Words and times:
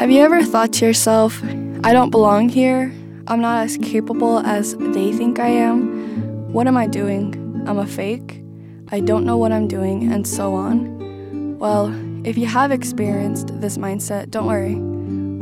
Have 0.00 0.10
you 0.10 0.22
ever 0.22 0.42
thought 0.42 0.72
to 0.72 0.86
yourself, 0.86 1.42
I 1.84 1.92
don't 1.92 2.08
belong 2.08 2.48
here? 2.48 2.90
I'm 3.26 3.42
not 3.42 3.64
as 3.64 3.76
capable 3.76 4.38
as 4.38 4.74
they 4.74 5.12
think 5.12 5.38
I 5.38 5.48
am? 5.48 6.50
What 6.54 6.66
am 6.66 6.74
I 6.74 6.86
doing? 6.86 7.34
I'm 7.66 7.76
a 7.76 7.86
fake? 7.86 8.40
I 8.88 9.00
don't 9.00 9.26
know 9.26 9.36
what 9.36 9.52
I'm 9.52 9.68
doing, 9.68 10.10
and 10.10 10.26
so 10.26 10.54
on? 10.54 11.58
Well, 11.58 11.94
if 12.26 12.38
you 12.38 12.46
have 12.46 12.72
experienced 12.72 13.60
this 13.60 13.76
mindset, 13.76 14.30
don't 14.30 14.46
worry. 14.46 14.72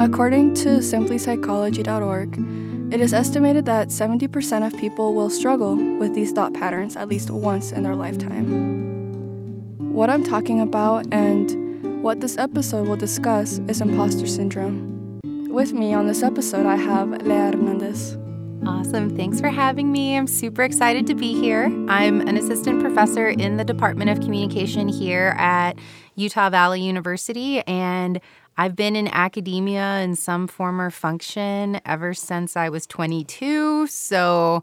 According 0.04 0.54
to 0.54 0.80
simplypsychology.org, 0.80 2.93
it 2.93 3.00
is 3.00 3.14
estimated 3.14 3.64
that 3.66 3.90
70% 3.90 4.66
of 4.66 4.77
people 4.77 5.14
will 5.14 5.30
struggle 5.30 5.77
with 5.77 6.16
these 6.16 6.32
thought 6.32 6.52
patterns 6.52 6.96
at 6.96 7.06
least 7.06 7.30
once 7.30 7.70
in 7.70 7.84
their 7.84 7.95
lifetime. 7.95 9.93
What 9.93 10.11
I'm 10.11 10.25
talking 10.25 10.61
about 10.61 11.06
and 11.12 11.68
what 12.02 12.20
this 12.20 12.38
episode 12.38 12.86
will 12.86 12.96
discuss 12.96 13.58
is 13.66 13.80
imposter 13.80 14.26
syndrome. 14.26 15.20
With 15.48 15.72
me 15.72 15.93
on 15.93 16.06
this 16.06 16.22
episode, 16.22 16.64
I 16.64 16.76
have 16.76 17.11
Lea 17.11 17.50
Hernandez. 17.50 18.16
Awesome. 18.64 19.16
Thanks 19.16 19.40
for 19.40 19.48
having 19.48 19.90
me. 19.90 20.16
I'm 20.16 20.29
super 20.29 20.62
excited 20.62 21.08
to 21.08 21.14
be 21.14 21.34
here. 21.34 21.64
I'm 21.89 22.20
an 22.20 22.36
assistant 22.36 22.80
professor 22.80 23.29
in 23.29 23.56
the 23.56 23.64
Department 23.64 24.11
of 24.11 24.20
Communication 24.20 24.89
here 24.89 25.34
at 25.39 25.76
Utah 26.14 26.50
Valley 26.50 26.82
University, 26.82 27.61
and 27.62 28.20
I've 28.56 28.76
been 28.76 28.94
in 28.94 29.08
academia 29.08 29.98
in 30.00 30.14
some 30.14 30.46
form 30.46 30.80
or 30.80 30.90
function 30.90 31.80
ever 31.84 32.14
since 32.14 32.56
I 32.56 32.69
was 32.69 32.86
22. 32.86 33.89
So, 33.89 34.62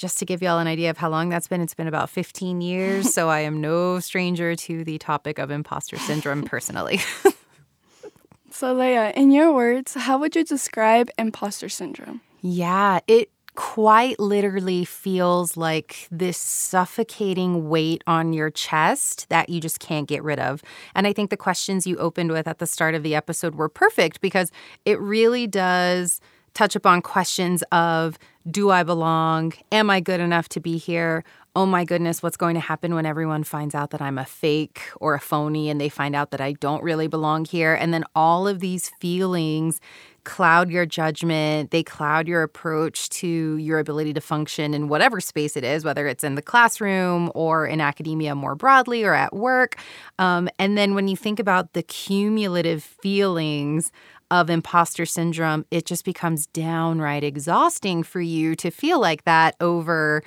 just 0.00 0.18
to 0.18 0.24
give 0.24 0.40
y'all 0.40 0.58
an 0.58 0.66
idea 0.66 0.88
of 0.88 0.96
how 0.96 1.10
long 1.10 1.28
that's 1.28 1.46
been, 1.46 1.60
it's 1.60 1.74
been 1.74 1.86
about 1.86 2.08
15 2.08 2.62
years. 2.62 3.12
so, 3.12 3.28
I 3.28 3.40
am 3.40 3.60
no 3.60 4.00
stranger 4.00 4.56
to 4.56 4.82
the 4.82 4.96
topic 4.96 5.38
of 5.38 5.50
imposter 5.50 5.98
syndrome 5.98 6.42
personally. 6.42 7.00
so, 8.50 8.72
Lea, 8.72 9.12
in 9.14 9.30
your 9.30 9.52
words, 9.52 9.94
how 9.94 10.18
would 10.18 10.34
you 10.34 10.42
describe 10.42 11.10
imposter 11.18 11.68
syndrome? 11.68 12.22
Yeah, 12.40 13.00
it 13.06 13.30
quite 13.56 14.18
literally 14.18 14.86
feels 14.86 15.54
like 15.54 16.08
this 16.10 16.38
suffocating 16.38 17.68
weight 17.68 18.02
on 18.06 18.32
your 18.32 18.48
chest 18.48 19.28
that 19.28 19.50
you 19.50 19.60
just 19.60 19.80
can't 19.80 20.08
get 20.08 20.22
rid 20.22 20.38
of. 20.38 20.62
And 20.94 21.06
I 21.06 21.12
think 21.12 21.28
the 21.28 21.36
questions 21.36 21.86
you 21.86 21.98
opened 21.98 22.30
with 22.30 22.48
at 22.48 22.58
the 22.58 22.66
start 22.66 22.94
of 22.94 23.02
the 23.02 23.14
episode 23.14 23.56
were 23.56 23.68
perfect 23.68 24.22
because 24.22 24.50
it 24.86 24.98
really 24.98 25.46
does 25.46 26.22
touch 26.54 26.74
upon 26.74 27.02
questions 27.02 27.62
of 27.70 28.18
do 28.48 28.70
I 28.70 28.82
belong? 28.82 29.52
Am 29.72 29.90
I 29.90 30.00
good 30.00 30.20
enough 30.20 30.48
to 30.50 30.60
be 30.60 30.78
here? 30.78 31.24
Oh 31.56 31.66
my 31.66 31.84
goodness, 31.84 32.22
what's 32.22 32.36
going 32.36 32.54
to 32.54 32.60
happen 32.60 32.94
when 32.94 33.04
everyone 33.04 33.42
finds 33.42 33.74
out 33.74 33.90
that 33.90 34.00
I'm 34.00 34.18
a 34.18 34.24
fake 34.24 34.82
or 35.00 35.14
a 35.14 35.20
phony 35.20 35.68
and 35.68 35.80
they 35.80 35.88
find 35.88 36.14
out 36.14 36.30
that 36.30 36.40
I 36.40 36.52
don't 36.52 36.80
really 36.80 37.08
belong 37.08 37.44
here? 37.44 37.74
And 37.74 37.92
then 37.92 38.04
all 38.14 38.46
of 38.46 38.60
these 38.60 38.90
feelings 39.00 39.80
cloud 40.22 40.70
your 40.70 40.86
judgment, 40.86 41.72
they 41.72 41.82
cloud 41.82 42.28
your 42.28 42.44
approach 42.44 43.08
to 43.08 43.56
your 43.56 43.80
ability 43.80 44.12
to 44.12 44.20
function 44.20 44.74
in 44.74 44.86
whatever 44.86 45.20
space 45.20 45.56
it 45.56 45.64
is, 45.64 45.82
whether 45.82 46.06
it's 46.06 46.22
in 46.22 46.36
the 46.36 46.42
classroom 46.42 47.32
or 47.34 47.66
in 47.66 47.80
academia 47.80 48.36
more 48.36 48.54
broadly 48.54 49.02
or 49.02 49.14
at 49.14 49.34
work. 49.34 49.76
Um, 50.20 50.48
and 50.56 50.78
then 50.78 50.94
when 50.94 51.08
you 51.08 51.16
think 51.16 51.40
about 51.40 51.72
the 51.72 51.82
cumulative 51.82 52.84
feelings 52.84 53.90
of 54.30 54.50
imposter 54.50 55.04
syndrome, 55.04 55.66
it 55.72 55.84
just 55.84 56.04
becomes 56.04 56.46
downright 56.46 57.24
exhausting 57.24 58.04
for 58.04 58.20
you 58.20 58.54
to 58.54 58.70
feel 58.70 59.00
like 59.00 59.24
that 59.24 59.56
over 59.60 60.22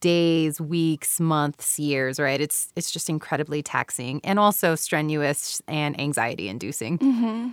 days, 0.00 0.60
weeks, 0.60 1.20
months, 1.20 1.78
years, 1.78 2.18
right? 2.18 2.40
It's 2.40 2.72
it's 2.76 2.90
just 2.90 3.08
incredibly 3.08 3.62
taxing 3.62 4.20
and 4.24 4.38
also 4.38 4.74
strenuous 4.74 5.62
and 5.68 5.98
anxiety 6.00 6.48
inducing. 6.48 6.98
Mm-hmm. 6.98 7.48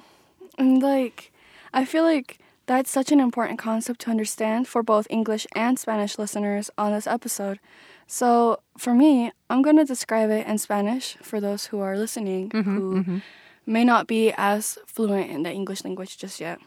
And 0.58 0.84
like 0.84 1.32
I 1.74 1.86
feel 1.86 2.04
like 2.04 2.40
that's 2.66 2.92
such 2.92 3.12
an 3.12 3.20
important 3.20 3.60
concept 3.60 4.02
to 4.02 4.12
understand 4.12 4.68
for 4.68 4.84
both 4.84 5.08
English 5.10 5.48
and 5.56 5.78
Spanish 5.78 6.18
listeners 6.18 6.70
on 6.78 6.92
this 6.92 7.08
episode. 7.08 7.60
So, 8.08 8.60
for 8.78 8.94
me, 8.94 9.32
I'm 9.50 9.62
going 9.62 9.78
to 9.78 9.86
describe 9.86 10.30
it 10.30 10.46
in 10.46 10.58
Spanish 10.58 11.16
for 11.22 11.40
those 11.40 11.68
who 11.68 11.80
are 11.80 11.98
listening 11.98 12.50
mm-hmm, 12.50 12.78
who 12.78 12.96
mm-hmm. 12.96 13.18
may 13.66 13.84
not 13.84 14.08
be 14.08 14.34
as 14.38 14.78
fluent 14.86 15.32
in 15.32 15.44
the 15.44 15.52
English 15.52 15.84
language 15.84 16.18
just 16.18 16.40
yet. 16.40 16.60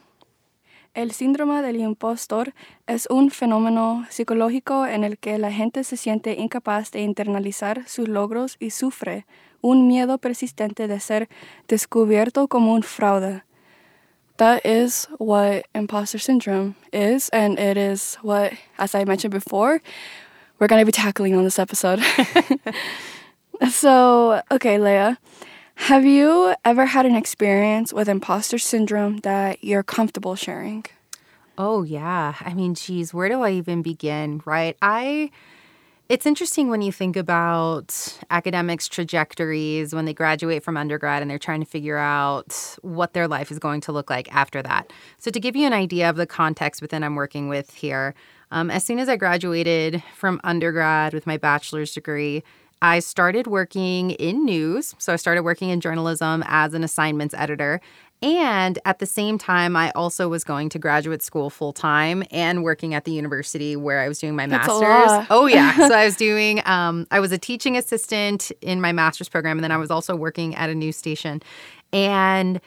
El 0.94 1.12
síndrome 1.12 1.60
del 1.60 1.80
impostor 1.80 2.54
es 2.86 3.06
un 3.10 3.30
fenómeno 3.30 4.06
psicológico 4.10 4.86
en 4.86 5.04
el 5.04 5.18
que 5.18 5.38
la 5.38 5.52
gente 5.52 5.84
se 5.84 5.96
siente 5.96 6.34
incapaz 6.34 6.90
de 6.92 7.00
internalizar 7.00 7.86
sus 7.88 8.08
logros 8.08 8.56
y 8.60 8.70
sufre 8.70 9.26
un 9.60 9.88
miedo 9.88 10.18
persistente 10.18 10.86
de 10.88 11.00
ser 11.00 11.28
descubierto 11.68 12.48
como 12.48 12.74
un 12.74 12.82
fraude. 12.82 13.42
that 14.36 14.64
is 14.64 15.06
what 15.18 15.64
imposter 15.74 16.18
syndrome 16.18 16.74
is, 16.92 17.28
and 17.30 17.58
it 17.58 17.76
is 17.76 18.16
what, 18.22 18.52
as 18.78 18.94
I 18.94 19.04
mentioned 19.04 19.32
before, 19.32 19.80
we're 20.58 20.66
going 20.66 20.80
to 20.80 20.86
be 20.86 20.92
tackling 20.92 21.34
on 21.34 21.44
this 21.44 21.58
episode. 21.58 22.02
so, 23.70 24.42
okay, 24.50 24.78
Lea, 24.78 25.16
have 25.76 26.04
you 26.04 26.54
ever 26.64 26.86
had 26.86 27.06
an 27.06 27.14
experience 27.14 27.92
with 27.92 28.08
imposter 28.08 28.58
syndrome 28.58 29.18
that 29.18 29.62
you're 29.62 29.82
comfortable 29.82 30.34
sharing? 30.34 30.84
Oh, 31.56 31.82
yeah. 31.82 32.34
I 32.40 32.54
mean, 32.54 32.74
geez, 32.74 33.14
where 33.14 33.28
do 33.28 33.42
I 33.42 33.50
even 33.50 33.82
begin, 33.82 34.42
right? 34.44 34.76
I 34.82 35.30
it's 36.06 36.26
interesting 36.26 36.68
when 36.68 36.82
you 36.82 36.92
think 36.92 37.16
about 37.16 38.18
academics' 38.30 38.88
trajectories 38.88 39.94
when 39.94 40.04
they 40.04 40.12
graduate 40.12 40.62
from 40.62 40.76
undergrad 40.76 41.22
and 41.22 41.30
they're 41.30 41.38
trying 41.38 41.60
to 41.60 41.66
figure 41.66 41.96
out 41.96 42.76
what 42.82 43.14
their 43.14 43.26
life 43.26 43.50
is 43.50 43.58
going 43.58 43.80
to 43.80 43.92
look 43.92 44.10
like 44.10 44.32
after 44.34 44.62
that. 44.62 44.92
So, 45.16 45.30
to 45.30 45.40
give 45.40 45.56
you 45.56 45.66
an 45.66 45.72
idea 45.72 46.10
of 46.10 46.16
the 46.16 46.26
context 46.26 46.82
within 46.82 47.02
I'm 47.02 47.14
working 47.14 47.48
with 47.48 47.72
here, 47.72 48.14
um, 48.50 48.70
as 48.70 48.84
soon 48.84 48.98
as 48.98 49.08
I 49.08 49.16
graduated 49.16 50.02
from 50.14 50.42
undergrad 50.44 51.14
with 51.14 51.26
my 51.26 51.38
bachelor's 51.38 51.94
degree, 51.94 52.44
I 52.84 52.98
started 52.98 53.46
working 53.46 54.10
in 54.10 54.44
news. 54.44 54.94
So 54.98 55.14
I 55.14 55.16
started 55.16 55.42
working 55.42 55.70
in 55.70 55.80
journalism 55.80 56.44
as 56.46 56.74
an 56.74 56.84
assignments 56.84 57.32
editor. 57.32 57.80
And 58.20 58.78
at 58.84 58.98
the 58.98 59.06
same 59.06 59.38
time, 59.38 59.74
I 59.74 59.90
also 59.92 60.28
was 60.28 60.44
going 60.44 60.68
to 60.68 60.78
graduate 60.78 61.22
school 61.22 61.48
full 61.48 61.72
time 61.72 62.24
and 62.30 62.62
working 62.62 62.92
at 62.92 63.06
the 63.06 63.12
university 63.12 63.74
where 63.74 64.00
I 64.00 64.08
was 64.08 64.18
doing 64.18 64.36
my 64.36 64.46
That's 64.46 64.68
master's. 64.68 65.26
Oh, 65.30 65.46
yeah. 65.46 65.74
so 65.88 65.94
I 65.94 66.04
was 66.04 66.14
doing, 66.14 66.60
um, 66.66 67.06
I 67.10 67.20
was 67.20 67.32
a 67.32 67.38
teaching 67.38 67.74
assistant 67.78 68.52
in 68.60 68.82
my 68.82 68.92
master's 68.92 69.30
program. 69.30 69.56
And 69.56 69.64
then 69.64 69.72
I 69.72 69.78
was 69.78 69.90
also 69.90 70.14
working 70.14 70.54
at 70.54 70.68
a 70.68 70.74
news 70.74 70.98
station. 70.98 71.40
And 71.90 72.60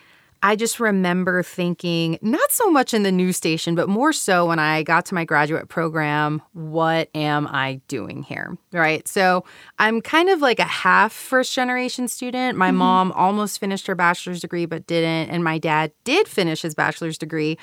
I 0.44 0.56
just 0.56 0.80
remember 0.80 1.44
thinking, 1.44 2.20
not 2.22 2.52
so 2.52 2.70
much 2.70 2.94
in 2.94 3.04
the 3.04 3.12
news 3.12 3.38
station, 3.38 3.76
but 3.76 3.90
more 3.90 4.14
so 4.14 4.48
when 4.48 4.60
I 4.60 4.84
got 4.84 5.06
to 5.08 5.16
my 5.16 5.26
graduate 5.26 5.68
program, 5.68 6.42
what 6.54 7.10
am 7.16 7.48
I 7.48 7.82
doing 7.88 8.24
here? 8.24 8.58
Right. 8.72 9.08
So 9.08 9.44
I'm 9.80 10.02
kind 10.02 10.30
of 10.30 10.42
like 10.42 10.60
a 10.60 10.64
half 10.64 11.12
first 11.12 11.54
generation 11.54 12.08
student. 12.08 12.58
My 12.58 12.70
mm-hmm. 12.70 12.78
mom 12.78 13.12
almost 13.14 13.60
finished 13.60 13.88
her 13.88 13.96
bachelor's 13.96 14.42
degree, 14.42 14.66
but 14.66 14.88
didn't. 14.88 15.30
And 15.30 15.44
my 15.44 15.58
dad 15.58 15.92
did 16.04 16.28
finish 16.28 16.62
his 16.62 16.76
bachelor's 16.76 17.18
degree, 17.18 17.58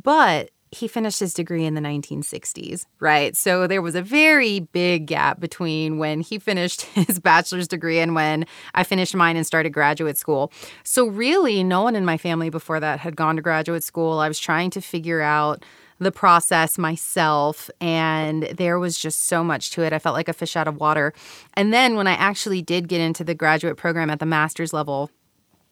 but 0.00 0.50
he 0.72 0.86
finished 0.86 1.18
his 1.18 1.34
degree 1.34 1.64
in 1.64 1.74
the 1.74 1.80
1960s, 1.80 2.86
right? 3.00 3.36
So 3.36 3.66
there 3.66 3.82
was 3.82 3.96
a 3.96 4.02
very 4.02 4.60
big 4.60 5.06
gap 5.06 5.40
between 5.40 5.98
when 5.98 6.20
he 6.20 6.38
finished 6.38 6.82
his 6.94 7.18
bachelor's 7.18 7.66
degree 7.66 7.98
and 7.98 8.14
when 8.14 8.46
I 8.74 8.84
finished 8.84 9.14
mine 9.14 9.36
and 9.36 9.46
started 9.46 9.70
graduate 9.70 10.16
school. 10.16 10.52
So, 10.84 11.06
really, 11.06 11.64
no 11.64 11.82
one 11.82 11.96
in 11.96 12.04
my 12.04 12.16
family 12.16 12.50
before 12.50 12.78
that 12.80 13.00
had 13.00 13.16
gone 13.16 13.36
to 13.36 13.42
graduate 13.42 13.82
school. 13.82 14.18
I 14.18 14.28
was 14.28 14.38
trying 14.38 14.70
to 14.70 14.80
figure 14.80 15.20
out 15.20 15.64
the 15.98 16.12
process 16.12 16.78
myself, 16.78 17.68
and 17.80 18.44
there 18.44 18.78
was 18.78 18.98
just 18.98 19.24
so 19.24 19.44
much 19.44 19.70
to 19.72 19.82
it. 19.82 19.92
I 19.92 19.98
felt 19.98 20.14
like 20.14 20.28
a 20.28 20.32
fish 20.32 20.56
out 20.56 20.66
of 20.66 20.76
water. 20.76 21.12
And 21.54 21.74
then 21.74 21.94
when 21.96 22.06
I 22.06 22.12
actually 22.12 22.62
did 22.62 22.88
get 22.88 23.00
into 23.00 23.22
the 23.22 23.34
graduate 23.34 23.76
program 23.76 24.08
at 24.08 24.18
the 24.18 24.26
master's 24.26 24.72
level, 24.72 25.10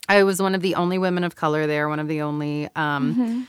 I 0.08 0.22
was 0.24 0.42
one 0.42 0.54
of 0.54 0.60
the 0.60 0.74
only 0.74 0.98
women 0.98 1.24
of 1.24 1.36
color 1.36 1.66
there, 1.66 1.88
one 1.88 2.00
of 2.00 2.08
the 2.08 2.20
only. 2.20 2.68
Um, 2.74 3.14
mm-hmm 3.14 3.42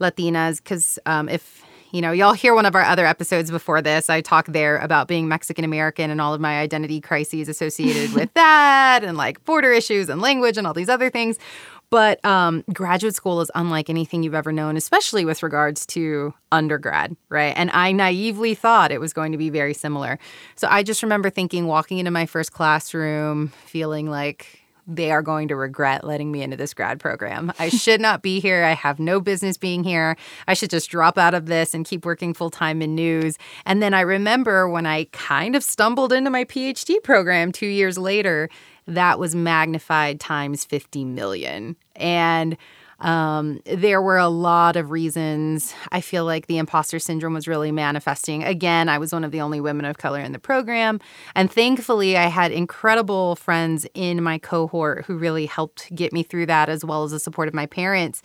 Latinas 0.00 0.58
because 0.58 0.98
um, 1.06 1.28
if 1.28 1.64
you 1.94 2.00
know, 2.00 2.10
y'all 2.10 2.32
hear 2.32 2.56
one 2.56 2.66
of 2.66 2.74
our 2.74 2.82
other 2.82 3.06
episodes 3.06 3.52
before 3.52 3.80
this. 3.80 4.10
I 4.10 4.20
talk 4.20 4.46
there 4.46 4.78
about 4.78 5.06
being 5.06 5.28
Mexican 5.28 5.64
American 5.64 6.10
and 6.10 6.20
all 6.20 6.34
of 6.34 6.40
my 6.40 6.58
identity 6.58 7.00
crises 7.00 7.48
associated 7.48 8.12
with 8.14 8.32
that, 8.34 9.04
and 9.04 9.16
like 9.16 9.44
border 9.44 9.70
issues 9.70 10.08
and 10.08 10.20
language 10.20 10.58
and 10.58 10.66
all 10.66 10.74
these 10.74 10.88
other 10.88 11.08
things. 11.08 11.38
But 11.90 12.24
um, 12.24 12.64
graduate 12.72 13.14
school 13.14 13.40
is 13.40 13.50
unlike 13.54 13.88
anything 13.88 14.24
you've 14.24 14.34
ever 14.34 14.50
known, 14.50 14.76
especially 14.76 15.24
with 15.24 15.44
regards 15.44 15.86
to 15.86 16.34
undergrad, 16.50 17.16
right? 17.28 17.54
And 17.56 17.70
I 17.70 17.92
naively 17.92 18.56
thought 18.56 18.90
it 18.90 19.00
was 19.00 19.12
going 19.12 19.30
to 19.30 19.38
be 19.38 19.48
very 19.48 19.74
similar. 19.74 20.18
So 20.56 20.66
I 20.68 20.82
just 20.82 21.04
remember 21.04 21.30
thinking, 21.30 21.68
walking 21.68 21.98
into 21.98 22.10
my 22.10 22.26
first 22.26 22.50
classroom, 22.50 23.52
feeling 23.66 24.10
like 24.10 24.63
they 24.86 25.10
are 25.10 25.22
going 25.22 25.48
to 25.48 25.56
regret 25.56 26.04
letting 26.04 26.30
me 26.30 26.42
into 26.42 26.56
this 26.56 26.74
grad 26.74 27.00
program. 27.00 27.52
I 27.58 27.68
should 27.68 28.00
not 28.00 28.22
be 28.22 28.40
here. 28.40 28.64
I 28.64 28.72
have 28.72 28.98
no 28.98 29.20
business 29.20 29.56
being 29.56 29.84
here. 29.84 30.16
I 30.46 30.54
should 30.54 30.70
just 30.70 30.90
drop 30.90 31.18
out 31.18 31.34
of 31.34 31.46
this 31.46 31.74
and 31.74 31.84
keep 31.86 32.04
working 32.04 32.34
full 32.34 32.50
time 32.50 32.82
in 32.82 32.94
news. 32.94 33.38
And 33.64 33.82
then 33.82 33.94
I 33.94 34.00
remember 34.00 34.68
when 34.68 34.86
I 34.86 35.04
kind 35.12 35.56
of 35.56 35.62
stumbled 35.62 36.12
into 36.12 36.30
my 36.30 36.44
PhD 36.44 37.02
program 37.02 37.52
two 37.52 37.66
years 37.66 37.98
later 37.98 38.48
that 38.86 39.18
was 39.18 39.34
magnified 39.34 40.20
times 40.20 40.64
50 40.64 41.04
million. 41.04 41.76
And 41.96 42.56
um, 43.04 43.60
there 43.66 44.00
were 44.00 44.16
a 44.16 44.28
lot 44.28 44.76
of 44.76 44.90
reasons. 44.90 45.74
I 45.92 46.00
feel 46.00 46.24
like 46.24 46.46
the 46.46 46.56
imposter 46.56 46.98
syndrome 46.98 47.34
was 47.34 47.46
really 47.46 47.70
manifesting. 47.70 48.42
Again, 48.42 48.88
I 48.88 48.96
was 48.96 49.12
one 49.12 49.24
of 49.24 49.30
the 49.30 49.42
only 49.42 49.60
women 49.60 49.84
of 49.84 49.98
color 49.98 50.20
in 50.20 50.32
the 50.32 50.38
program. 50.38 51.00
And 51.34 51.52
thankfully, 51.52 52.16
I 52.16 52.28
had 52.28 52.50
incredible 52.50 53.36
friends 53.36 53.86
in 53.92 54.22
my 54.22 54.38
cohort 54.38 55.04
who 55.04 55.18
really 55.18 55.44
helped 55.44 55.94
get 55.94 56.14
me 56.14 56.22
through 56.22 56.46
that, 56.46 56.70
as 56.70 56.82
well 56.82 57.04
as 57.04 57.10
the 57.10 57.20
support 57.20 57.46
of 57.46 57.52
my 57.52 57.66
parents. 57.66 58.22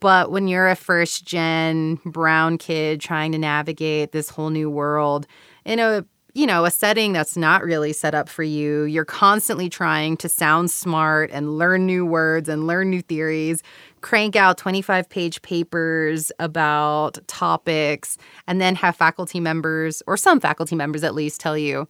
But 0.00 0.30
when 0.30 0.48
you're 0.48 0.68
a 0.68 0.76
first 0.76 1.26
gen 1.26 1.96
brown 2.06 2.56
kid 2.56 3.02
trying 3.02 3.32
to 3.32 3.38
navigate 3.38 4.12
this 4.12 4.30
whole 4.30 4.50
new 4.50 4.70
world 4.70 5.26
in 5.66 5.78
a 5.78 6.06
you 6.34 6.46
know, 6.46 6.64
a 6.64 6.70
setting 6.70 7.12
that's 7.12 7.36
not 7.36 7.62
really 7.62 7.92
set 7.92 8.12
up 8.12 8.28
for 8.28 8.42
you. 8.42 8.82
You're 8.82 9.04
constantly 9.04 9.68
trying 9.68 10.16
to 10.18 10.28
sound 10.28 10.70
smart 10.70 11.30
and 11.32 11.56
learn 11.56 11.86
new 11.86 12.04
words 12.04 12.48
and 12.48 12.66
learn 12.66 12.90
new 12.90 13.02
theories, 13.02 13.62
crank 14.00 14.34
out 14.34 14.58
25 14.58 15.08
page 15.08 15.40
papers 15.42 16.32
about 16.40 17.18
topics, 17.28 18.18
and 18.48 18.60
then 18.60 18.74
have 18.74 18.96
faculty 18.96 19.38
members, 19.38 20.02
or 20.08 20.16
some 20.16 20.40
faculty 20.40 20.74
members 20.74 21.04
at 21.04 21.14
least, 21.14 21.40
tell 21.40 21.56
you, 21.56 21.86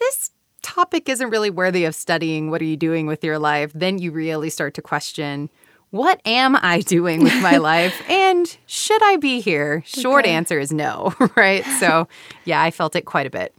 this 0.00 0.32
topic 0.62 1.08
isn't 1.08 1.30
really 1.30 1.50
worthy 1.50 1.84
of 1.84 1.94
studying. 1.94 2.50
What 2.50 2.60
are 2.60 2.66
you 2.66 2.76
doing 2.76 3.06
with 3.06 3.22
your 3.22 3.38
life? 3.38 3.72
Then 3.72 3.98
you 3.98 4.10
really 4.10 4.50
start 4.50 4.74
to 4.74 4.82
question 4.82 5.48
what 5.90 6.20
am 6.24 6.56
I 6.56 6.80
doing 6.80 7.22
with 7.22 7.40
my 7.42 7.56
life? 7.58 8.00
And 8.08 8.56
should 8.66 9.02
I 9.02 9.16
be 9.16 9.40
here? 9.40 9.82
Short 9.86 10.24
okay. 10.24 10.34
answer 10.34 10.58
is 10.58 10.72
no, 10.72 11.14
right? 11.36 11.64
So, 11.78 12.08
yeah, 12.44 12.62
I 12.62 12.70
felt 12.70 12.96
it 12.96 13.04
quite 13.04 13.26
a 13.26 13.30
bit. 13.30 13.54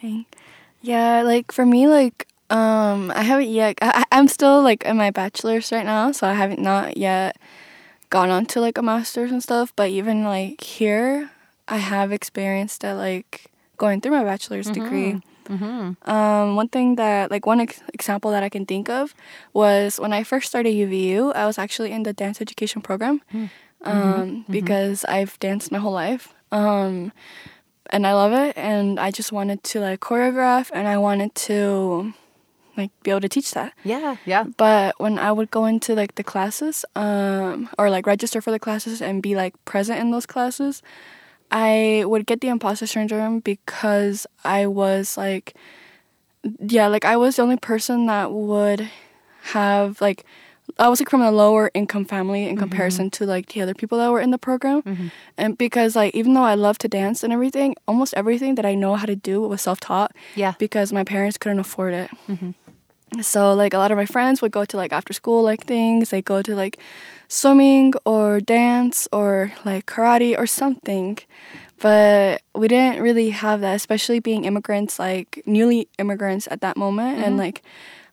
Dang. 0.00 0.26
Yeah, 0.82 1.22
like 1.22 1.52
for 1.52 1.66
me, 1.66 1.86
like, 1.86 2.26
um, 2.48 3.12
I 3.14 3.22
haven't 3.22 3.48
yet, 3.48 3.78
I, 3.82 4.04
I'm 4.10 4.28
still 4.28 4.62
like 4.62 4.84
in 4.84 4.96
my 4.96 5.10
bachelor's 5.10 5.70
right 5.70 5.84
now, 5.84 6.12
so 6.12 6.26
I 6.26 6.34
haven't 6.34 6.60
not 6.60 6.96
yet 6.96 7.36
gone 8.08 8.30
on 8.30 8.46
to 8.46 8.60
like 8.60 8.78
a 8.78 8.82
master's 8.82 9.30
and 9.30 9.42
stuff, 9.42 9.72
but 9.76 9.90
even 9.90 10.24
like 10.24 10.60
here, 10.62 11.30
I 11.68 11.76
have 11.76 12.12
experienced 12.12 12.80
that 12.80 12.94
like 12.94 13.46
going 13.76 14.00
through 14.00 14.12
my 14.12 14.24
bachelor's 14.24 14.66
mm-hmm. 14.66 14.82
degree 14.82 15.22
Mm-hmm. 15.50 16.10
Um, 16.10 16.56
one 16.56 16.68
thing 16.68 16.94
that, 16.94 17.30
like, 17.30 17.44
one 17.44 17.60
ex- 17.60 17.82
example 17.92 18.30
that 18.30 18.42
I 18.42 18.48
can 18.48 18.66
think 18.66 18.88
of 18.88 19.14
was 19.52 19.98
when 19.98 20.12
I 20.12 20.22
first 20.22 20.48
started 20.48 20.74
UVU, 20.74 21.34
I 21.34 21.46
was 21.46 21.58
actually 21.58 21.90
in 21.90 22.04
the 22.04 22.12
dance 22.12 22.40
education 22.40 22.82
program 22.82 23.20
mm. 23.34 23.50
um, 23.82 23.94
mm-hmm. 23.94 24.20
mm-hmm. 24.20 24.52
because 24.52 25.04
I've 25.06 25.38
danced 25.40 25.72
my 25.72 25.78
whole 25.78 25.92
life. 25.92 26.34
Um, 26.52 27.12
and 27.90 28.06
I 28.06 28.14
love 28.14 28.32
it. 28.32 28.56
And 28.56 29.00
I 29.00 29.10
just 29.10 29.32
wanted 29.32 29.62
to, 29.64 29.80
like, 29.80 30.00
choreograph 30.00 30.70
and 30.72 30.86
I 30.86 30.98
wanted 30.98 31.34
to, 31.50 32.14
like, 32.76 32.90
be 33.02 33.10
able 33.10 33.20
to 33.22 33.28
teach 33.28 33.50
that. 33.52 33.72
Yeah, 33.82 34.16
yeah. 34.24 34.44
But 34.56 34.94
when 34.98 35.18
I 35.18 35.32
would 35.32 35.50
go 35.50 35.66
into, 35.66 35.94
like, 35.94 36.14
the 36.14 36.24
classes 36.24 36.84
um, 36.94 37.68
or, 37.76 37.90
like, 37.90 38.06
register 38.06 38.40
for 38.40 38.52
the 38.52 38.60
classes 38.60 39.02
and 39.02 39.20
be, 39.20 39.34
like, 39.34 39.54
present 39.64 39.98
in 39.98 40.12
those 40.12 40.26
classes, 40.26 40.82
I 41.50 42.04
would 42.06 42.26
get 42.26 42.40
the 42.40 42.48
imposter 42.48 42.86
syndrome 42.86 43.40
because 43.40 44.26
I 44.44 44.66
was 44.66 45.16
like, 45.16 45.54
yeah, 46.60 46.86
like 46.86 47.04
I 47.04 47.16
was 47.16 47.36
the 47.36 47.42
only 47.42 47.56
person 47.56 48.06
that 48.06 48.32
would 48.32 48.88
have 49.52 50.00
like, 50.00 50.24
I 50.78 50.88
was 50.88 51.00
like 51.00 51.10
from 51.10 51.22
a 51.22 51.32
lower 51.32 51.70
income 51.74 52.04
family 52.04 52.44
in 52.44 52.50
mm-hmm. 52.50 52.60
comparison 52.60 53.10
to 53.10 53.26
like 53.26 53.48
the 53.48 53.60
other 53.60 53.74
people 53.74 53.98
that 53.98 54.10
were 54.10 54.20
in 54.20 54.30
the 54.30 54.38
program. 54.38 54.82
Mm-hmm. 54.82 55.08
And 55.36 55.58
because 55.58 55.96
like, 55.96 56.14
even 56.14 56.34
though 56.34 56.44
I 56.44 56.54
love 56.54 56.78
to 56.78 56.88
dance 56.88 57.24
and 57.24 57.32
everything, 57.32 57.74
almost 57.88 58.14
everything 58.14 58.54
that 58.54 58.64
I 58.64 58.74
know 58.74 58.94
how 58.94 59.06
to 59.06 59.16
do 59.16 59.40
was 59.42 59.62
self 59.62 59.80
taught. 59.80 60.14
Yeah. 60.36 60.54
Because 60.58 60.92
my 60.92 61.04
parents 61.04 61.36
couldn't 61.36 61.58
afford 61.58 61.94
it. 61.94 62.10
Mm-hmm. 62.28 62.50
So 63.22 63.52
like 63.54 63.74
a 63.74 63.78
lot 63.78 63.90
of 63.90 63.96
my 63.96 64.06
friends 64.06 64.40
would 64.40 64.52
go 64.52 64.64
to 64.64 64.76
like 64.76 64.92
after 64.92 65.12
school 65.12 65.42
like 65.42 65.64
things. 65.64 66.10
They 66.10 66.22
go 66.22 66.42
to 66.42 66.54
like 66.54 66.78
swimming 67.28 67.92
or 68.04 68.40
dance 68.40 69.08
or 69.12 69.52
like 69.64 69.86
karate 69.86 70.38
or 70.38 70.46
something. 70.46 71.18
But 71.80 72.42
we 72.54 72.68
didn't 72.68 73.02
really 73.02 73.30
have 73.30 73.62
that, 73.62 73.74
especially 73.74 74.20
being 74.20 74.44
immigrants, 74.44 74.98
like 74.98 75.42
newly 75.46 75.88
immigrants 75.98 76.46
at 76.50 76.60
that 76.60 76.76
moment, 76.76 77.16
mm-hmm. 77.16 77.24
and 77.24 77.36
like, 77.38 77.62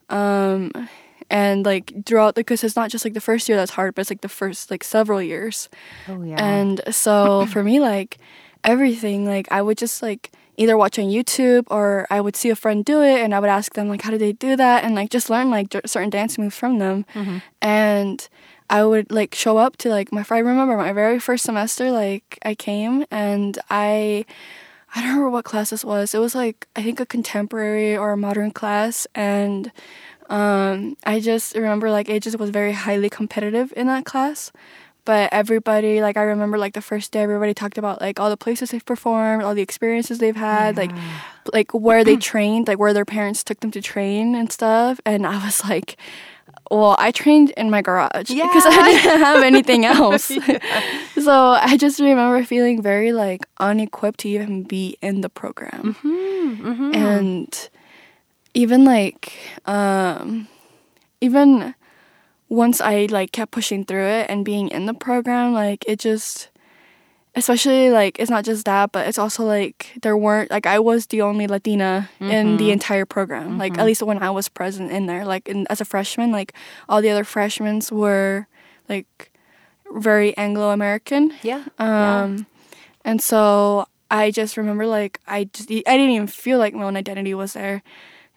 um, 0.08 0.88
and 1.28 1.66
like 1.66 1.92
throughout 2.06 2.34
the 2.34 2.40
because 2.40 2.64
it's 2.64 2.76
not 2.76 2.90
just 2.90 3.04
like 3.04 3.12
the 3.12 3.20
first 3.20 3.46
year 3.46 3.58
that's 3.58 3.72
hard, 3.72 3.94
but 3.94 4.00
it's 4.00 4.10
like 4.10 4.22
the 4.22 4.28
first 4.28 4.70
like 4.70 4.82
several 4.82 5.20
years. 5.20 5.68
Oh 6.08 6.22
yeah. 6.22 6.42
And 6.42 6.80
so 6.90 7.44
for 7.46 7.62
me, 7.62 7.78
like 7.78 8.16
everything, 8.64 9.26
like 9.26 9.48
I 9.50 9.60
would 9.60 9.76
just 9.76 10.02
like 10.02 10.32
either 10.58 10.76
watch 10.76 10.98
on 10.98 11.06
YouTube 11.06 11.64
or 11.70 12.06
I 12.10 12.20
would 12.20 12.36
see 12.36 12.50
a 12.50 12.56
friend 12.56 12.84
do 12.84 13.00
it 13.00 13.20
and 13.20 13.34
I 13.34 13.40
would 13.40 13.48
ask 13.48 13.74
them 13.74 13.88
like 13.88 14.02
how 14.02 14.10
do 14.10 14.18
they 14.18 14.32
do 14.32 14.56
that 14.56 14.84
and 14.84 14.94
like 14.94 15.08
just 15.08 15.30
learn 15.30 15.50
like 15.50 15.68
certain 15.86 16.10
dance 16.10 16.36
moves 16.36 16.56
from 16.56 16.78
them. 16.78 17.06
Mm-hmm. 17.14 17.38
And 17.62 18.28
I 18.68 18.84
would 18.84 19.10
like 19.10 19.34
show 19.34 19.56
up 19.56 19.76
to 19.78 19.88
like 19.88 20.12
my 20.12 20.26
I 20.28 20.38
remember 20.38 20.76
my 20.76 20.92
very 20.92 21.20
first 21.20 21.44
semester 21.44 21.90
like 21.92 22.38
I 22.42 22.54
came 22.54 23.06
and 23.10 23.56
I 23.70 24.26
I 24.94 25.00
don't 25.00 25.10
remember 25.10 25.30
what 25.30 25.44
class 25.44 25.70
this 25.70 25.84
was. 25.84 26.12
It 26.12 26.18
was 26.18 26.34
like 26.34 26.66
I 26.74 26.82
think 26.82 26.98
a 26.98 27.06
contemporary 27.06 27.96
or 27.96 28.12
a 28.12 28.16
modern 28.16 28.50
class 28.50 29.06
and 29.14 29.70
um, 30.28 30.96
I 31.04 31.20
just 31.20 31.54
remember 31.54 31.90
like 31.90 32.08
it 32.08 32.22
just 32.22 32.38
was 32.38 32.50
very 32.50 32.72
highly 32.72 33.08
competitive 33.08 33.72
in 33.76 33.86
that 33.86 34.04
class 34.04 34.52
but 35.08 35.32
everybody 35.32 36.02
like 36.02 36.18
i 36.18 36.22
remember 36.22 36.58
like 36.58 36.74
the 36.74 36.82
first 36.82 37.12
day 37.12 37.22
everybody 37.22 37.54
talked 37.54 37.78
about 37.78 37.98
like 37.98 38.20
all 38.20 38.28
the 38.28 38.36
places 38.36 38.72
they've 38.72 38.84
performed 38.84 39.42
all 39.42 39.54
the 39.54 39.62
experiences 39.62 40.18
they've 40.18 40.36
had 40.36 40.76
yeah. 40.76 40.82
like 40.82 40.92
like 41.54 41.72
where 41.72 42.04
they 42.04 42.16
trained 42.30 42.68
like 42.68 42.78
where 42.78 42.92
their 42.92 43.06
parents 43.06 43.42
took 43.42 43.58
them 43.60 43.70
to 43.70 43.80
train 43.80 44.34
and 44.34 44.52
stuff 44.52 45.00
and 45.06 45.26
i 45.26 45.42
was 45.42 45.64
like 45.64 45.96
well 46.70 46.94
i 46.98 47.10
trained 47.10 47.48
in 47.56 47.70
my 47.70 47.80
garage 47.80 48.28
yeah. 48.28 48.46
because 48.48 48.66
i 48.66 48.92
didn't 48.92 49.20
have 49.28 49.42
anything 49.42 49.86
else 49.86 50.30
yeah. 50.30 50.58
so 51.14 51.32
i 51.32 51.74
just 51.78 51.98
remember 52.00 52.44
feeling 52.44 52.82
very 52.82 53.10
like 53.10 53.46
unequipped 53.60 54.20
to 54.20 54.28
even 54.28 54.62
be 54.62 54.98
in 55.00 55.22
the 55.22 55.30
program 55.30 55.96
mm-hmm, 56.02 56.68
mm-hmm. 56.68 56.94
and 56.94 57.70
even 58.52 58.84
like 58.84 59.32
um 59.64 60.46
even 61.22 61.74
once 62.48 62.80
I 62.80 63.06
like 63.10 63.32
kept 63.32 63.52
pushing 63.52 63.84
through 63.84 64.06
it 64.06 64.30
and 64.30 64.44
being 64.44 64.68
in 64.68 64.86
the 64.86 64.94
program, 64.94 65.52
like 65.52 65.84
it 65.86 65.98
just 65.98 66.48
especially 67.34 67.90
like 67.90 68.18
it's 68.18 68.30
not 68.30 68.44
just 68.44 68.64
that, 68.64 68.92
but 68.92 69.06
it's 69.06 69.18
also 69.18 69.44
like 69.44 69.92
there 70.02 70.16
weren't 70.16 70.50
like 70.50 70.66
I 70.66 70.78
was 70.78 71.06
the 71.06 71.22
only 71.22 71.46
Latina 71.46 72.08
mm-hmm. 72.20 72.30
in 72.30 72.56
the 72.56 72.64
mm-hmm. 72.64 72.72
entire 72.72 73.06
program. 73.06 73.50
Mm-hmm. 73.50 73.58
Like 73.58 73.78
at 73.78 73.86
least 73.86 74.02
when 74.02 74.22
I 74.22 74.30
was 74.30 74.48
present 74.48 74.90
in 74.90 75.06
there. 75.06 75.24
Like 75.24 75.48
in, 75.48 75.66
as 75.68 75.80
a 75.80 75.84
freshman, 75.84 76.32
like 76.32 76.52
all 76.88 77.02
the 77.02 77.10
other 77.10 77.24
freshmen 77.24 77.80
were 77.90 78.46
like 78.88 79.32
very 79.92 80.36
Anglo 80.36 80.70
American. 80.70 81.32
Yeah. 81.42 81.64
Um 81.78 82.38
yeah. 82.38 82.44
and 83.04 83.22
so 83.22 83.86
I 84.10 84.30
just 84.30 84.56
remember 84.56 84.86
like 84.86 85.20
I 85.26 85.44
just 85.44 85.70
I 85.70 85.96
didn't 85.96 86.10
even 86.10 86.26
feel 86.26 86.58
like 86.58 86.74
my 86.74 86.84
own 86.84 86.96
identity 86.96 87.34
was 87.34 87.52
there. 87.52 87.82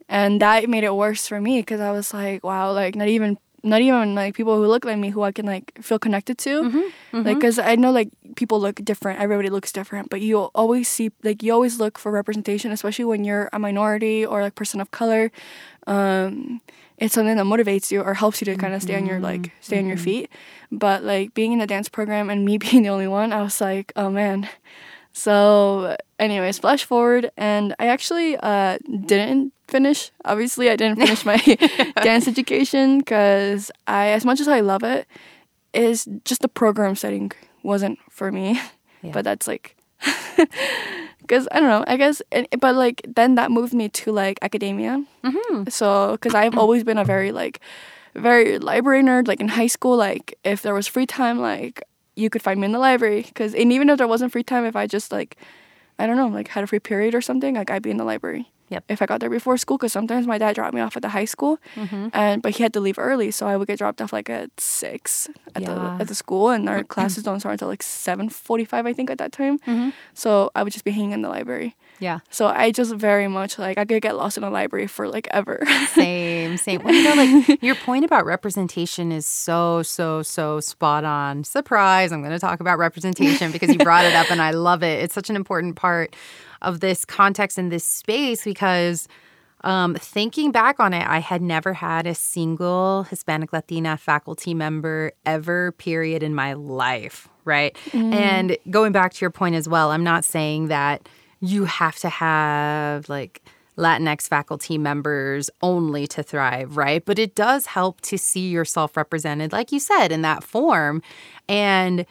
And 0.09 0.41
that 0.41 0.67
made 0.67 0.83
it 0.83 0.93
worse 0.93 1.25
for 1.25 1.39
me 1.39 1.61
because 1.61 1.79
I 1.79 1.91
was 1.91 2.13
like, 2.13 2.43
wow, 2.43 2.73
like 2.73 2.95
not 2.95 3.07
even 3.07 3.37
not 3.63 3.81
even 3.81 4.15
like 4.15 4.35
people 4.35 4.55
who 4.55 4.65
look 4.65 4.85
like 4.85 4.97
me 4.97 5.09
who 5.09 5.21
I 5.21 5.31
can 5.31 5.45
like 5.45 5.77
feel 5.81 5.99
connected 5.99 6.37
to. 6.39 6.63
Mm-hmm, 6.63 6.77
mm-hmm. 6.77 7.21
Like, 7.21 7.41
cause 7.41 7.59
I 7.59 7.75
know 7.75 7.91
like 7.91 8.09
people 8.35 8.59
look 8.59 8.75
different, 8.83 9.19
everybody 9.19 9.49
looks 9.49 9.71
different, 9.71 10.09
but 10.09 10.21
you 10.21 10.37
always 10.55 10.87
see 10.87 11.11
like 11.23 11.43
you 11.43 11.53
always 11.53 11.79
look 11.79 11.97
for 11.97 12.11
representation, 12.11 12.71
especially 12.71 13.05
when 13.05 13.23
you're 13.23 13.49
a 13.53 13.59
minority 13.59 14.25
or 14.25 14.41
like 14.41 14.55
person 14.55 14.81
of 14.81 14.91
color. 14.91 15.31
Um, 15.87 16.61
it's 16.97 17.15
something 17.15 17.35
that 17.35 17.45
motivates 17.45 17.91
you 17.91 18.01
or 18.01 18.13
helps 18.13 18.41
you 18.41 18.45
to 18.45 18.55
kind 18.55 18.73
of 18.73 18.81
stay 18.81 18.95
on 18.95 19.05
your 19.05 19.19
like 19.19 19.41
mm-hmm, 19.41 19.61
stay 19.61 19.79
on 19.79 19.87
your 19.87 19.95
mm-hmm. 19.95 20.03
feet. 20.03 20.29
But 20.71 21.03
like 21.03 21.33
being 21.33 21.51
in 21.51 21.61
a 21.61 21.67
dance 21.67 21.89
program 21.89 22.29
and 22.29 22.45
me 22.45 22.57
being 22.65 22.83
the 22.83 22.89
only 22.89 23.07
one, 23.07 23.33
I 23.33 23.41
was 23.41 23.61
like, 23.61 23.91
oh 23.95 24.09
man. 24.09 24.49
So, 25.13 25.97
anyways, 26.19 26.59
flash 26.59 26.85
forward, 26.85 27.31
and 27.35 27.75
I 27.79 27.87
actually 27.87 28.37
uh, 28.37 28.77
didn't 29.05 29.51
finish. 29.71 30.11
Obviously, 30.25 30.69
I 30.69 30.75
didn't 30.75 30.99
finish 30.99 31.25
my 31.25 31.37
dance 32.03 32.27
education 32.27 32.99
because 32.99 33.71
I, 33.87 34.09
as 34.09 34.25
much 34.25 34.39
as 34.39 34.47
I 34.47 34.59
love 34.59 34.83
it, 34.83 35.07
is 35.73 36.07
just 36.25 36.41
the 36.41 36.47
program 36.47 36.95
setting 36.95 37.31
wasn't 37.63 37.97
for 38.09 38.31
me. 38.31 38.59
Yeah. 39.01 39.11
But 39.13 39.23
that's 39.23 39.47
like, 39.47 39.75
because 41.21 41.47
I 41.51 41.59
don't 41.59 41.69
know. 41.69 41.83
I 41.87 41.97
guess, 41.97 42.21
but 42.59 42.75
like 42.75 43.01
then 43.07 43.35
that 43.35 43.49
moved 43.49 43.73
me 43.73 43.89
to 43.89 44.11
like 44.11 44.37
academia. 44.41 45.03
Mm-hmm. 45.23 45.69
So, 45.69 46.11
because 46.13 46.35
I've 46.35 46.57
always 46.57 46.83
been 46.83 46.97
a 46.97 47.05
very 47.05 47.31
like, 47.31 47.59
very 48.13 48.59
library 48.59 49.03
nerd. 49.03 49.27
Like 49.27 49.39
in 49.39 49.47
high 49.47 49.67
school, 49.67 49.95
like 49.95 50.37
if 50.43 50.61
there 50.61 50.73
was 50.73 50.85
free 50.87 51.07
time, 51.07 51.39
like 51.39 51.81
you 52.15 52.29
could 52.29 52.41
find 52.41 52.59
me 52.59 52.65
in 52.65 52.73
the 52.73 52.79
library. 52.79 53.23
Because 53.23 53.55
and 53.55 53.71
even 53.71 53.89
if 53.89 53.97
there 53.97 54.07
wasn't 54.07 54.31
free 54.31 54.43
time, 54.43 54.65
if 54.65 54.75
I 54.75 54.85
just 54.85 55.11
like, 55.11 55.37
I 55.97 56.05
don't 56.05 56.17
know, 56.17 56.27
like 56.27 56.49
had 56.49 56.63
a 56.63 56.67
free 56.67 56.79
period 56.79 57.15
or 57.15 57.21
something, 57.21 57.55
like 57.55 57.71
I'd 57.71 57.83
be 57.83 57.91
in 57.91 57.97
the 57.97 58.03
library. 58.03 58.51
Yep. 58.71 58.85
if 58.89 59.01
I 59.01 59.05
got 59.05 59.19
there 59.19 59.29
before 59.29 59.57
school, 59.57 59.77
because 59.77 59.91
sometimes 59.93 60.25
my 60.25 60.37
dad 60.39 60.55
dropped 60.55 60.73
me 60.73 60.81
off 60.81 60.95
at 60.95 61.01
the 61.03 61.09
high 61.09 61.25
school, 61.25 61.59
Mm-hmm. 61.75 62.07
and 62.13 62.41
but 62.41 62.55
he 62.55 62.63
had 62.63 62.73
to 62.73 62.79
leave 62.79 62.97
early, 62.97 63.29
so 63.31 63.45
I 63.47 63.55
would 63.57 63.67
get 63.67 63.77
dropped 63.77 64.01
off 64.01 64.11
like 64.13 64.29
at 64.29 64.49
six 64.59 65.29
at 65.55 65.61
Yeah. 65.61 65.73
the 65.73 65.81
at 66.01 66.07
the 66.07 66.15
school, 66.15 66.49
and 66.49 66.67
our 66.69 66.83
classes 66.83 67.23
don't 67.23 67.39
start 67.41 67.53
until 67.53 67.67
like 67.67 67.83
seven 67.83 68.29
forty 68.29 68.65
five, 68.65 68.85
I 68.87 68.93
think, 68.93 69.09
at 69.11 69.17
that 69.19 69.31
time. 69.31 69.59
Mm-hmm. 69.59 69.89
So 70.13 70.49
I 70.55 70.63
would 70.63 70.73
just 70.73 70.85
be 70.85 70.91
hanging 70.91 71.11
in 71.11 71.21
the 71.21 71.29
library. 71.29 71.75
Yeah. 71.99 72.19
So 72.31 72.47
I 72.47 72.71
just 72.71 72.95
very 72.95 73.27
much 73.27 73.59
like 73.59 73.77
I 73.77 73.85
could 73.85 74.01
get 74.01 74.15
lost 74.15 74.35
in 74.37 74.43
a 74.43 74.49
library 74.49 74.87
for 74.87 75.07
like 75.07 75.27
ever. 75.31 75.61
Same, 75.93 76.57
same. 76.57 76.81
Well, 76.83 76.93
you 76.95 77.03
know, 77.03 77.13
like 77.13 77.61
your 77.69 77.75
point 77.75 78.05
about 78.05 78.25
representation 78.25 79.11
is 79.11 79.27
so, 79.27 79.83
so, 79.83 80.23
so 80.23 80.59
spot 80.61 81.03
on. 81.03 81.43
Surprise! 81.43 82.11
I'm 82.11 82.21
going 82.21 82.31
to 82.33 82.39
talk 82.39 82.59
about 82.59 82.79
representation 82.79 83.51
because 83.51 83.69
you 83.69 83.77
brought 83.77 84.05
it 84.05 84.15
up, 84.15 84.31
and 84.31 84.41
I 84.41 84.51
love 84.51 84.81
it. 84.83 85.03
It's 85.03 85.13
such 85.13 85.29
an 85.29 85.35
important 85.35 85.75
part 85.75 86.15
of 86.61 86.79
this 86.79 87.05
context 87.05 87.57
and 87.57 87.71
this 87.71 87.85
space 87.85 88.43
because. 88.43 89.07
Um, 89.63 89.93
thinking 89.93 90.51
back 90.51 90.79
on 90.79 90.91
it, 90.91 91.07
I 91.07 91.19
had 91.19 91.39
never 91.39 91.71
had 91.71 92.07
a 92.07 92.15
single 92.15 93.03
Hispanic 93.03 93.53
Latina 93.53 93.95
faculty 93.95 94.55
member 94.55 95.11
ever, 95.23 95.73
period, 95.73 96.23
in 96.23 96.33
my 96.33 96.53
life, 96.53 97.29
right? 97.45 97.77
And 97.93 98.57
going 98.71 98.91
back 98.91 99.13
to 99.13 99.21
your 99.21 99.29
point 99.29 99.53
as 99.53 99.69
well, 99.69 99.91
I'm 99.91 100.03
not 100.03 100.25
saying 100.25 100.69
that 100.69 101.07
you 101.41 101.65
have 101.65 101.97
to 101.97 102.09
have 102.09 103.07
like 103.07 103.43
Latinx 103.77 104.27
faculty 104.27 104.77
members 104.77 105.49
only 105.61 106.07
to 106.07 106.23
thrive, 106.23 106.77
right? 106.77 107.03
But 107.03 107.19
it 107.19 107.35
does 107.35 107.65
help 107.67 108.01
to 108.01 108.17
see 108.17 108.49
yourself 108.49 108.97
represented, 108.97 109.51
like 109.51 109.71
you 109.71 109.79
said, 109.79 110.11
in 110.11 110.21
that 110.23 110.43
form. 110.43 111.01
And 111.47 112.05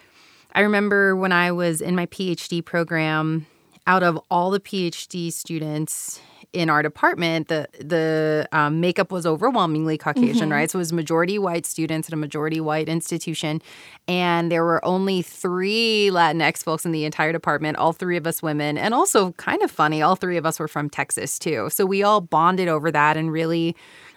I 0.54 0.60
remember 0.60 1.14
when 1.14 1.32
I 1.32 1.52
was 1.52 1.80
in 1.80 1.94
my 1.94 2.06
PhD 2.06 2.64
program, 2.64 3.46
out 3.90 4.04
of 4.04 4.20
all 4.30 4.52
the 4.52 4.60
PhD 4.60 5.32
students 5.32 6.20
in 6.52 6.70
our 6.70 6.80
department, 6.80 7.48
the 7.48 7.66
the 7.80 8.48
um, 8.52 8.80
makeup 8.80 9.10
was 9.10 9.26
overwhelmingly 9.26 9.98
Caucasian, 9.98 10.50
right? 10.50 10.70
So 10.70 10.78
it 10.78 10.82
was 10.82 10.92
majority 10.92 11.38
white 11.40 11.66
students 11.66 12.08
at 12.08 12.12
a 12.12 12.16
majority 12.16 12.60
white 12.60 12.88
institution, 12.88 13.60
and 14.06 14.50
there 14.50 14.64
were 14.64 14.84
only 14.84 15.22
three 15.22 16.08
Latinx 16.12 16.62
folks 16.62 16.84
in 16.84 16.92
the 16.92 17.04
entire 17.04 17.32
department. 17.32 17.78
All 17.78 17.92
three 17.92 18.16
of 18.16 18.28
us 18.28 18.42
women, 18.42 18.78
and 18.78 18.94
also 18.94 19.32
kind 19.32 19.60
of 19.62 19.72
funny, 19.72 20.02
all 20.02 20.14
three 20.14 20.36
of 20.36 20.46
us 20.46 20.60
were 20.60 20.68
from 20.68 20.88
Texas 20.88 21.36
too. 21.36 21.68
So 21.70 21.84
we 21.84 22.04
all 22.04 22.20
bonded 22.20 22.68
over 22.68 22.92
that 22.92 23.16
and 23.16 23.32
really 23.32 23.74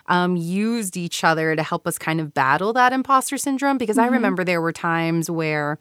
um, 0.07 0.35
used 0.35 0.97
each 0.97 1.23
other 1.23 1.55
to 1.55 1.63
help 1.63 1.87
us 1.87 1.97
kind 1.97 2.19
of 2.19 2.33
battle 2.33 2.73
that 2.73 2.93
imposter 2.93 3.37
syndrome. 3.37 3.79
Because 3.79 3.97
I 3.97 4.05
remember 4.05 4.43
there 4.43 4.61
were 4.61 4.73
times 4.73 5.31
where 5.31 5.79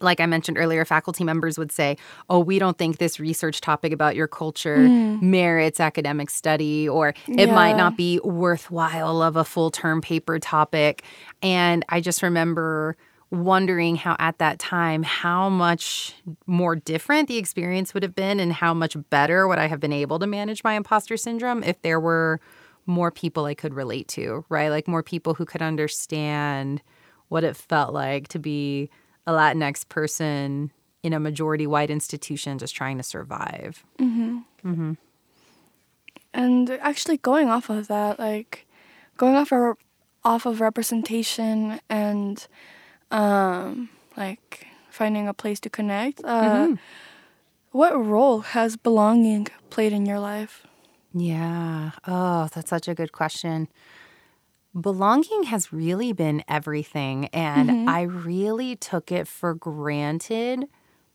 like 0.00 0.20
I 0.20 0.26
mentioned 0.26 0.58
earlier, 0.58 0.84
faculty 0.84 1.24
members 1.24 1.58
would 1.58 1.72
say, 1.72 1.96
Oh, 2.28 2.38
we 2.38 2.58
don't 2.58 2.78
think 2.78 2.98
this 2.98 3.18
research 3.18 3.60
topic 3.60 3.92
about 3.92 4.16
your 4.16 4.28
culture 4.28 4.86
hmm. 4.86 5.18
merits 5.30 5.80
academic 5.80 6.30
study, 6.30 6.88
or 6.88 7.14
it 7.28 7.50
might 7.50 7.76
not 7.76 7.96
be 7.96 8.20
worthwhile 8.20 9.22
of 9.22 9.36
a 9.36 9.44
full 9.44 9.70
term 9.70 10.00
paper 10.00 10.38
topic. 10.38 11.02
And 11.42 11.84
I 11.88 12.00
just 12.00 12.22
remember 12.22 12.96
wondering 13.30 13.94
how 13.94 14.16
at 14.18 14.38
that 14.38 14.58
time 14.58 15.04
how 15.04 15.48
much 15.48 16.16
more 16.46 16.74
different 16.74 17.28
the 17.28 17.36
experience 17.36 17.94
would 17.94 18.02
have 18.02 18.14
been 18.14 18.40
and 18.40 18.52
how 18.52 18.74
much 18.74 18.96
better 19.08 19.46
would 19.46 19.58
I 19.58 19.66
have 19.66 19.78
been 19.78 19.92
able 19.92 20.18
to 20.18 20.26
manage 20.26 20.64
my 20.64 20.74
imposter 20.74 21.16
syndrome 21.16 21.62
if 21.62 21.80
there 21.82 22.00
were 22.00 22.40
more 22.86 23.12
people 23.12 23.44
I 23.44 23.54
could 23.54 23.72
relate 23.72 24.08
to, 24.08 24.44
right? 24.48 24.68
Like 24.68 24.88
more 24.88 25.04
people 25.04 25.34
who 25.34 25.44
could 25.44 25.62
understand 25.62 26.82
what 27.28 27.44
it 27.44 27.56
felt 27.56 27.94
like 27.94 28.26
to 28.28 28.40
be 28.40 28.90
a 29.26 29.32
Latinx 29.32 29.88
person 29.88 30.70
in 31.02 31.12
a 31.12 31.20
majority 31.20 31.66
white 31.66 31.90
institution 31.90 32.58
just 32.58 32.74
trying 32.74 32.96
to 32.98 33.02
survive. 33.02 33.84
And 36.32 36.70
actually, 36.70 37.16
going 37.16 37.48
off 37.48 37.70
of 37.70 37.88
that, 37.88 38.18
like 38.18 38.66
going 39.16 39.34
off 39.34 39.52
of 39.52 39.76
off 40.24 40.46
of 40.46 40.60
representation 40.60 41.80
and 41.88 42.46
um, 43.10 43.88
like 44.16 44.66
finding 44.90 45.26
a 45.28 45.34
place 45.34 45.58
to 45.60 45.70
connect. 45.70 46.22
Uh, 46.24 46.76
What 47.72 47.94
role 48.04 48.40
has 48.40 48.76
belonging 48.76 49.46
played 49.70 49.92
in 49.92 50.04
your 50.04 50.18
life? 50.18 50.66
Yeah. 51.14 51.92
Oh, 52.06 52.48
that's 52.52 52.70
such 52.70 52.88
a 52.88 52.94
good 52.94 53.12
question. 53.12 53.68
Belonging 54.78 55.44
has 55.44 55.72
really 55.72 56.12
been 56.12 56.44
everything. 56.48 57.26
And 57.32 57.90
I 57.90 58.02
really 58.02 58.76
took 58.76 59.10
it 59.10 59.26
for 59.26 59.54
granted 59.54 60.66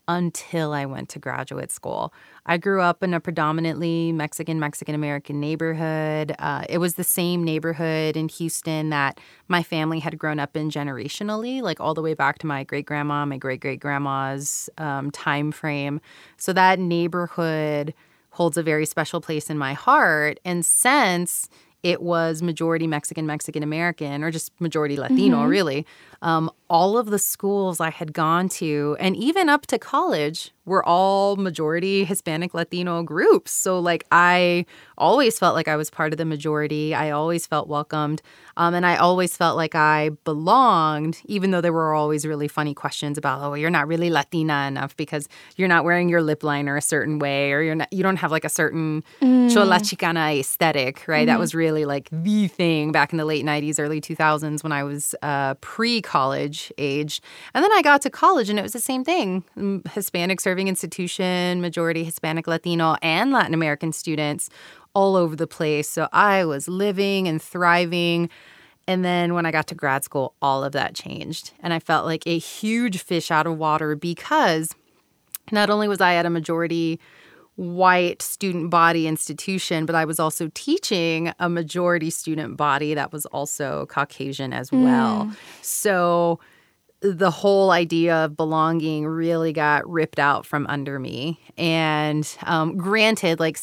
until 0.07 0.73
I 0.73 0.85
went 0.85 1.09
to 1.09 1.19
graduate 1.19 1.71
school. 1.71 2.13
I 2.45 2.57
grew 2.57 2.81
up 2.81 3.01
in 3.01 3.13
a 3.13 3.19
predominantly 3.19 4.11
Mexican, 4.11 4.59
Mexican 4.59 4.93
American 4.93 5.39
neighborhood. 5.39 6.35
Uh, 6.37 6.63
it 6.69 6.77
was 6.77 6.95
the 6.95 7.03
same 7.03 7.43
neighborhood 7.43 8.15
in 8.15 8.27
Houston 8.29 8.89
that 8.89 9.19
my 9.47 9.63
family 9.63 9.99
had 9.99 10.19
grown 10.19 10.39
up 10.39 10.55
in 10.55 10.69
generationally, 10.69 11.61
like 11.61 11.79
all 11.79 11.93
the 11.93 12.01
way 12.01 12.13
back 12.13 12.37
to 12.39 12.47
my 12.47 12.63
great 12.63 12.85
grandma, 12.85 13.25
my 13.25 13.37
great 13.37 13.61
great 13.61 13.79
grandma's 13.79 14.69
um, 14.77 15.11
time 15.11 15.51
frame. 15.51 16.01
So 16.37 16.53
that 16.53 16.77
neighborhood 16.77 17.93
holds 18.31 18.57
a 18.57 18.63
very 18.63 18.85
special 18.85 19.21
place 19.21 19.49
in 19.49 19.57
my 19.57 19.73
heart. 19.73 20.39
And 20.43 20.65
since 20.65 21.49
it 21.85 22.01
was 22.01 22.41
majority 22.41 22.87
Mexican, 22.87 23.27
Mexican 23.27 23.61
American, 23.61 24.23
or 24.23 24.31
just 24.31 24.51
majority 24.59 24.97
Latino, 24.97 25.43
really. 25.45 25.85
Um, 26.23 26.49
all 26.69 26.97
of 26.97 27.07
the 27.07 27.19
schools 27.19 27.79
I 27.79 27.91
had 27.91 28.13
gone 28.13 28.49
to, 28.49 28.97
and 28.99 29.15
even 29.15 29.49
up 29.49 29.65
to 29.67 29.77
college, 29.77 30.51
were 30.65 30.83
all 30.83 31.35
majority 31.35 32.03
Hispanic 32.03 32.53
Latino 32.53 33.03
groups. 33.03 33.51
So, 33.51 33.79
like, 33.79 34.03
I 34.11 34.65
always 34.97 35.37
felt 35.37 35.53
like 35.53 35.67
I 35.67 35.75
was 35.75 35.89
part 35.89 36.11
of 36.11 36.17
the 36.17 36.25
majority. 36.25 36.95
I 36.95 37.11
always 37.11 37.45
felt 37.45 37.67
welcomed. 37.67 38.21
Um, 38.57 38.73
and 38.73 38.85
I 38.85 38.95
always 38.95 39.37
felt 39.37 39.57
like 39.57 39.75
I 39.75 40.09
belonged, 40.23 41.21
even 41.25 41.51
though 41.51 41.61
there 41.61 41.73
were 41.73 41.93
always 41.93 42.25
really 42.25 42.47
funny 42.47 42.73
questions 42.73 43.17
about, 43.17 43.43
oh, 43.43 43.53
you're 43.53 43.69
not 43.69 43.87
really 43.87 44.09
Latina 44.09 44.65
enough 44.67 44.97
because 44.97 45.27
you're 45.55 45.67
not 45.67 45.83
wearing 45.83 46.09
your 46.09 46.21
lip 46.21 46.43
liner 46.43 46.75
a 46.77 46.81
certain 46.81 47.19
way, 47.19 47.51
or 47.51 47.61
you're 47.61 47.75
not, 47.75 47.91
you 47.93 48.01
don't 48.01 48.17
have 48.17 48.31
like 48.31 48.45
a 48.45 48.49
certain 48.49 49.03
chola 49.21 49.77
chicana 49.77 50.39
aesthetic, 50.39 51.07
right? 51.07 51.27
That 51.27 51.37
was 51.37 51.53
really 51.53 51.85
like 51.85 52.09
the 52.11 52.47
thing 52.47 52.91
back 52.91 53.11
in 53.11 53.17
the 53.17 53.25
late 53.25 53.45
90s, 53.45 53.79
early 53.79 54.01
2000s 54.01 54.63
when 54.63 54.71
I 54.71 54.83
was 54.83 55.13
uh, 55.21 55.53
pre 55.55 56.01
college 56.01 56.54
age. 56.77 57.21
And 57.53 57.63
then 57.63 57.71
I 57.71 57.81
got 57.81 58.01
to 58.03 58.09
college 58.09 58.49
and 58.49 58.59
it 58.59 58.61
was 58.61 58.73
the 58.73 58.79
same 58.79 59.03
thing 59.03 59.43
Hispanic 59.93 60.41
serving 60.41 60.67
institution, 60.67 61.61
majority 61.61 62.03
Hispanic, 62.03 62.47
Latino, 62.47 62.95
and 63.01 63.31
Latin 63.31 63.53
American 63.53 63.91
students 63.91 64.49
all 64.93 65.15
over 65.15 65.35
the 65.35 65.47
place. 65.47 65.89
So 65.89 66.07
I 66.11 66.45
was 66.45 66.67
living 66.67 67.27
and 67.27 67.41
thriving. 67.41 68.29
And 68.87 69.03
then 69.03 69.33
when 69.33 69.45
I 69.45 69.51
got 69.51 69.67
to 69.67 69.75
grad 69.75 70.03
school, 70.03 70.33
all 70.41 70.63
of 70.63 70.71
that 70.73 70.95
changed. 70.95 71.51
And 71.59 71.73
I 71.73 71.79
felt 71.79 72.05
like 72.05 72.23
a 72.25 72.37
huge 72.37 73.01
fish 73.01 73.31
out 73.31 73.47
of 73.47 73.57
water 73.57 73.95
because 73.95 74.73
not 75.51 75.69
only 75.69 75.87
was 75.87 76.01
I 76.01 76.15
at 76.15 76.25
a 76.25 76.29
majority 76.29 76.99
white 77.55 78.21
student 78.21 78.69
body 78.69 79.07
institution, 79.07 79.85
but 79.85 79.95
I 79.95 80.05
was 80.05 80.19
also 80.19 80.49
teaching 80.53 81.31
a 81.39 81.49
majority 81.49 82.09
student 82.09 82.57
body 82.57 82.93
that 82.93 83.11
was 83.13 83.25
also 83.27 83.85
Caucasian 83.87 84.53
as 84.53 84.71
well. 84.71 85.31
So 85.61 86.39
the 87.01 87.31
whole 87.31 87.71
idea 87.71 88.25
of 88.25 88.35
belonging 88.35 89.05
really 89.05 89.53
got 89.53 89.87
ripped 89.89 90.19
out 90.19 90.45
from 90.45 90.65
under 90.67 90.99
me. 90.99 91.39
And 91.57 92.27
um, 92.43 92.77
granted, 92.77 93.39
like 93.39 93.59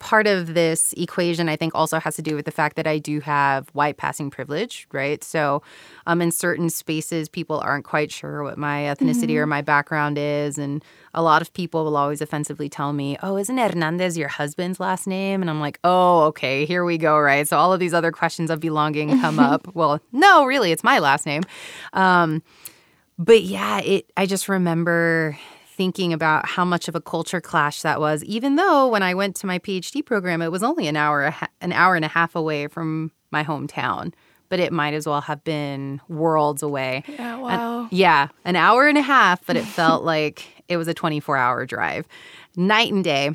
part 0.00 0.26
of 0.26 0.54
this 0.54 0.92
equation, 0.94 1.48
I 1.48 1.54
think, 1.54 1.74
also 1.74 2.00
has 2.00 2.16
to 2.16 2.22
do 2.22 2.34
with 2.34 2.46
the 2.46 2.50
fact 2.50 2.74
that 2.76 2.86
I 2.86 2.98
do 2.98 3.20
have 3.20 3.68
white 3.68 3.98
passing 3.98 4.30
privilege, 4.30 4.88
right? 4.90 5.22
So, 5.22 5.62
um, 6.06 6.20
in 6.20 6.32
certain 6.32 6.70
spaces, 6.70 7.28
people 7.28 7.60
aren't 7.60 7.84
quite 7.84 8.10
sure 8.10 8.42
what 8.42 8.58
my 8.58 8.80
ethnicity 8.80 9.36
or 9.36 9.46
my 9.46 9.60
background 9.60 10.18
is. 10.18 10.58
And 10.58 10.82
a 11.14 11.22
lot 11.22 11.42
of 11.42 11.52
people 11.52 11.84
will 11.84 11.96
always 11.96 12.20
offensively 12.20 12.68
tell 12.68 12.92
me, 12.92 13.16
Oh, 13.22 13.36
isn't 13.36 13.58
Hernandez 13.58 14.18
your 14.18 14.28
husband's 14.28 14.80
last 14.80 15.06
name? 15.06 15.42
And 15.42 15.50
I'm 15.50 15.60
like, 15.60 15.78
Oh, 15.84 16.22
okay, 16.24 16.64
here 16.64 16.84
we 16.84 16.98
go, 16.98 17.18
right? 17.18 17.46
So, 17.46 17.58
all 17.58 17.72
of 17.72 17.78
these 17.78 17.94
other 17.94 18.10
questions 18.10 18.50
of 18.50 18.58
belonging 18.58 19.20
come 19.20 19.38
up. 19.38 19.68
Well, 19.80 20.00
no, 20.12 20.44
really, 20.46 20.72
it's 20.72 20.82
my 20.82 20.98
last 20.98 21.26
name. 21.26 21.42
Um, 21.92 22.42
but 23.18 23.42
yeah, 23.42 23.80
it 23.80 24.10
I 24.16 24.26
just 24.26 24.48
remember 24.48 25.38
thinking 25.80 26.12
about 26.12 26.46
how 26.46 26.62
much 26.62 26.88
of 26.88 26.94
a 26.94 27.00
culture 27.00 27.40
clash 27.40 27.80
that 27.80 27.98
was 28.00 28.22
even 28.24 28.56
though 28.56 28.86
when 28.88 29.02
I 29.02 29.14
went 29.14 29.34
to 29.36 29.46
my 29.46 29.58
PhD 29.58 30.04
program 30.04 30.42
it 30.42 30.52
was 30.52 30.62
only 30.62 30.86
an 30.88 30.94
hour 30.96 31.34
an 31.62 31.72
hour 31.72 31.94
and 31.96 32.04
a 32.04 32.08
half 32.08 32.34
away 32.36 32.66
from 32.68 33.12
my 33.30 33.42
hometown, 33.44 34.12
but 34.50 34.60
it 34.60 34.74
might 34.74 34.92
as 34.92 35.06
well 35.06 35.22
have 35.22 35.42
been 35.42 35.98
worlds 36.06 36.62
away. 36.62 37.02
Yeah, 37.08 37.32
And- 37.34 37.42
wow. 37.42 37.88
yeah, 37.90 38.28
an 38.44 38.56
hour 38.56 38.88
and 38.88 38.98
a 38.98 39.02
half, 39.02 39.46
but 39.46 39.56
it 39.56 39.64
felt 39.80 40.04
like 40.04 40.64
it 40.68 40.76
was 40.76 40.86
a 40.86 40.92
24-hour 40.94 41.64
drive. 41.64 42.06
Night 42.56 42.92
and 42.92 43.02
day. 43.02 43.30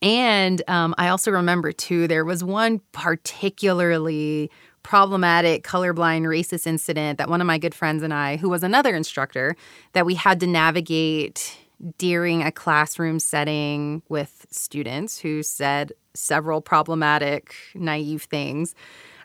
And 0.00 0.62
um, 0.68 0.94
I 0.96 1.08
also 1.08 1.32
remember 1.32 1.72
too, 1.72 2.06
there 2.06 2.24
was 2.24 2.44
one 2.44 2.80
particularly 2.92 4.48
problematic 4.84 5.64
colorblind 5.64 6.22
racist 6.22 6.66
incident 6.66 7.18
that 7.18 7.28
one 7.28 7.40
of 7.40 7.46
my 7.48 7.58
good 7.58 7.74
friends 7.74 8.02
and 8.02 8.12
I, 8.14 8.36
who 8.36 8.48
was 8.50 8.62
another 8.62 8.94
instructor, 8.94 9.56
that 9.94 10.04
we 10.06 10.14
had 10.14 10.38
to 10.40 10.46
navigate 10.46 11.56
during 11.98 12.42
a 12.42 12.52
classroom 12.52 13.18
setting 13.18 14.02
with 14.08 14.46
students 14.50 15.18
who 15.18 15.42
said 15.42 15.92
several 16.14 16.60
problematic, 16.60 17.54
naive 17.74 18.22
things. 18.22 18.74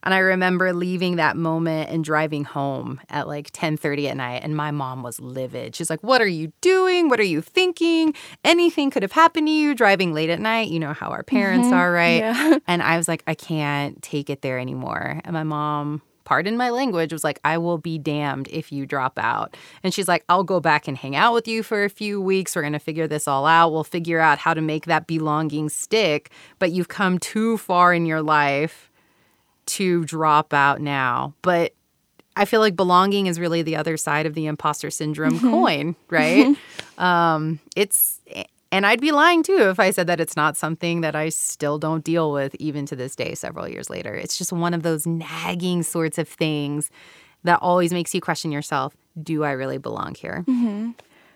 And 0.04 0.14
I 0.14 0.20
remember 0.20 0.74
leaving 0.74 1.18
that 1.18 1.36
moment 1.36 1.90
and 1.90 2.04
driving 2.04 2.46
home 2.46 3.02
at 3.10 3.28
like 3.28 3.52
10:30 3.52 4.10
at 4.10 4.18
night 4.18 4.44
and 4.44 4.56
my 4.56 4.72
mom 4.72 5.04
was 5.04 5.20
livid. 5.20 5.76
She's 5.76 5.90
like, 5.90 6.02
"What 6.02 6.22
are 6.22 6.28
you 6.28 6.54
doing? 6.62 7.10
What 7.10 7.20
are 7.20 7.24
you 7.24 7.42
thinking? 7.42 8.14
Anything 8.44 8.92
could 8.92 9.04
have 9.04 9.12
happened 9.12 9.48
to 9.48 9.52
you 9.52 9.76
driving 9.76 10.14
late 10.14 10.30
at 10.30 10.40
night. 10.40 10.70
You 10.70 10.80
know 10.80 10.94
how 10.94 11.10
our 11.10 11.24
parents 11.24 11.68
mm-hmm. 11.68 11.76
are, 11.76 11.92
right?" 11.92 12.20
Yeah. 12.20 12.58
And 12.68 12.82
I 12.82 12.98
was 12.98 13.08
like, 13.08 13.24
"I 13.28 13.34
can't 13.34 14.02
take 14.02 14.30
it 14.30 14.42
there 14.42 14.58
anymore." 14.60 15.20
And 15.26 15.34
my 15.34 15.44
mom 15.44 16.02
pardon 16.30 16.56
my 16.56 16.70
language, 16.70 17.12
was 17.12 17.24
like, 17.24 17.40
I 17.44 17.58
will 17.58 17.80
be 17.80 17.98
damned 17.98 18.50
if 18.50 18.72
you 18.72 18.86
drop 18.86 19.18
out. 19.18 19.58
And 19.82 19.92
she's 19.92 20.08
like, 20.08 20.24
I'll 20.30 20.44
go 20.44 20.60
back 20.60 20.88
and 20.88 20.96
hang 20.96 21.16
out 21.16 21.34
with 21.34 21.48
you 21.48 21.64
for 21.64 21.84
a 21.84 21.90
few 21.90 22.22
weeks. 22.22 22.56
We're 22.56 22.62
going 22.62 22.74
to 22.74 22.80
figure 22.80 23.08
this 23.08 23.28
all 23.28 23.48
out. 23.48 23.72
We'll 23.72 23.84
figure 23.84 24.20
out 24.20 24.38
how 24.38 24.54
to 24.54 24.62
make 24.62 24.86
that 24.86 25.08
belonging 25.08 25.70
stick. 25.70 26.30
But 26.60 26.72
you've 26.72 26.88
come 26.88 27.18
too 27.18 27.58
far 27.58 27.96
in 27.96 28.06
your 28.06 28.22
life 28.22 28.92
to 29.66 30.06
drop 30.06 30.54
out 30.54 30.82
now. 30.82 31.34
But 31.42 31.74
I 32.36 32.46
feel 32.46 32.60
like 32.60 32.76
belonging 32.76 33.26
is 33.26 33.40
really 33.40 33.64
the 33.64 33.78
other 33.78 33.98
side 33.98 34.28
of 34.28 34.36
the 34.36 34.46
imposter 34.46 34.92
syndrome 34.92 35.40
mm-hmm. 35.40 35.50
coin, 35.50 35.96
right? 36.12 36.46
Mm-hmm. 36.46 37.04
um, 37.04 37.60
it's, 37.76 38.22
and 38.72 38.86
I'd 38.86 39.02
be 39.02 39.12
lying 39.12 39.44
too 39.44 39.70
if 39.70 39.80
I 39.80 39.92
said 39.92 40.08
that 40.08 40.20
it's 40.20 40.36
not 40.36 40.56
something 40.56 41.02
that 41.02 41.16
I 41.16 41.30
still 41.30 41.80
don't 41.80 42.04
deal 42.04 42.32
with 42.32 42.56
even 42.56 42.86
to 42.88 42.96
this 42.96 43.16
day, 43.16 43.34
several 43.36 43.68
years 43.68 43.90
later. 43.90 44.14
It's 44.14 44.38
just 44.38 44.54
one 44.54 44.74
of 44.74 44.84
those 44.84 45.08
nagging 45.08 45.84
sorts 45.84 46.18
of 46.18 46.28
things 46.28 46.92
that 47.44 47.60
always 47.62 47.92
makes 47.92 48.14
you 48.14 48.22
question 48.22 48.52
yourself 48.52 48.96
do 49.22 49.44
I 49.44 49.52
really 49.52 49.78
belong 49.78 50.16
here? 50.16 50.46
Mm-hmm. 50.48 50.92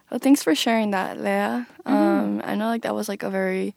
Well, 0.10 0.20
thanks 0.20 0.44
for 0.44 0.56
sharing 0.56 0.92
that, 0.92 1.18
Lea. 1.18 1.66
Mm-hmm. 1.86 1.94
Um, 1.94 2.42
I 2.46 2.56
know 2.56 2.68
like 2.68 2.84
that 2.84 2.96
was 2.96 3.10
like 3.10 3.24
a 3.24 3.30
very, 3.30 3.76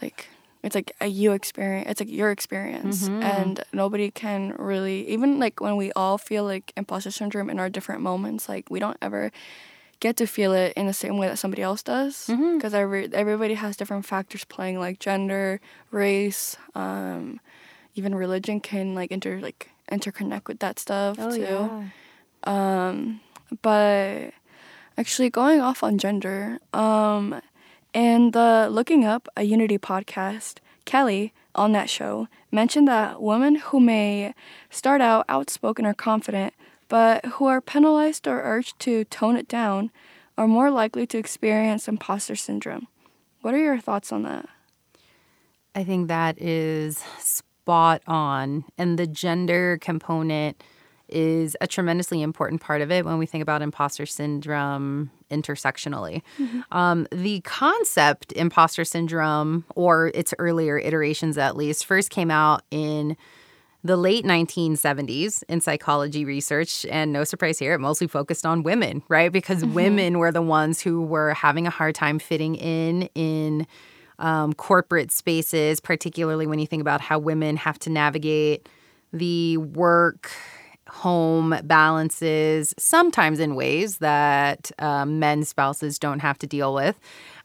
like, 0.00 0.28
it's 0.62 0.74
like 0.74 0.92
a 1.00 1.06
you 1.06 1.32
experience 1.32 1.88
it's 1.88 2.00
like 2.00 2.10
your 2.10 2.30
experience 2.30 3.08
mm-hmm. 3.08 3.22
and 3.22 3.64
nobody 3.72 4.10
can 4.10 4.54
really 4.58 5.08
even 5.08 5.38
like 5.38 5.60
when 5.60 5.76
we 5.76 5.92
all 5.92 6.18
feel 6.18 6.44
like 6.44 6.72
imposter 6.76 7.10
syndrome 7.10 7.48
in 7.48 7.60
our 7.60 7.70
different 7.70 8.00
moments 8.00 8.48
like 8.48 8.68
we 8.68 8.80
don't 8.80 8.96
ever 9.00 9.30
get 10.00 10.16
to 10.16 10.26
feel 10.26 10.52
it 10.52 10.72
in 10.74 10.86
the 10.86 10.92
same 10.92 11.18
way 11.18 11.26
that 11.26 11.38
somebody 11.38 11.62
else 11.62 11.82
does 11.82 12.26
because 12.26 12.38
mm-hmm. 12.38 12.74
every, 12.74 13.12
everybody 13.12 13.54
has 13.54 13.76
different 13.76 14.06
factors 14.06 14.44
playing 14.44 14.78
like 14.78 14.98
gender 14.98 15.60
race 15.90 16.56
um, 16.74 17.40
even 17.94 18.14
religion 18.14 18.60
can 18.60 18.94
like 18.94 19.10
inter 19.10 19.38
like 19.40 19.70
interconnect 19.90 20.46
with 20.46 20.60
that 20.60 20.78
stuff 20.78 21.16
oh, 21.18 21.34
too 21.34 21.40
yeah. 21.40 21.84
um, 22.44 23.20
but 23.62 24.32
actually 24.98 25.30
going 25.30 25.60
off 25.60 25.82
on 25.82 25.96
gender 25.96 26.58
um, 26.74 27.40
in 27.94 28.32
the 28.32 28.68
Looking 28.70 29.04
Up 29.04 29.28
a 29.36 29.44
Unity 29.44 29.78
podcast, 29.78 30.58
Kelly, 30.84 31.32
on 31.54 31.72
that 31.72 31.88
show, 31.88 32.28
mentioned 32.52 32.86
that 32.88 33.22
women 33.22 33.56
who 33.56 33.80
may 33.80 34.34
start 34.70 35.00
out 35.00 35.24
outspoken 35.28 35.86
or 35.86 35.94
confident, 35.94 36.52
but 36.88 37.24
who 37.24 37.46
are 37.46 37.60
penalized 37.60 38.26
or 38.26 38.40
urged 38.42 38.78
to 38.80 39.04
tone 39.04 39.36
it 39.36 39.48
down, 39.48 39.90
are 40.36 40.48
more 40.48 40.70
likely 40.70 41.06
to 41.06 41.18
experience 41.18 41.88
imposter 41.88 42.36
syndrome. 42.36 42.86
What 43.42 43.54
are 43.54 43.58
your 43.58 43.78
thoughts 43.78 44.12
on 44.12 44.22
that? 44.22 44.48
I 45.74 45.84
think 45.84 46.08
that 46.08 46.40
is 46.40 47.02
spot 47.18 48.02
on. 48.06 48.64
And 48.78 48.98
the 48.98 49.06
gender 49.06 49.78
component 49.80 50.62
is 51.08 51.56
a 51.60 51.66
tremendously 51.66 52.20
important 52.22 52.60
part 52.60 52.82
of 52.82 52.90
it 52.90 53.04
when 53.04 53.18
we 53.18 53.26
think 53.26 53.42
about 53.42 53.62
imposter 53.62 54.06
syndrome 54.06 55.10
intersectionally. 55.30 56.22
Mm-hmm. 56.38 56.60
Um, 56.70 57.06
the 57.10 57.40
concept 57.42 58.32
imposter 58.32 58.84
syndrome, 58.84 59.64
or 59.74 60.10
its 60.14 60.34
earlier 60.38 60.78
iterations 60.78 61.38
at 61.38 61.56
least, 61.56 61.86
first 61.86 62.10
came 62.10 62.30
out 62.30 62.62
in 62.70 63.16
the 63.84 63.96
late 63.96 64.24
1970s 64.24 65.42
in 65.48 65.60
psychology 65.60 66.24
research. 66.24 66.84
And 66.86 67.12
no 67.12 67.24
surprise 67.24 67.58
here, 67.58 67.74
it 67.74 67.78
mostly 67.78 68.06
focused 68.06 68.44
on 68.44 68.62
women, 68.62 69.02
right? 69.08 69.32
Because 69.32 69.62
mm-hmm. 69.62 69.74
women 69.74 70.18
were 70.18 70.32
the 70.32 70.42
ones 70.42 70.80
who 70.80 71.02
were 71.02 71.34
having 71.34 71.66
a 71.66 71.70
hard 71.70 71.94
time 71.94 72.18
fitting 72.18 72.56
in 72.56 73.02
in 73.14 73.66
um, 74.18 74.52
corporate 74.52 75.12
spaces, 75.12 75.78
particularly 75.80 76.46
when 76.46 76.58
you 76.58 76.66
think 76.66 76.80
about 76.80 77.00
how 77.00 77.18
women 77.18 77.56
have 77.56 77.78
to 77.80 77.90
navigate 77.90 78.68
the 79.12 79.56
work 79.58 80.30
home 80.88 81.54
balances, 81.64 82.74
sometimes 82.78 83.38
in 83.38 83.54
ways 83.54 83.98
that 83.98 84.70
um, 84.78 85.18
men's 85.18 85.48
spouses 85.48 85.98
don't 85.98 86.20
have 86.20 86.38
to 86.38 86.46
deal 86.46 86.74
with. 86.74 86.98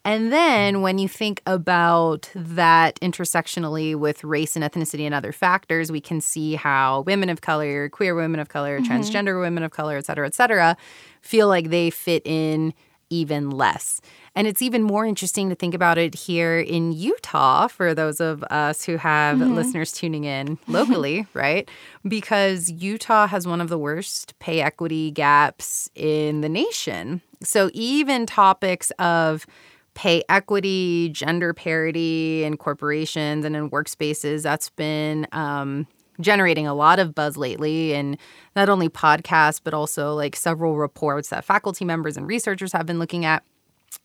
And 0.06 0.34
then 0.34 0.82
when 0.82 0.98
you 0.98 1.08
think 1.08 1.42
about 1.46 2.30
that 2.36 3.00
intersectionally 3.00 3.96
with 3.96 4.24
race 4.24 4.56
and 4.56 4.64
ethnicity 4.64 5.04
and 5.04 5.16
other 5.16 5.32
factors, 5.32 5.92
we 5.92 6.02
can 6.02 6.20
see 6.20 6.56
how 6.56 7.02
women 7.02 7.30
of 7.30 7.42
color, 7.42 7.88
queer 7.90 8.14
women 8.14 8.40
of 8.40 8.50
color, 8.50 8.80
mm-hmm. 8.80 8.92
transgender 8.92 9.40
women 9.40 9.64
of 9.64 9.72
color, 9.72 9.98
et 9.98 10.06
cetera, 10.06 10.28
et 10.28 10.36
cetera, 10.36 10.76
feel 11.22 11.48
like 11.48 11.70
they 11.70 11.90
fit 11.90 12.22
in 12.26 12.74
even 13.10 13.50
less. 13.52 14.02
And 14.36 14.48
it's 14.48 14.62
even 14.62 14.82
more 14.82 15.06
interesting 15.06 15.50
to 15.50 15.56
think 15.56 15.76
about 15.76 15.98
it 15.98 16.16
here 16.16 16.60
in 16.60 16.92
Utah 16.92 17.68
for 17.68 17.94
those 17.94 18.20
of 18.20 18.44
us 18.46 18.84
who 18.84 18.98
have 18.98 19.38
mm-hmm. 19.38 19.54
listeners 19.54 19.92
tuning 19.92 20.24
in 20.24 20.58
locally, 20.68 21.28
right? 21.34 21.70
Because 22.06 22.70
Utah 22.70 23.28
has 23.28 23.48
one 23.48 23.62
of 23.62 23.70
the 23.70 23.78
worst 23.78 24.38
pay 24.40 24.62
equity 24.62 25.12
gaps 25.12 25.90
in 25.96 26.42
the 26.42 26.50
nation. 26.50 27.22
So 27.44 27.70
even 27.74 28.26
topics 28.26 28.90
of 28.98 29.46
pay 29.94 30.24
equity, 30.30 31.10
gender 31.10 31.54
parity 31.54 32.44
in 32.44 32.58
corporations 32.58 33.46
and 33.46 33.56
in 33.56 33.70
workspaces, 33.70 34.44
that's 34.44 34.70
been 34.72 35.28
um, 35.32 35.88
generating 36.20 36.68
a 36.68 36.74
lot 36.74 37.00
of 37.00 37.16
buzz 37.16 37.38
lately 37.38 37.94
and 37.94 38.18
not 38.56 38.70
only 38.70 38.90
podcasts 38.90 39.60
but 39.64 39.74
also 39.74 40.14
like 40.14 40.36
several 40.36 40.78
reports 40.78 41.30
that 41.30 41.44
faculty 41.44 41.86
members 41.86 42.18
and 42.18 42.28
researchers 42.28 42.72
have 42.72 42.86
been 42.86 43.00
looking 43.00 43.26
at 43.26 43.44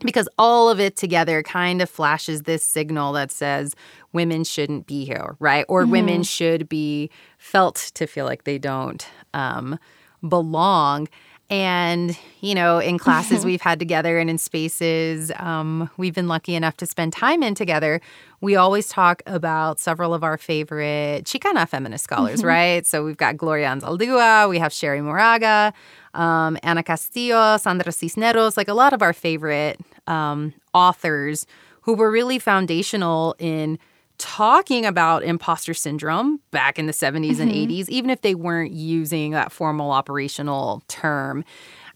because 0.01 0.29
all 0.39 0.69
of 0.69 0.79
it 0.81 0.97
together 0.97 1.43
kind 1.43 1.83
of 1.83 1.91
flashes 1.91 2.43
this 2.43 2.65
signal 2.65 3.13
that 3.13 3.31
says 3.31 3.75
women 4.13 4.45
shouldn't 4.45 4.87
be 4.87 5.05
here, 5.05 5.37
right? 5.39 5.65
Or 5.69 5.83
mm-hmm. 5.83 5.93
women 5.93 6.23
should 6.23 6.69
be 6.69 7.11
felt 7.39 7.91
to 7.95 8.07
feel 8.07 8.25
like 8.25 8.45
they 8.45 8.59
don't 8.59 9.07
um, 9.35 9.79
belong. 10.27 11.09
And, 11.51 12.19
you 12.41 12.55
know, 12.55 12.79
in 12.79 12.99
classes 12.99 13.45
we've 13.45 13.63
had 13.63 13.79
together 13.79 14.19
and 14.19 14.29
in 14.29 14.37
spaces 14.37 15.33
um, 15.37 15.89
we've 15.97 16.15
been 16.15 16.29
lucky 16.29 16.55
enough 16.55 16.77
to 16.79 16.87
spend 16.87 17.15
time 17.15 17.43
in 17.43 17.55
together, 17.55 18.03
we 18.43 18.55
always 18.55 18.89
talk 18.89 19.23
about 19.27 19.81
several 19.81 20.13
of 20.13 20.23
our 20.23 20.37
favorite 20.37 21.25
Chicana 21.25 21.67
feminist 21.67 22.05
scholars, 22.05 22.41
mm-hmm. 22.41 22.49
right? 22.49 22.87
So 22.87 23.03
we've 23.03 23.17
got 23.17 23.39
Gloria 23.39 23.69
Anzaldúa, 23.69 24.49
we 24.49 24.59
have 24.59 24.73
Cherríe 24.73 25.03
Moraga, 25.03 25.73
um, 26.13 26.59
Ana 26.63 26.83
Castillo, 26.83 27.57
Sandra 27.57 27.93
Cisneros, 27.93 28.59
like 28.59 28.69
a 28.69 28.75
lot 28.75 28.93
of 28.93 29.01
our 29.01 29.15
favorite 29.15 29.81
um, 30.07 30.53
authors 30.75 31.47
who 31.83 31.95
were 31.95 32.11
really 32.11 32.39
foundational 32.39 33.35
in 33.39 33.79
talking 34.19 34.85
about 34.85 35.23
imposter 35.23 35.75
syndrome 35.75 36.41
back 36.51 36.79
in 36.79 36.87
the 36.87 36.93
70s 36.93 37.37
mm-hmm. 37.37 37.43
and 37.43 37.51
80s, 37.51 37.89
even 37.89 38.11
if 38.11 38.21
they 38.21 38.35
weren't 38.35 38.73
using 38.73 39.33
that 39.33 39.53
formal 39.53 39.91
operational 39.91 40.83
term. 40.89 41.45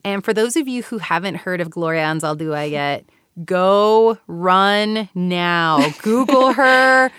And 0.04 0.24
for 0.24 0.32
those 0.32 0.56
of 0.56 0.66
you 0.66 0.82
who 0.82 0.98
haven't 0.98 1.36
heard 1.36 1.60
of 1.60 1.70
Gloria 1.70 2.04
Anzaldúa 2.04 2.70
yet, 2.70 3.04
go 3.44 4.18
run 4.26 5.08
now. 5.14 5.90
Google 6.02 6.52
her. 6.54 7.10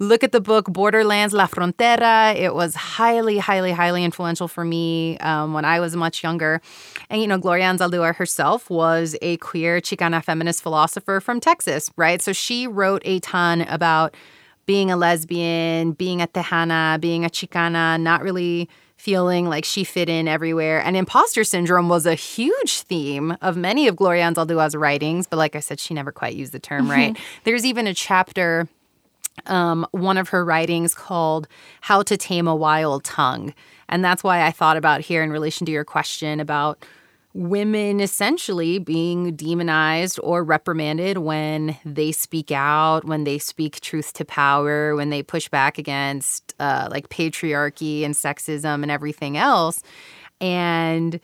Look 0.00 0.24
at 0.24 0.32
the 0.32 0.40
book 0.40 0.66
Borderlands 0.66 1.32
La 1.32 1.46
Frontera. 1.46 2.34
It 2.34 2.52
was 2.52 2.74
highly, 2.74 3.38
highly, 3.38 3.70
highly 3.70 4.02
influential 4.02 4.48
for 4.48 4.64
me 4.64 5.16
um, 5.18 5.52
when 5.54 5.64
I 5.64 5.78
was 5.78 5.94
much 5.94 6.24
younger. 6.24 6.60
And, 7.10 7.20
you 7.22 7.28
know, 7.28 7.38
Gloria 7.38 7.66
Anzaldúa 7.66 8.16
herself 8.16 8.68
was 8.68 9.16
a 9.22 9.36
queer 9.36 9.80
Chicana 9.80 10.22
feminist 10.22 10.62
philosopher 10.62 11.20
from 11.20 11.38
Texas, 11.38 11.90
right? 11.96 12.20
So 12.20 12.32
she 12.32 12.66
wrote 12.66 13.02
a 13.04 13.20
ton 13.20 13.62
about 13.62 14.16
being 14.66 14.90
a 14.90 14.96
lesbian, 14.96 15.92
being 15.92 16.22
a 16.22 16.26
Tejana, 16.26 17.00
being 17.00 17.24
a 17.24 17.28
Chicana, 17.28 18.00
not 18.00 18.22
really 18.22 18.68
feeling 18.96 19.48
like 19.48 19.64
she 19.64 19.84
fit 19.84 20.08
in 20.08 20.26
everywhere. 20.26 20.80
And 20.80 20.96
imposter 20.96 21.44
syndrome 21.44 21.88
was 21.88 22.06
a 22.06 22.14
huge 22.14 22.80
theme 22.82 23.36
of 23.42 23.56
many 23.56 23.86
of 23.88 23.96
Gloria 23.96 24.24
Anzaldúa's 24.24 24.74
writings. 24.74 25.26
But 25.26 25.36
like 25.36 25.56
I 25.56 25.60
said, 25.60 25.78
she 25.78 25.92
never 25.92 26.12
quite 26.12 26.34
used 26.34 26.52
the 26.52 26.58
term 26.58 26.90
right. 26.90 27.16
There's 27.44 27.66
even 27.66 27.86
a 27.86 27.94
chapter 27.94 28.68
um, 29.46 29.86
one 29.90 30.16
of 30.16 30.28
her 30.30 30.44
writings 30.44 30.94
called 30.94 31.48
How 31.82 32.02
to 32.02 32.16
Tame 32.16 32.46
a 32.46 32.54
Wild 32.54 33.04
Tongue. 33.04 33.52
And 33.88 34.04
that's 34.04 34.24
why 34.24 34.42
I 34.42 34.50
thought 34.50 34.76
about 34.76 35.02
here 35.02 35.22
in 35.22 35.30
relation 35.30 35.66
to 35.66 35.72
your 35.72 35.84
question 35.84 36.40
about 36.40 36.84
women 37.34 37.98
essentially 37.98 38.78
being 38.78 39.34
demonized 39.34 40.20
or 40.22 40.44
reprimanded 40.44 41.18
when 41.18 41.76
they 41.84 42.12
speak 42.12 42.52
out, 42.52 43.04
when 43.04 43.24
they 43.24 43.38
speak 43.38 43.80
truth 43.80 44.12
to 44.12 44.24
power, 44.24 44.94
when 44.94 45.10
they 45.10 45.20
push 45.22 45.48
back 45.48 45.76
against 45.76 46.54
uh, 46.60 46.86
like 46.92 47.08
patriarchy 47.08 48.04
and 48.04 48.14
sexism 48.14 48.82
and 48.82 48.90
everything 48.90 49.36
else. 49.36 49.82
And 50.40 51.20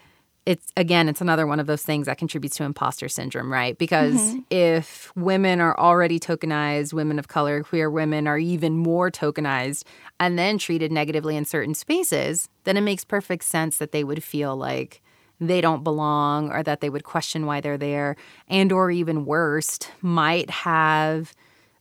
it's 0.46 0.73
again, 0.77 1.09
it's 1.09 1.20
another 1.20 1.46
one 1.46 1.61
of 1.61 1.68
those 1.68 1.85
things 1.85 2.07
that 2.07 2.18
contributes 2.18 2.57
to 2.57 2.64
imposter 2.64 3.09
syndrome, 3.09 3.53
right? 3.53 3.79
Because 3.79 4.14
mm-hmm. 4.14 4.40
if 4.51 5.14
women 5.14 5.61
are 5.61 5.79
already 5.79 6.18
tokenized, 6.18 6.92
women 6.92 7.20
of 7.20 7.29
color, 7.29 7.62
queer 7.62 7.88
women 7.88 8.27
are 8.27 8.38
even 8.38 8.77
more 8.77 9.12
tokenized 9.12 9.85
and 10.18 10.37
then 10.37 10.59
treated 10.59 10.90
negatively 10.90 11.37
in 11.37 11.44
certain 11.44 11.75
spaces, 11.75 12.49
then 12.64 12.77
it 12.77 12.81
makes 12.81 13.05
perfect 13.05 13.44
sense 13.44 13.77
that 13.77 13.92
they 13.92 14.03
would 14.03 14.25
feel 14.25 14.57
like 14.57 15.03
they 15.40 15.61
don't 15.61 15.83
belong 15.83 16.50
or 16.50 16.62
that 16.62 16.81
they 16.81 16.90
would 16.90 17.05
question 17.05 17.46
why 17.46 17.61
they're 17.61 17.79
there 17.79 18.16
and 18.48 18.72
or 18.72 18.90
even 18.90 19.24
worst 19.24 19.90
might 20.03 20.50
have 20.50 21.35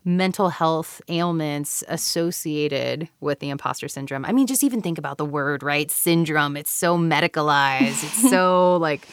mental 0.06 0.50
health 0.50 1.02
ailments 1.10 1.84
associated 1.88 3.10
with 3.20 3.40
the 3.40 3.50
imposter 3.50 3.88
syndrome. 3.88 4.26
I 4.26 4.32
mean, 4.32 4.48
just 4.48 4.64
even 4.64 4.82
think 4.82 4.98
about 4.98 5.18
the 5.18 5.26
word, 5.26 5.62
right? 5.62 5.92
Syndrome. 5.92 6.56
It's 6.56 6.72
so 6.72 6.98
medicalized. 6.98 8.04
It's 8.04 8.30
so 8.30 8.78
like 8.78 9.08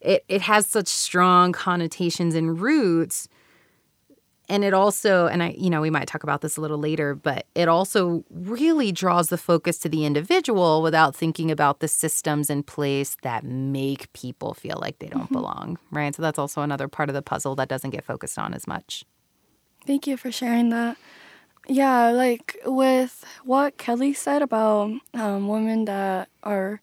it 0.00 0.24
it 0.28 0.42
has 0.42 0.66
such 0.66 0.88
strong 0.88 1.52
connotations 1.52 2.34
and 2.34 2.60
roots. 2.60 3.28
And 4.48 4.64
it 4.64 4.74
also, 4.74 5.26
and 5.26 5.42
I, 5.42 5.54
you 5.56 5.70
know, 5.70 5.80
we 5.80 5.90
might 5.90 6.08
talk 6.08 6.24
about 6.24 6.40
this 6.40 6.56
a 6.56 6.60
little 6.60 6.78
later, 6.78 7.14
but 7.14 7.46
it 7.54 7.68
also 7.68 8.24
really 8.30 8.92
draws 8.92 9.28
the 9.28 9.38
focus 9.38 9.78
to 9.78 9.88
the 9.88 10.04
individual 10.04 10.82
without 10.82 11.14
thinking 11.14 11.50
about 11.50 11.80
the 11.80 11.88
systems 11.88 12.50
in 12.50 12.62
place 12.62 13.16
that 13.22 13.44
make 13.44 14.12
people 14.12 14.52
feel 14.52 14.78
like 14.80 14.98
they 14.98 15.06
don't 15.06 15.24
mm-hmm. 15.24 15.34
belong, 15.34 15.78
right? 15.90 16.14
So 16.14 16.22
that's 16.22 16.38
also 16.38 16.62
another 16.62 16.88
part 16.88 17.08
of 17.08 17.14
the 17.14 17.22
puzzle 17.22 17.54
that 17.56 17.68
doesn't 17.68 17.90
get 17.90 18.04
focused 18.04 18.38
on 18.38 18.52
as 18.52 18.66
much. 18.66 19.04
Thank 19.86 20.06
you 20.06 20.16
for 20.16 20.30
sharing 20.30 20.70
that. 20.70 20.96
Yeah, 21.68 22.10
like 22.10 22.58
with 22.64 23.24
what 23.44 23.78
Kelly 23.78 24.12
said 24.12 24.42
about 24.42 24.90
um, 25.14 25.46
women 25.46 25.84
that 25.84 26.28
are 26.42 26.80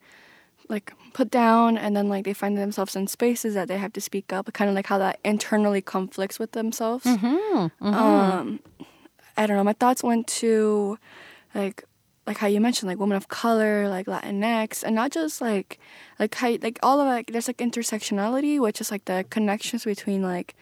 like 0.70 0.94
put 1.14 1.32
down 1.32 1.78
and 1.78 1.98
then 1.98 2.08
like 2.08 2.26
they 2.26 2.34
find 2.34 2.58
themselves 2.58 2.96
in 2.96 3.08
spaces 3.08 3.56
that 3.56 3.68
they 3.68 3.78
have 3.78 3.92
to 3.94 4.02
speak 4.02 4.32
up, 4.32 4.52
kind 4.54 4.70
of 4.70 4.76
like 4.76 4.86
how 4.86 5.00
that 5.00 5.20
internally 5.26 5.82
conflicts 5.82 6.40
with 6.40 6.52
themselves. 6.52 7.04
Mm-hmm, 7.06 7.26
mm-hmm. 7.26 7.94
Um, 7.94 8.60
I 9.36 9.48
don't 9.48 9.58
know. 9.58 9.64
My 9.64 9.74
thoughts 9.74 10.04
went 10.04 10.28
to 10.28 10.98
like 11.56 11.84
like 12.28 12.38
how 12.38 12.48
you 12.48 12.62
mentioned 12.62 12.88
like 12.88 13.00
women 13.00 13.18
of 13.18 13.28
color, 13.28 13.90
like 13.90 14.06
Latinx, 14.06 14.84
and 14.84 14.96
not 14.96 15.12
just 15.12 15.42
like 15.42 15.80
like 16.20 16.36
how 16.36 16.56
like 16.62 16.78
all 16.84 17.02
of 17.02 17.08
like 17.08 17.32
there's 17.32 17.48
like 17.48 17.58
intersectionality, 17.58 18.60
which 18.60 18.80
is 18.80 18.92
like 18.92 19.06
the 19.06 19.26
connections 19.30 19.84
between 19.86 20.22
like 20.22 20.56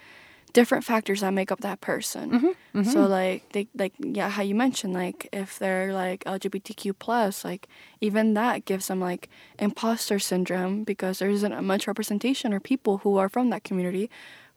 different 0.57 0.83
factors 0.83 1.21
that 1.21 1.29
make 1.35 1.51
up 1.51 1.61
that 1.61 1.81
person. 1.81 2.31
Mm-hmm, 2.31 2.79
mm-hmm. 2.79 2.89
So 2.89 3.01
like 3.05 3.47
they 3.51 3.67
like 3.77 3.93
yeah, 3.99 4.27
how 4.27 4.41
you 4.41 4.55
mentioned 4.55 4.91
like 4.91 5.29
if 5.31 5.59
they're 5.59 5.93
like 5.93 6.23
LGBTQ 6.23 6.97
plus, 6.97 7.45
like 7.45 7.67
even 8.01 8.33
that 8.33 8.65
gives 8.65 8.87
them 8.87 8.99
like 8.99 9.29
imposter 9.59 10.17
syndrome 10.17 10.83
because 10.83 11.19
there 11.19 11.29
isn't 11.29 11.63
much 11.63 11.85
representation 11.85 12.55
or 12.55 12.59
people 12.59 12.97
who 13.03 13.17
are 13.17 13.29
from 13.29 13.51
that 13.51 13.63
community 13.63 14.09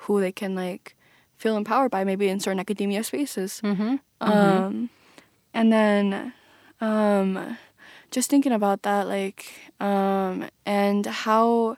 who 0.09 0.23
they 0.23 0.33
can 0.33 0.55
like 0.55 0.97
feel 1.37 1.55
empowered 1.59 1.91
by 1.91 2.03
maybe 2.03 2.31
in 2.31 2.41
certain 2.41 2.61
academia 2.61 3.05
spaces. 3.05 3.61
Mm-hmm, 3.63 3.83
mm-hmm. 3.83 4.25
um, 4.25 4.89
and 5.53 5.71
then 5.71 6.33
um, 6.81 7.59
just 8.11 8.31
thinking 8.31 8.53
about 8.53 8.85
that 8.85 9.07
like 9.07 9.53
um, 9.81 10.49
and 10.65 11.05
how 11.05 11.77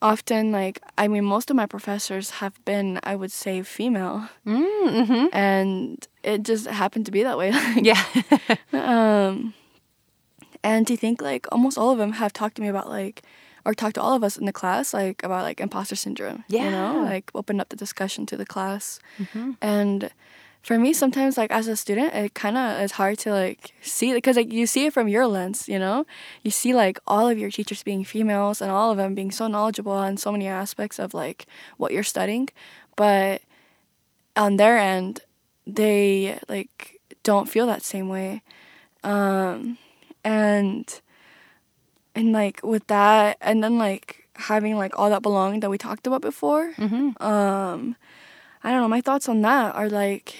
often 0.00 0.52
like 0.52 0.80
i 0.96 1.08
mean 1.08 1.24
most 1.24 1.50
of 1.50 1.56
my 1.56 1.66
professors 1.66 2.30
have 2.38 2.54
been 2.64 3.00
i 3.02 3.16
would 3.16 3.32
say 3.32 3.62
female. 3.62 4.28
Mm-hmm. 4.46 5.26
and 5.32 6.06
it 6.22 6.42
just 6.42 6.66
happened 6.66 7.06
to 7.06 7.12
be 7.12 7.22
that 7.22 7.38
way. 7.38 7.52
Yeah. 7.82 8.02
um 8.72 9.54
and 10.62 10.86
to 10.86 10.96
think 10.96 11.20
like 11.22 11.46
almost 11.52 11.78
all 11.78 11.90
of 11.90 11.98
them 11.98 12.12
have 12.12 12.32
talked 12.32 12.56
to 12.56 12.62
me 12.62 12.68
about 12.68 12.88
like 12.88 13.22
or 13.64 13.74
talked 13.74 13.94
to 13.96 14.02
all 14.02 14.14
of 14.14 14.22
us 14.24 14.36
in 14.36 14.46
the 14.46 14.52
class 14.52 14.94
like 14.94 15.22
about 15.24 15.42
like 15.42 15.60
imposter 15.60 15.96
syndrome 15.96 16.44
yeah 16.48 16.64
you 16.64 16.70
know? 16.70 17.04
Like 17.04 17.30
opened 17.34 17.60
up 17.60 17.68
the 17.68 17.76
discussion 17.76 18.24
to 18.26 18.36
the 18.36 18.46
class. 18.46 19.00
Mm-hmm. 19.18 19.52
and 19.60 20.10
for 20.68 20.78
me 20.78 20.92
sometimes 20.92 21.38
like 21.38 21.50
as 21.50 21.66
a 21.66 21.74
student 21.74 22.12
it 22.14 22.34
kind 22.34 22.58
of 22.58 22.78
is 22.82 22.92
hard 22.92 23.18
to 23.18 23.30
like 23.30 23.72
see 23.80 24.12
because 24.12 24.36
like 24.36 24.52
you 24.52 24.66
see 24.66 24.84
it 24.84 24.92
from 24.92 25.08
your 25.08 25.26
lens 25.26 25.66
you 25.66 25.78
know 25.78 26.04
you 26.42 26.50
see 26.50 26.74
like 26.74 26.98
all 27.06 27.26
of 27.26 27.38
your 27.38 27.50
teachers 27.50 27.82
being 27.82 28.04
females 28.04 28.60
and 28.60 28.70
all 28.70 28.90
of 28.90 28.98
them 28.98 29.14
being 29.14 29.30
so 29.30 29.46
knowledgeable 29.46 29.92
on 29.92 30.18
so 30.18 30.30
many 30.30 30.46
aspects 30.46 30.98
of 30.98 31.14
like 31.14 31.46
what 31.78 31.90
you're 31.90 32.02
studying 32.02 32.50
but 32.96 33.40
on 34.36 34.58
their 34.58 34.76
end 34.76 35.20
they 35.66 36.38
like 36.50 37.00
don't 37.22 37.48
feel 37.48 37.64
that 37.66 37.82
same 37.82 38.10
way 38.10 38.42
um 39.04 39.78
and 40.22 41.00
and 42.14 42.32
like 42.32 42.60
with 42.62 42.86
that 42.88 43.38
and 43.40 43.64
then 43.64 43.78
like 43.78 44.28
having 44.34 44.76
like 44.76 44.92
all 44.98 45.08
that 45.08 45.22
belonging 45.22 45.60
that 45.60 45.70
we 45.70 45.78
talked 45.78 46.06
about 46.06 46.20
before 46.20 46.74
mm-hmm. 46.74 47.22
um 47.22 47.96
I 48.62 48.72
don't 48.72 48.80
know, 48.82 48.88
my 48.88 49.00
thoughts 49.00 49.28
on 49.28 49.42
that 49.42 49.76
are 49.76 49.88
like, 49.88 50.34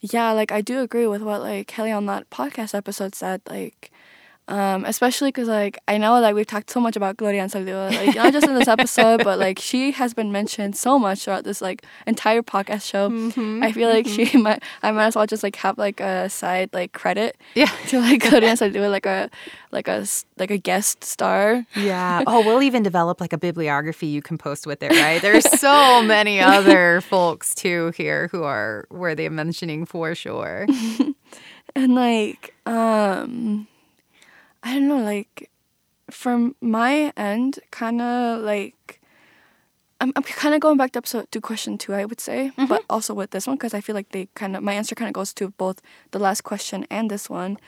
yeah, 0.00 0.32
like 0.32 0.52
I 0.52 0.60
do 0.60 0.80
agree 0.80 1.06
with 1.06 1.22
what 1.22 1.40
like 1.40 1.66
Kelly 1.66 1.90
on 1.92 2.06
that 2.06 2.30
podcast 2.30 2.74
episode 2.74 3.14
said. 3.14 3.42
Like, 3.48 3.90
um, 4.48 4.84
especially 4.86 5.28
because 5.28 5.46
like 5.46 5.78
I 5.86 5.98
know 5.98 6.20
that 6.20 6.34
we've 6.34 6.46
talked 6.46 6.70
so 6.70 6.80
much 6.80 6.96
about 6.96 7.18
Gloria 7.18 7.44
Anzaldúa, 7.44 7.94
like 7.94 8.16
not 8.16 8.32
just 8.32 8.46
in 8.46 8.54
this 8.54 8.66
episode, 8.66 9.22
but 9.22 9.38
like 9.38 9.58
she 9.58 9.92
has 9.92 10.14
been 10.14 10.32
mentioned 10.32 10.74
so 10.74 10.98
much 10.98 11.24
throughout 11.24 11.44
this 11.44 11.60
like 11.60 11.84
entire 12.06 12.42
podcast 12.42 12.82
show. 12.82 13.10
Mm-hmm, 13.10 13.62
I 13.62 13.72
feel 13.72 13.90
like 13.90 14.06
mm-hmm. 14.06 14.24
she 14.24 14.38
might 14.38 14.62
I 14.82 14.90
might 14.90 15.06
as 15.06 15.16
well 15.16 15.26
just 15.26 15.42
like 15.42 15.56
have 15.56 15.76
like 15.76 16.00
a 16.00 16.30
side 16.30 16.70
like 16.72 16.92
credit, 16.92 17.36
yeah, 17.54 17.66
to 17.88 18.00
like 18.00 18.22
Gloria 18.22 18.52
Anzaldúa 18.52 18.90
like 18.90 19.06
a 19.06 19.30
like 19.70 19.86
a 19.86 20.06
like 20.38 20.50
a 20.50 20.58
guest 20.58 21.04
star. 21.04 21.66
Yeah. 21.76 22.22
Oh, 22.26 22.44
we'll 22.44 22.62
even 22.62 22.82
develop 22.82 23.20
like 23.20 23.34
a 23.34 23.38
bibliography 23.38 24.06
you 24.06 24.22
can 24.22 24.38
post 24.38 24.66
with 24.66 24.82
it, 24.82 24.92
right? 24.92 25.20
There's 25.20 25.48
so 25.60 26.02
many 26.02 26.40
other 26.40 27.02
folks 27.02 27.54
too 27.54 27.92
here 27.96 28.28
who 28.28 28.44
are 28.44 28.86
worthy 28.90 29.26
of 29.26 29.32
mentioning 29.32 29.84
for 29.84 30.14
sure. 30.14 30.66
and 31.74 31.94
like 31.94 32.54
um 32.64 33.68
I 34.62 34.74
don't 34.74 34.88
know, 34.88 35.02
like 35.02 35.50
from 36.10 36.56
my 36.60 37.12
end, 37.16 37.60
kind 37.70 38.00
of 38.00 38.42
like 38.42 39.00
I'm, 40.00 40.12
I'm 40.14 40.22
kind 40.22 40.54
of 40.54 40.60
going 40.60 40.76
back 40.76 40.92
to 40.92 40.98
episode 40.98 41.30
to 41.32 41.40
question 41.40 41.76
two, 41.76 41.92
I 41.92 42.04
would 42.04 42.20
say, 42.20 42.52
mm-hmm. 42.56 42.66
but 42.66 42.84
also 42.88 43.14
with 43.14 43.30
this 43.30 43.46
one 43.46 43.56
because 43.56 43.74
I 43.74 43.80
feel 43.80 43.94
like 43.94 44.10
they 44.10 44.28
kind 44.34 44.56
of 44.56 44.62
my 44.62 44.74
answer 44.74 44.94
kind 44.94 45.08
of 45.08 45.12
goes 45.14 45.32
to 45.34 45.50
both 45.50 45.80
the 46.12 46.18
last 46.18 46.42
question 46.42 46.86
and 46.90 47.10
this 47.10 47.28
one. 47.28 47.58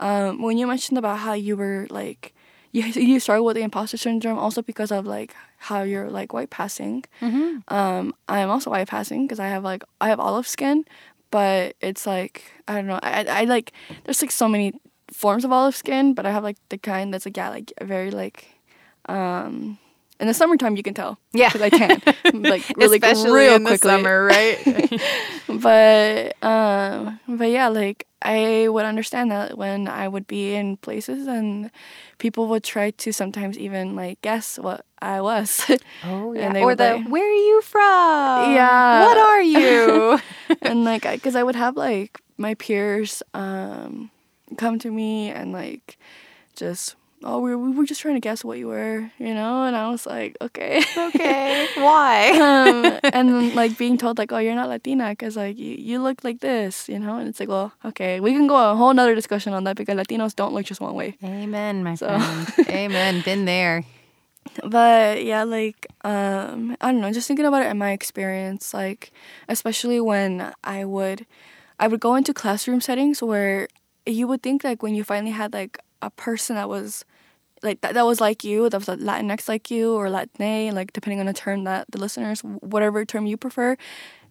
Um, 0.00 0.42
when 0.42 0.58
you 0.58 0.66
mentioned 0.66 0.98
about 0.98 1.18
how 1.18 1.34
you 1.34 1.56
were 1.56 1.86
like 1.90 2.34
you 2.72 2.82
you 2.82 3.20
struggle 3.20 3.44
with 3.44 3.56
the 3.56 3.62
imposter 3.62 3.96
syndrome 3.96 4.38
also 4.38 4.62
because 4.62 4.90
of 4.90 5.06
like 5.06 5.34
how 5.58 5.82
you're 5.82 6.10
like 6.10 6.32
white 6.32 6.50
passing. 6.50 7.04
Mm-hmm. 7.20 7.74
Um, 7.74 8.14
I'm 8.28 8.50
also 8.50 8.70
white 8.70 8.88
passing 8.88 9.26
because 9.26 9.38
I 9.38 9.48
have 9.48 9.62
like 9.62 9.84
I 10.00 10.08
have 10.08 10.20
olive 10.20 10.48
skin, 10.48 10.84
but 11.30 11.76
it's 11.80 12.06
like 12.06 12.44
I 12.66 12.74
don't 12.74 12.86
know 12.86 12.98
I, 13.02 13.24
I 13.24 13.44
like 13.44 13.72
there's 14.04 14.22
like 14.22 14.30
so 14.30 14.48
many 14.48 14.72
forms 15.14 15.44
of 15.44 15.52
olive 15.52 15.76
skin, 15.76 16.12
but 16.12 16.26
I 16.26 16.32
have 16.32 16.42
like 16.42 16.56
the 16.68 16.78
kind 16.78 17.14
that's 17.14 17.24
like 17.24 17.36
yeah, 17.36 17.48
like 17.48 17.72
very 17.80 18.10
like 18.10 18.46
um 19.08 19.78
in 20.20 20.26
the 20.26 20.34
summertime 20.34 20.76
you 20.76 20.82
can 20.82 20.94
tell. 20.94 21.18
Yeah. 21.32 21.50
Because 21.52 21.62
I 21.62 21.68
tan. 21.70 22.02
like 22.42 22.64
really 22.76 22.98
Especially 22.98 23.32
real 23.32 23.54
in 23.56 23.64
quickly. 23.64 23.90
the 23.90 23.96
summer, 23.96 24.24
right? 24.24 25.00
but 25.62 26.42
um 26.42 27.20
but 27.28 27.50
yeah, 27.50 27.68
like 27.68 28.06
I 28.22 28.68
would 28.68 28.84
understand 28.84 29.30
that 29.30 29.56
when 29.58 29.86
I 29.86 30.08
would 30.08 30.26
be 30.26 30.54
in 30.54 30.78
places 30.78 31.26
and 31.26 31.70
people 32.18 32.48
would 32.48 32.64
try 32.64 32.90
to 32.90 33.12
sometimes 33.12 33.58
even 33.58 33.94
like 33.94 34.20
guess 34.22 34.58
what 34.58 34.84
I 35.00 35.20
was. 35.20 35.64
Oh 36.04 36.32
yeah. 36.36 36.58
or 36.58 36.74
the 36.74 36.96
like, 36.96 37.08
where 37.08 37.28
are 37.30 37.34
you 37.50 37.62
from? 37.62 38.54
Yeah. 38.54 39.04
What 39.04 39.16
are 39.18 39.42
you? 39.42 40.18
and 40.62 40.84
like 40.84 41.02
because 41.02 41.36
I 41.36 41.42
would 41.42 41.56
have 41.56 41.76
like 41.76 42.20
my 42.36 42.54
peers 42.54 43.22
um 43.32 44.10
come 44.54 44.78
to 44.80 44.90
me 44.90 45.30
and 45.30 45.52
like 45.52 45.98
just 46.56 46.96
oh 47.22 47.40
we 47.40 47.54
we 47.54 47.70
were 47.72 47.84
just 47.84 48.00
trying 48.00 48.14
to 48.14 48.20
guess 48.20 48.44
what 48.44 48.58
you 48.58 48.68
were 48.68 49.10
you 49.18 49.34
know? 49.34 49.64
And 49.64 49.74
i 49.74 49.88
was 49.88 50.06
like 50.06 50.36
okay. 50.40 50.82
Okay. 50.96 51.66
Why? 51.74 52.30
Um, 52.30 52.98
and 53.02 53.28
then 53.28 53.54
like 53.60 53.78
being 53.78 53.96
told 53.96 54.18
like 54.18 54.32
oh 54.32 54.38
you're 54.38 54.54
not 54.54 54.68
latina 54.68 55.10
because 55.10 55.36
like 55.36 55.56
you, 55.58 55.74
you 55.78 56.02
look 56.02 56.22
like 56.24 56.40
this 56.40 56.88
you 56.88 56.98
know? 56.98 57.16
And 57.18 57.28
it's 57.28 57.40
like 57.40 57.48
well 57.48 57.72
okay 57.84 58.20
we 58.20 58.32
can 58.32 58.46
go 58.46 58.72
a 58.72 58.76
whole 58.76 58.92
nother 58.92 59.14
discussion 59.14 59.52
on 59.52 59.64
that 59.64 59.76
because 59.76 59.96
latinos 59.96 60.34
don't 60.36 60.52
look 60.54 60.66
just 60.66 60.80
one 60.80 60.94
way. 60.94 61.16
Amen 61.24 61.82
my 61.82 61.94
so. 61.94 62.06
friend. 62.06 62.68
Amen. 62.68 63.22
Been 63.22 63.44
there. 63.44 63.84
But 64.62 65.24
yeah 65.24 65.44
like 65.44 65.86
um 66.04 66.76
i 66.80 66.92
don't 66.92 67.00
know 67.00 67.10
just 67.12 67.26
thinking 67.26 67.46
about 67.46 67.62
it 67.62 67.70
in 67.70 67.78
my 67.78 67.92
experience 67.92 68.74
like 68.74 69.10
especially 69.48 70.00
when 70.00 70.52
i 70.62 70.84
would 70.84 71.26
i 71.80 71.88
would 71.88 72.00
go 72.00 72.14
into 72.14 72.34
classroom 72.34 72.80
settings 72.80 73.22
where 73.22 73.68
you 74.06 74.26
would 74.28 74.42
think 74.42 74.64
like 74.64 74.82
when 74.82 74.94
you 74.94 75.04
finally 75.04 75.32
had 75.32 75.52
like 75.52 75.78
a 76.02 76.10
person 76.10 76.56
that 76.56 76.68
was 76.68 77.04
like 77.62 77.80
that, 77.80 77.94
that 77.94 78.04
was 78.04 78.20
like 78.20 78.44
you, 78.44 78.68
that 78.68 78.78
was 78.78 78.88
a 78.88 78.96
Latinx 78.96 79.48
like 79.48 79.70
you 79.70 79.94
or 79.94 80.10
Latine, 80.10 80.74
like 80.74 80.92
depending 80.92 81.20
on 81.20 81.26
the 81.26 81.32
term 81.32 81.64
that 81.64 81.86
the 81.90 81.98
listeners, 81.98 82.40
whatever 82.40 83.04
term 83.04 83.26
you 83.26 83.36
prefer, 83.36 83.76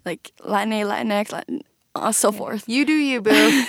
like 0.05 0.31
Latine, 0.43 0.86
Latinx, 0.86 1.31
Latin, 1.31 1.62
uh, 1.95 2.12
so 2.12 2.31
forth. 2.31 2.67
You 2.67 2.86
do 2.86 2.93
you, 2.93 3.21
boo. 3.21 3.65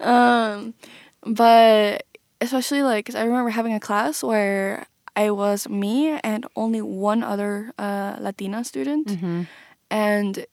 um, 0.00 0.74
but 1.24 2.04
especially 2.40 2.82
like, 2.82 3.14
I 3.14 3.22
remember 3.24 3.50
having 3.50 3.74
a 3.74 3.80
class 3.80 4.22
where 4.22 4.86
i 5.16 5.30
was 5.30 5.68
me 5.68 6.10
and 6.22 6.46
only 6.54 6.80
one 6.80 7.24
other 7.24 7.72
uh, 7.76 8.16
Latina 8.20 8.62
student, 8.62 9.10
and 9.90 10.46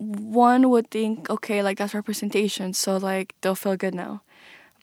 one 0.00 0.70
would 0.70 0.90
think, 0.90 1.28
okay, 1.28 1.62
like 1.62 1.76
that's 1.78 1.94
representation, 1.94 2.72
so 2.72 2.96
like 2.96 3.34
they'll 3.40 3.54
feel 3.54 3.76
good 3.76 3.94
now. 3.94 4.22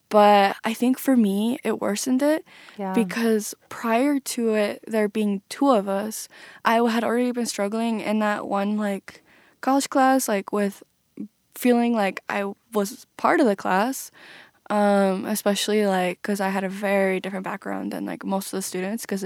But 0.10 0.56
I 0.64 0.74
think 0.74 1.00
for 1.00 1.18
me, 1.18 1.60
it 1.64 1.82
worsened 1.82 2.22
it 2.22 2.46
Yeah. 2.78 2.94
because 2.94 3.54
prior 3.68 4.20
to 4.20 4.54
it, 4.54 4.84
there 4.88 5.10
being 5.10 5.42
two 5.50 5.72
of 5.72 5.90
us, 5.90 6.30
I 6.64 6.76
had 6.90 7.04
already 7.04 7.32
been 7.32 7.46
struggling 7.48 8.00
in 8.00 8.20
that 8.20 8.48
one 8.48 8.78
like 8.78 9.24
college 9.60 9.90
class, 9.90 10.28
like 10.30 10.54
with 10.54 10.84
feeling 11.56 11.94
like 11.94 12.22
I 12.30 12.54
was 12.74 13.06
part 13.18 13.40
of 13.42 13.48
the 13.48 13.56
class, 13.56 14.12
um, 14.70 15.26
especially 15.26 15.88
like 15.88 16.22
because 16.22 16.40
I 16.40 16.50
had 16.50 16.64
a 16.64 16.70
very 16.70 17.20
different 17.20 17.44
background 17.44 17.92
than 17.92 18.06
like 18.06 18.24
most 18.24 18.54
of 18.54 18.58
the 18.58 18.62
students. 18.62 19.04
Because 19.04 19.26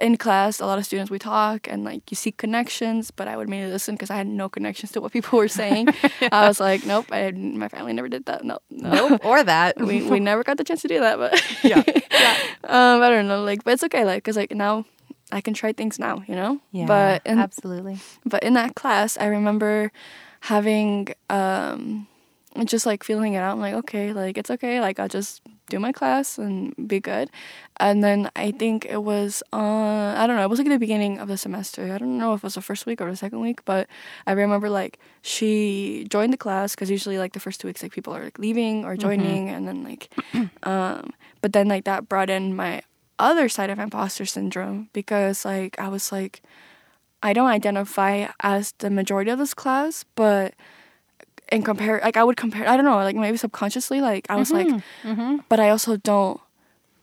in 0.00 0.16
class, 0.16 0.60
a 0.60 0.66
lot 0.66 0.78
of 0.78 0.84
students 0.86 1.10
we 1.10 1.18
talk 1.18 1.68
and 1.68 1.84
like 1.84 2.10
you 2.10 2.16
see 2.16 2.32
connections, 2.32 3.10
but 3.10 3.28
I 3.28 3.36
would 3.36 3.48
mainly 3.48 3.70
listen 3.72 3.94
because 3.94 4.10
I 4.10 4.16
had 4.16 4.26
no 4.26 4.48
connections 4.48 4.92
to 4.92 5.00
what 5.00 5.12
people 5.12 5.38
were 5.38 5.48
saying. 5.48 5.88
I 6.32 6.46
was 6.48 6.60
like, 6.60 6.84
nope, 6.86 7.06
I, 7.12 7.30
my 7.32 7.68
family 7.68 7.92
never 7.92 8.08
did 8.08 8.26
that. 8.26 8.44
No, 8.44 8.58
no. 8.70 8.90
Nope, 9.08 9.20
or 9.24 9.42
that. 9.44 9.76
we 9.80 10.02
we 10.02 10.20
never 10.20 10.42
got 10.44 10.56
the 10.58 10.64
chance 10.64 10.82
to 10.82 10.88
do 10.88 11.00
that, 11.00 11.18
but 11.18 11.32
Yeah. 11.64 11.82
um, 12.64 13.02
I 13.02 13.08
don't 13.10 13.28
know, 13.28 13.42
like, 13.42 13.64
but 13.64 13.72
it's 13.74 13.84
okay, 13.84 14.04
like, 14.04 14.24
cause 14.24 14.36
like 14.36 14.50
now 14.52 14.84
I 15.32 15.40
can 15.40 15.54
try 15.54 15.72
things 15.72 15.98
now, 15.98 16.22
you 16.28 16.34
know. 16.34 16.60
yeah, 16.72 16.86
But 16.86 17.22
in 17.26 17.38
absolutely. 17.38 17.98
but 18.24 18.42
in 18.44 18.54
that 18.54 18.74
class, 18.74 19.16
I 19.18 19.26
remember 19.26 19.90
having 20.40 21.08
um, 21.30 22.06
just 22.64 22.86
like 22.86 23.02
feeling 23.04 23.34
it 23.34 23.38
out. 23.38 23.52
I'm 23.52 23.60
like, 23.60 23.74
okay, 23.74 24.12
like 24.12 24.38
it's 24.38 24.50
okay. 24.50 24.80
Like 24.80 24.98
I'll 25.00 25.08
just 25.08 25.42
do 25.68 25.78
my 25.78 25.92
class 25.92 26.38
and 26.38 26.74
be 26.88 27.00
good. 27.00 27.30
And 27.78 28.02
then 28.02 28.30
I 28.36 28.52
think 28.52 28.86
it 28.86 29.02
was 29.02 29.42
uh, 29.52 30.14
I 30.16 30.26
don't 30.26 30.36
know. 30.36 30.42
It 30.42 30.50
was 30.50 30.58
like 30.58 30.68
the 30.68 30.78
beginning 30.78 31.18
of 31.18 31.28
the 31.28 31.36
semester. 31.36 31.92
I 31.92 31.98
don't 31.98 32.18
know 32.18 32.34
if 32.34 32.40
it 32.40 32.44
was 32.44 32.54
the 32.54 32.62
first 32.62 32.86
week 32.86 33.00
or 33.00 33.10
the 33.10 33.16
second 33.16 33.40
week, 33.40 33.64
but 33.64 33.88
I 34.26 34.32
remember 34.32 34.70
like 34.70 34.98
she 35.22 36.06
joined 36.08 36.32
the 36.32 36.38
class 36.38 36.74
because 36.74 36.90
usually 36.90 37.18
like 37.18 37.32
the 37.32 37.40
first 37.40 37.60
two 37.60 37.68
weeks 37.68 37.82
like 37.82 37.92
people 37.92 38.14
are 38.14 38.24
like 38.24 38.38
leaving 38.38 38.84
or 38.84 38.96
joining, 38.96 39.48
and 39.50 39.66
then 39.68 39.84
like, 39.84 40.10
um, 40.62 41.12
but 41.40 41.52
then 41.52 41.68
like 41.68 41.84
that 41.84 42.08
brought 42.08 42.30
in 42.30 42.56
my 42.56 42.82
other 43.18 43.48
side 43.48 43.70
of 43.70 43.78
imposter 43.78 44.26
syndrome 44.26 44.88
because 44.92 45.44
like 45.44 45.78
I 45.78 45.88
was 45.88 46.12
like. 46.12 46.42
I 47.22 47.32
don't 47.32 47.48
identify 47.48 48.28
as 48.40 48.72
the 48.78 48.90
majority 48.90 49.30
of 49.32 49.38
this 49.38 49.54
class, 49.54 50.04
but 50.14 50.54
in 51.52 51.62
compare, 51.62 52.00
like 52.02 52.16
I 52.16 52.24
would 52.24 52.36
compare, 52.36 52.68
I 52.68 52.76
don't 52.76 52.84
know, 52.84 52.96
like 52.96 53.16
maybe 53.16 53.36
subconsciously, 53.36 54.00
like 54.00 54.26
I 54.28 54.36
was 54.36 54.50
like, 54.50 54.66
mm-hmm, 54.66 55.08
mm-hmm. 55.08 55.36
but 55.48 55.60
I 55.60 55.70
also 55.70 55.96
don't 55.96 56.40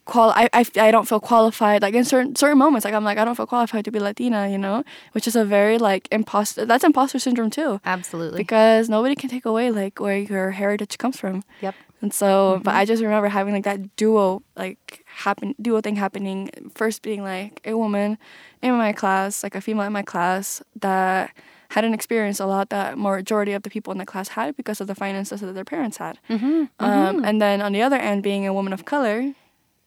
qual, 0.04 0.30
I, 0.30 0.48
I, 0.52 0.66
I 0.76 0.90
don't 0.90 1.08
feel 1.08 1.20
qualified, 1.20 1.82
like 1.82 1.94
in 1.94 2.04
certain 2.04 2.36
certain 2.36 2.58
moments, 2.58 2.84
like 2.84 2.94
I'm 2.94 3.04
like 3.04 3.18
I 3.18 3.24
don't 3.24 3.34
feel 3.34 3.46
qualified 3.46 3.84
to 3.86 3.90
be 3.90 4.00
Latina, 4.00 4.48
you 4.48 4.58
know, 4.58 4.84
which 5.12 5.26
is 5.26 5.36
a 5.36 5.44
very 5.44 5.78
like 5.78 6.08
imposter, 6.12 6.66
that's 6.66 6.84
imposter 6.84 7.18
syndrome 7.18 7.50
too, 7.50 7.80
Absolutely. 7.84 8.38
because 8.38 8.88
nobody 8.88 9.14
can 9.14 9.30
take 9.30 9.46
away 9.46 9.70
like 9.70 9.98
where 9.98 10.18
your 10.18 10.50
heritage 10.50 10.98
comes 10.98 11.18
from. 11.18 11.42
yep. 11.60 11.74
And 12.02 12.12
so, 12.12 12.60
but 12.62 12.72
mm-hmm. 12.72 12.80
I 12.80 12.84
just 12.84 13.02
remember 13.02 13.28
having 13.28 13.54
like 13.54 13.64
that 13.64 13.96
duo 13.96 14.42
like 14.56 15.06
happen 15.06 15.54
duo 15.58 15.80
thing 15.80 15.96
happening. 15.96 16.50
First 16.74 17.00
being 17.00 17.22
like 17.22 17.62
a 17.64 17.78
woman 17.78 18.18
in 18.60 18.74
my 18.74 18.92
class, 18.92 19.42
like 19.42 19.54
a 19.54 19.60
female 19.62 19.86
in 19.86 19.92
my 19.94 20.02
class 20.02 20.62
that 20.80 21.32
hadn't 21.74 21.92
experienced 21.92 22.38
a 22.38 22.46
lot 22.46 22.70
that 22.70 22.96
majority 22.96 23.52
of 23.52 23.64
the 23.64 23.68
people 23.68 23.90
in 23.90 23.98
the 23.98 24.06
class 24.06 24.28
had 24.28 24.56
because 24.56 24.80
of 24.80 24.86
the 24.86 24.94
finances 24.94 25.40
that 25.40 25.54
their 25.54 25.64
parents 25.64 25.96
had. 25.96 26.20
Mm-hmm. 26.30 26.66
Um, 26.78 27.24
and 27.24 27.42
then 27.42 27.60
on 27.60 27.72
the 27.72 27.82
other 27.82 27.96
end, 27.96 28.22
being 28.22 28.46
a 28.46 28.54
woman 28.54 28.72
of 28.72 28.84
color, 28.84 29.34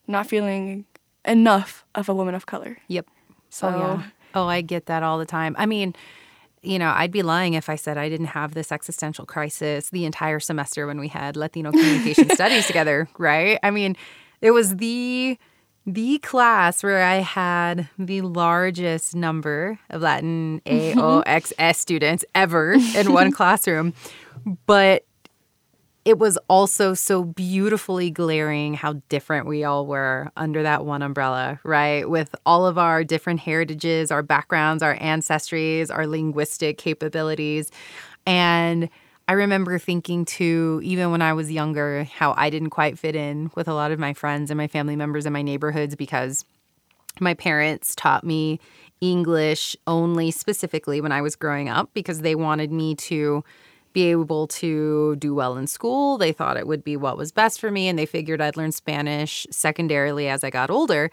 not 0.06 0.28
feeling 0.28 0.84
enough 1.24 1.86
of 1.96 2.10
a 2.10 2.14
woman 2.14 2.36
of 2.36 2.46
color. 2.46 2.78
Yep. 2.90 3.08
So 3.50 3.70
oh, 3.70 3.78
yeah. 3.80 4.04
Oh, 4.36 4.48
I 4.48 4.60
get 4.60 4.88
that 4.88 5.02
all 5.02 5.18
the 5.18 5.26
time. 5.26 5.56
I 5.58 5.66
mean, 5.66 5.96
you 6.62 6.78
know, 6.78 6.92
I'd 6.94 7.14
be 7.14 7.24
lying 7.24 7.54
if 7.54 7.70
I 7.70 7.78
said 7.78 7.98
I 7.98 8.10
didn't 8.10 8.28
have 8.28 8.54
this 8.54 8.74
existential 8.74 9.26
crisis 9.26 9.90
the 9.90 10.04
entire 10.04 10.42
semester 10.42 10.88
when 10.88 11.00
we 11.00 11.08
had 11.08 11.38
Latino 11.38 11.72
communication 11.72 12.30
studies 12.34 12.68
together, 12.68 13.08
right? 13.18 13.60
I 13.64 13.72
mean, 13.72 13.96
it 14.42 14.52
was 14.52 14.76
the 14.76 15.40
the 15.88 16.20
class 16.20 16.84
where 16.84 17.02
I 17.02 17.16
had 17.16 17.88
the 17.98 18.20
largest 18.22 19.16
number 19.16 19.80
of 19.90 20.02
Latin 20.02 20.62
mm-hmm. 20.66 21.00
AOXS 21.00 21.76
students 21.76 22.26
ever 22.36 22.74
in 22.74 23.14
one 23.14 23.32
classroom. 23.32 23.94
But 24.66 25.06
it 26.04 26.20
was 26.20 26.38
also 26.50 26.94
so 26.94 27.24
beautifully 27.24 28.12
glaring 28.12 28.74
how 28.74 29.02
different 29.08 29.48
we 29.48 29.64
all 29.64 29.86
were 29.86 30.30
under 30.36 30.62
that 30.64 30.86
one 30.86 31.02
umbrella, 31.02 31.60
right? 31.64 32.10
With 32.10 32.36
all 32.46 32.66
of 32.66 32.78
our 32.78 33.06
different 33.06 33.40
heritages, 33.40 34.12
our 34.12 34.24
backgrounds, 34.24 34.84
our 34.84 34.98
ancestries, 34.98 35.90
our 35.90 36.06
linguistic 36.06 36.78
capabilities. 36.78 37.72
And 38.26 38.90
I 39.28 39.34
remember 39.34 39.78
thinking 39.78 40.24
too, 40.24 40.80
even 40.84 41.12
when 41.12 41.22
I 41.22 41.34
was 41.34 41.52
younger, 41.52 42.06
how 42.06 42.34
I 42.38 42.50
didn't 42.50 42.70
quite 42.70 42.98
fit 42.98 43.16
in 43.16 43.52
with 43.56 43.68
a 43.68 43.74
lot 43.74 43.92
of 43.92 44.00
my 44.00 44.14
friends 44.14 44.50
and 44.50 44.58
my 44.58 44.68
family 44.68 44.96
members 44.96 45.26
in 45.26 45.34
my 45.34 45.42
neighborhoods 45.42 45.96
because 45.96 46.46
my 47.20 47.34
parents 47.34 47.94
taught 47.94 48.24
me 48.24 48.60
English 49.02 49.76
only 49.86 50.32
specifically 50.32 51.02
when 51.02 51.12
I 51.12 51.22
was 51.22 51.36
growing 51.36 51.68
up 51.68 51.90
because 51.94 52.22
they 52.22 52.36
wanted 52.36 52.72
me 52.72 52.96
to 52.96 53.44
be 53.92 54.12
able 54.12 54.48
to 54.48 55.16
do 55.18 55.36
well 55.36 55.58
in 55.58 55.68
school. 55.68 56.18
They 56.18 56.32
thought 56.32 56.56
it 56.56 56.68
would 56.68 56.84
be 56.84 56.96
what 56.96 57.18
was 57.18 57.32
best 57.32 57.60
for 57.60 57.72
me, 57.72 57.88
and 57.88 57.98
they 57.98 58.06
figured 58.06 58.40
I'd 58.40 58.56
learn 58.56 58.72
Spanish 58.72 59.46
secondarily 59.50 60.30
as 60.30 60.44
I 60.44 60.52
got 60.52 60.70
older. 60.70 61.12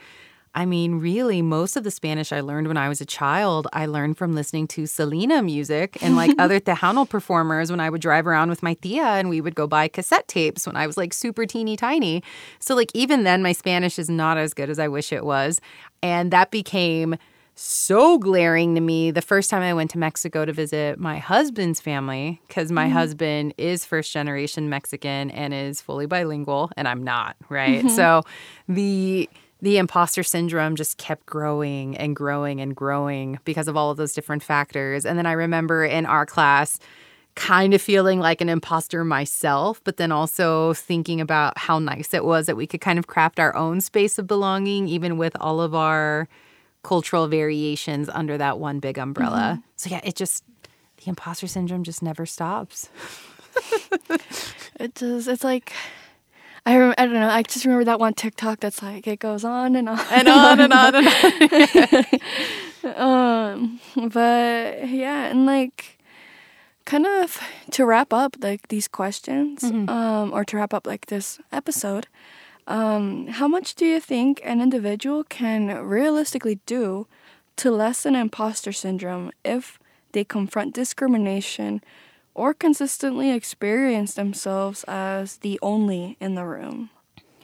I 0.55 0.67
mean, 0.67 1.01
really, 1.01 1.43
most 1.43 1.77
of 1.77 1.83
the 1.83 1.91
Spanish 1.91 2.33
I 2.33 2.41
learned 2.41 2.69
when 2.69 2.77
I 2.77 2.89
was 2.89 3.01
a 3.01 3.07
child, 3.07 3.67
I 3.73 3.87
learned 3.87 4.17
from 4.17 4.35
listening 4.35 4.69
to 4.69 4.87
Selena 4.87 5.43
music 5.43 5.99
and 6.01 6.15
like 6.15 6.31
other 6.39 6.61
Tejano 6.61 7.09
performers 7.09 7.71
when 7.71 7.81
I 7.81 7.91
would 7.91 8.01
drive 8.01 8.27
around 8.27 8.51
with 8.51 8.63
my 8.63 8.75
tia 8.75 9.03
and 9.03 9.29
we 9.29 9.41
would 9.41 9.57
go 9.57 9.67
buy 9.67 9.89
cassette 9.89 10.29
tapes 10.29 10.67
when 10.67 10.77
I 10.77 10.87
was 10.87 10.97
like 10.97 11.13
super 11.13 11.45
teeny 11.45 11.77
tiny. 11.77 12.23
So, 12.61 12.77
like, 12.77 12.91
even 12.95 13.25
then, 13.25 13.43
my 13.43 13.53
Spanish 13.53 13.99
is 13.99 14.09
not 14.09 14.39
as 14.39 14.55
good 14.55 14.71
as 14.71 14.79
I 14.79 14.87
wish 14.87 15.13
it 15.13 15.25
was. 15.25 15.61
And 16.03 16.31
that 16.31 16.53
became 16.53 17.17
so 17.57 18.19
glaring 18.19 18.75
to 18.75 18.81
me 18.81 19.11
the 19.11 19.23
first 19.23 19.49
time 19.49 19.63
I 19.63 19.75
went 19.75 19.91
to 19.93 19.99
Mexico 19.99 20.45
to 20.45 20.53
visit 20.53 20.99
my 20.99 21.19
husband's 21.19 21.81
family 21.81 22.41
because 22.49 22.73
my 22.73 22.87
mm-hmm. 22.87 22.95
husband 22.95 23.55
is 23.59 23.85
first 23.85 24.13
generation 24.13 24.69
Mexican 24.69 25.31
and 25.31 25.55
is 25.55 25.81
fully 25.81 26.07
bilingual 26.07 26.71
and 26.77 26.89
I'm 26.89 27.05
not, 27.05 27.37
right? 27.49 27.85
Mm-hmm. 27.85 27.89
So 27.91 28.23
the 28.69 29.29
the 29.65 29.79
imposter 29.79 30.23
syndrome 30.23 30.77
just 30.77 30.99
kept 30.99 31.25
growing 31.25 31.97
and 31.97 32.15
growing 32.15 32.61
and 32.61 32.77
growing 32.77 33.39
because 33.47 33.67
of 33.67 33.79
all 33.79 33.91
of 33.91 33.97
those 33.97 34.13
different 34.13 34.43
factors. 34.43 35.07
And 35.07 35.17
then 35.17 35.25
I 35.25 35.33
remember 35.33 35.87
in 35.87 36.05
our 36.05 36.27
class 36.27 36.79
kind 37.35 37.73
of 37.73 37.81
feeling 37.81 38.21
like 38.21 38.43
an 38.43 38.51
imposter 38.51 39.05
myself, 39.05 39.81
but 39.83 39.97
then 39.97 40.13
also 40.13 40.75
thinking 40.75 41.19
about 41.19 41.57
how 41.57 41.79
nice 41.79 42.13
it 42.13 42.27
was 42.27 42.45
that 42.45 42.57
we 42.57 42.67
could 42.67 42.83
kind 42.83 42.99
of 42.99 43.07
craft 43.07 43.41
our 43.41 43.57
own 43.57 43.81
space 43.81 44.19
of 44.19 44.27
belonging, 44.27 44.87
even 44.87 45.17
with 45.17 45.35
all 45.41 45.63
of 45.63 45.75
our 45.75 46.29
cultural 46.83 47.27
variations 47.27 48.11
under 48.11 48.37
that 48.37 48.59
one 48.59 48.81
big 48.81 48.99
umbrella. 48.99 49.55
Mm-hmm. 49.57 49.69
So, 49.77 49.89
yeah, 49.89 50.03
it 50.05 50.15
just, 50.15 50.45
the 50.99 51.09
imposter 51.09 51.47
syndrome 51.47 51.85
just 51.85 52.03
never 52.03 52.27
stops. 52.27 52.91
it 54.79 54.93
does. 54.93 55.27
It's 55.27 55.43
like. 55.43 55.73
I, 56.67 56.79
rem- 56.79 56.95
I 56.97 57.05
don't 57.05 57.15
know. 57.15 57.29
I 57.29 57.43
just 57.43 57.65
remember 57.65 57.85
that 57.85 58.01
one 58.01 58.15
TikTok 58.15 58.61
that's 58.61 58.83
like 58.83 59.07
it 59.07 59.19
goes 59.19 59.45
on 59.45 59.77
and 59.77 59.89
on 59.89 59.99
And 60.11 60.29
on 60.29 60.61
and 60.61 60.73
on 60.73 60.95
and 60.95 61.07
on. 61.07 62.05
um 62.97 63.81
but 64.11 64.89
yeah 64.89 65.25
and 65.31 65.47
like 65.47 65.99
kind 66.85 67.07
of 67.07 67.39
to 67.71 67.87
wrap 67.87 68.13
up 68.13 68.37
like 68.43 68.69
these 68.69 68.89
questions 68.89 69.65
um 69.89 70.31
or 70.35 70.45
to 70.45 70.59
wrap 70.59 70.75
up 70.75 70.87
like 70.87 71.07
this 71.07 71.39
episode 71.51 72.07
um 72.67 73.27
how 73.29 73.49
much 73.49 73.75
do 73.75 73.87
you 73.87 73.99
think 73.99 74.39
an 74.45 74.61
individual 74.61 75.25
can 75.25 75.69
realistically 75.83 76.61
do 76.67 77.07
to 77.57 77.71
lessen 77.71 78.15
imposter 78.15 78.71
syndrome 78.73 79.31
if 79.47 79.79
they 80.13 80.25
confront 80.25 80.75
discrimination 80.75 81.81
or 82.35 82.53
consistently 82.53 83.31
experience 83.31 84.15
themselves 84.15 84.85
as 84.85 85.39
the 85.39 85.59
only 85.63 86.17
in 86.21 86.35
the 86.35 86.45
room 86.45 86.91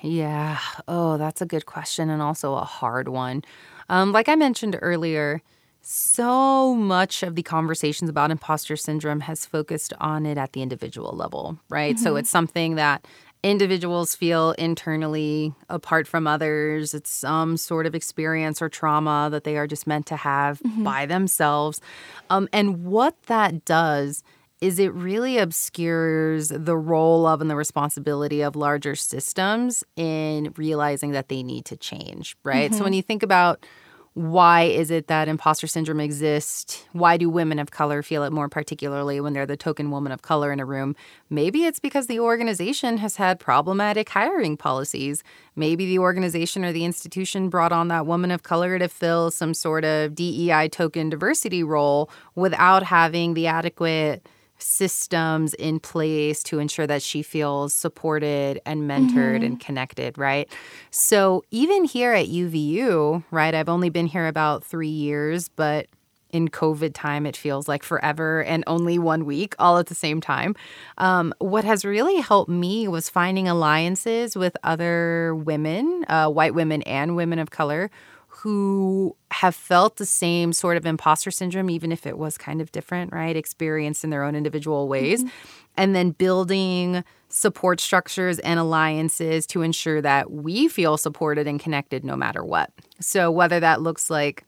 Yeah. 0.03 0.59
Oh, 0.88 1.16
that's 1.18 1.42
a 1.42 1.46
good 1.46 1.66
question 1.66 2.09
and 2.11 2.22
also 2.22 2.55
a 2.55 2.64
hard 2.64 3.09
one. 3.09 3.42
Um, 3.88 4.12
like 4.12 4.29
I 4.29 4.35
mentioned 4.35 4.79
earlier, 4.81 5.42
so 5.83 6.74
much 6.74 7.22
of 7.22 7.35
the 7.35 7.42
conversations 7.42 8.09
about 8.09 8.31
imposter 8.31 8.76
syndrome 8.76 9.20
has 9.20 9.46
focused 9.46 9.92
on 10.00 10.26
it 10.26 10.38
at 10.38 10.53
the 10.53 10.62
individual 10.62 11.12
level, 11.12 11.59
right? 11.68 11.98
So 11.98 12.16
it's 12.16 12.31
something 12.31 12.76
that 12.76 13.07
individuals 13.42 14.14
feel 14.14 14.53
internally 14.53 15.55
apart 15.68 16.07
from 16.07 16.26
others. 16.26 16.92
It's 16.94 17.11
some 17.11 17.57
sort 17.57 17.87
of 17.87 17.94
experience 17.94 18.61
or 18.61 18.68
trauma 18.68 19.29
that 19.31 19.44
they 19.44 19.57
are 19.57 19.66
just 19.66 19.87
meant 19.87 20.07
to 20.07 20.16
have 20.16 20.61
by 20.85 21.07
themselves. 21.07 21.81
Um, 22.29 22.48
and 22.53 22.85
what 22.85 23.20
that 23.24 23.64
does 23.64 24.22
is 24.61 24.79
it 24.79 24.92
really 24.92 25.38
obscures 25.38 26.49
the 26.49 26.77
role 26.77 27.27
of 27.27 27.40
and 27.40 27.51
the 27.51 27.57
responsibility 27.57 28.42
of 28.42 28.57
larger 28.57 28.94
systems 28.94 29.83
in 29.96 30.53
realizing 30.57 31.12
that 31.12 31.29
they 31.29 31.42
need 31.42 31.64
to 31.64 31.77
change, 31.77 32.37
right? 32.44 32.70
Mm-hmm. 32.70 32.79
So 32.79 32.85
when 32.85 32.92
you 32.92 33.03
think 33.03 33.23
about 33.23 33.64
why 34.14 34.62
is 34.62 34.90
it 34.90 35.07
that 35.07 35.29
imposter 35.29 35.68
syndrome 35.68 36.01
exists? 36.01 36.85
Why 36.92 37.16
do 37.16 37.31
women 37.31 37.61
of 37.61 37.70
color 37.70 38.03
feel 38.03 38.25
it 38.25 38.33
more 38.33 38.49
particularly 38.49 39.20
when 39.20 39.33
they're 39.33 39.46
the 39.46 39.57
token 39.57 39.90
woman 39.92 40.11
of 40.11 40.23
color 40.23 40.53
in 40.53 40.59
a 40.59 40.64
room? 40.66 40.96
Maybe 41.31 41.64
it's 41.64 41.79
because 41.79 42.09
the 42.09 42.18
organization 42.18 42.99
has 42.99 43.16
had 43.16 43.38
problematic 43.38 44.09
hiring 44.09 44.57
policies. 44.57 45.23
Maybe 45.55 45.87
the 45.87 46.01
organization 46.01 46.64
or 46.64 46.73
the 46.73 46.85
institution 46.85 47.51
brought 47.51 47.73
on 47.73 47.87
that 47.88 48.05
woman 48.05 48.33
of 48.33 48.42
color 48.42 48.81
to 48.81 48.88
fill 48.88 49.31
some 49.31 49.55
sort 49.55 49.85
of 49.85 50.16
DEI 50.16 50.68
token 50.68 51.09
diversity 51.09 51.62
role 51.62 52.11
without 52.35 52.83
having 52.83 53.35
the 53.35 53.46
adequate 53.46 54.27
systems 54.62 55.55
in 55.55 55.81
place 55.81 56.42
to 56.44 56.59
ensure 56.59 56.87
that 56.87 57.03
she 57.03 57.23
feels 57.23 57.73
supported 57.75 58.61
and 58.66 58.83
mentored 58.83 59.37
mm-hmm. 59.37 59.44
and 59.44 59.61
connected, 59.61 60.18
right? 60.18 60.49
So 60.90 61.44
even 61.51 61.85
here 61.85 62.12
at 62.12 62.27
UVU, 62.27 63.25
right, 63.31 63.55
I've 63.55 63.68
only 63.68 63.90
been 63.90 64.07
here 64.07 64.27
about 64.27 64.64
three 64.64 64.88
years, 64.88 65.49
but 65.49 65.87
in 66.33 66.49
COVID 66.49 66.92
time, 66.94 67.27
it 67.27 67.37
feels 67.37 67.68
like 67.68 67.83
forever 67.83 68.42
and 68.44 68.64
only 68.66 68.99
one 68.99 69.25
week 69.25 69.55
all 69.59 69.79
at 69.79 69.87
the 69.87 69.94
same 69.94 70.20
time. 70.20 70.55
Um, 70.99 71.35
what 71.38 71.64
has 71.64 71.85
really 71.85 72.20
helped 72.20 72.51
me 72.51 72.88
was 72.88 73.09
finding 73.09 73.49
alliances 73.49 74.37
with 74.37 74.57
other 74.62 75.35
women, 75.35 76.05
uh, 76.09 76.29
white 76.29 76.55
women 76.55 76.83
and 76.83 77.16
women 77.16 77.38
of 77.38 77.51
color, 77.51 77.90
who 78.42 79.14
have 79.33 79.55
felt 79.55 79.96
the 79.96 80.07
same 80.07 80.53
sort 80.55 80.79
of 80.79 80.87
imposter 80.87 81.31
syndrome, 81.31 81.68
even 81.68 81.92
if 81.92 82.07
it 82.07 82.16
was 82.16 82.38
kind 82.38 82.62
of 82.62 82.72
different, 82.72 83.12
right? 83.12 83.37
Experienced 83.37 84.03
in 84.03 84.09
their 84.09 84.22
own 84.22 84.35
individual 84.35 84.88
ways. 84.88 85.20
Mm-hmm. 85.20 85.31
And 85.76 85.94
then 85.94 86.11
building 86.12 87.05
support 87.29 87.81
structures 87.81 88.38
and 88.38 88.59
alliances 88.59 89.46
to 89.48 89.61
ensure 89.61 90.00
that 90.00 90.31
we 90.31 90.68
feel 90.68 90.96
supported 90.96 91.46
and 91.46 91.61
connected 91.61 92.03
no 92.03 92.16
matter 92.16 92.42
what. 92.42 92.72
So, 92.98 93.31
whether 93.31 93.61
that 93.61 93.83
looks 93.83 94.09
like 94.09 94.44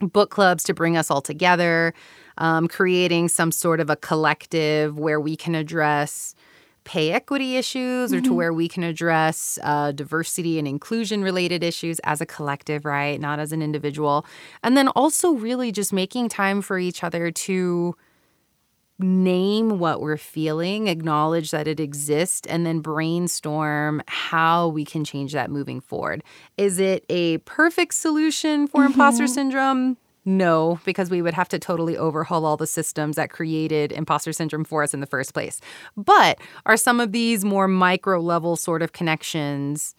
book 0.00 0.30
clubs 0.30 0.64
to 0.64 0.74
bring 0.74 0.96
us 0.96 1.08
all 1.08 1.22
together, 1.22 1.94
um, 2.38 2.66
creating 2.66 3.28
some 3.28 3.52
sort 3.52 3.78
of 3.78 3.88
a 3.88 3.96
collective 3.96 4.98
where 4.98 5.20
we 5.20 5.36
can 5.36 5.54
address 5.54 6.34
pay 6.84 7.12
equity 7.12 7.56
issues 7.56 8.12
or 8.12 8.16
mm-hmm. 8.16 8.26
to 8.26 8.34
where 8.34 8.52
we 8.52 8.68
can 8.68 8.82
address 8.82 9.58
uh, 9.62 9.92
diversity 9.92 10.58
and 10.58 10.66
inclusion 10.66 11.22
related 11.22 11.62
issues 11.62 11.98
as 12.04 12.20
a 12.20 12.26
collective, 12.26 12.84
right? 12.84 13.20
Not 13.20 13.38
as 13.38 13.52
an 13.52 13.62
individual. 13.62 14.26
And 14.62 14.76
then 14.76 14.88
also, 14.88 15.32
really 15.32 15.72
just 15.72 15.92
making 15.92 16.28
time 16.28 16.62
for 16.62 16.78
each 16.78 17.02
other 17.04 17.30
to 17.30 17.96
name 18.98 19.78
what 19.78 20.00
we're 20.00 20.16
feeling, 20.16 20.88
acknowledge 20.88 21.50
that 21.50 21.66
it 21.66 21.80
exists, 21.80 22.46
and 22.48 22.64
then 22.64 22.80
brainstorm 22.80 24.02
how 24.06 24.68
we 24.68 24.84
can 24.84 25.04
change 25.04 25.32
that 25.32 25.50
moving 25.50 25.80
forward. 25.80 26.22
Is 26.56 26.78
it 26.78 27.04
a 27.08 27.38
perfect 27.38 27.94
solution 27.94 28.66
for 28.66 28.82
mm-hmm. 28.82 28.92
imposter 28.92 29.26
syndrome? 29.26 29.96
No, 30.24 30.78
because 30.84 31.10
we 31.10 31.20
would 31.20 31.34
have 31.34 31.48
to 31.48 31.58
totally 31.58 31.96
overhaul 31.96 32.46
all 32.46 32.56
the 32.56 32.66
systems 32.66 33.16
that 33.16 33.30
created 33.30 33.90
imposter 33.90 34.32
syndrome 34.32 34.64
for 34.64 34.82
us 34.82 34.94
in 34.94 35.00
the 35.00 35.06
first 35.06 35.34
place. 35.34 35.60
But 35.96 36.38
are 36.64 36.76
some 36.76 37.00
of 37.00 37.10
these 37.10 37.44
more 37.44 37.66
micro 37.66 38.20
level 38.20 38.54
sort 38.56 38.82
of 38.82 38.92
connections 38.92 39.96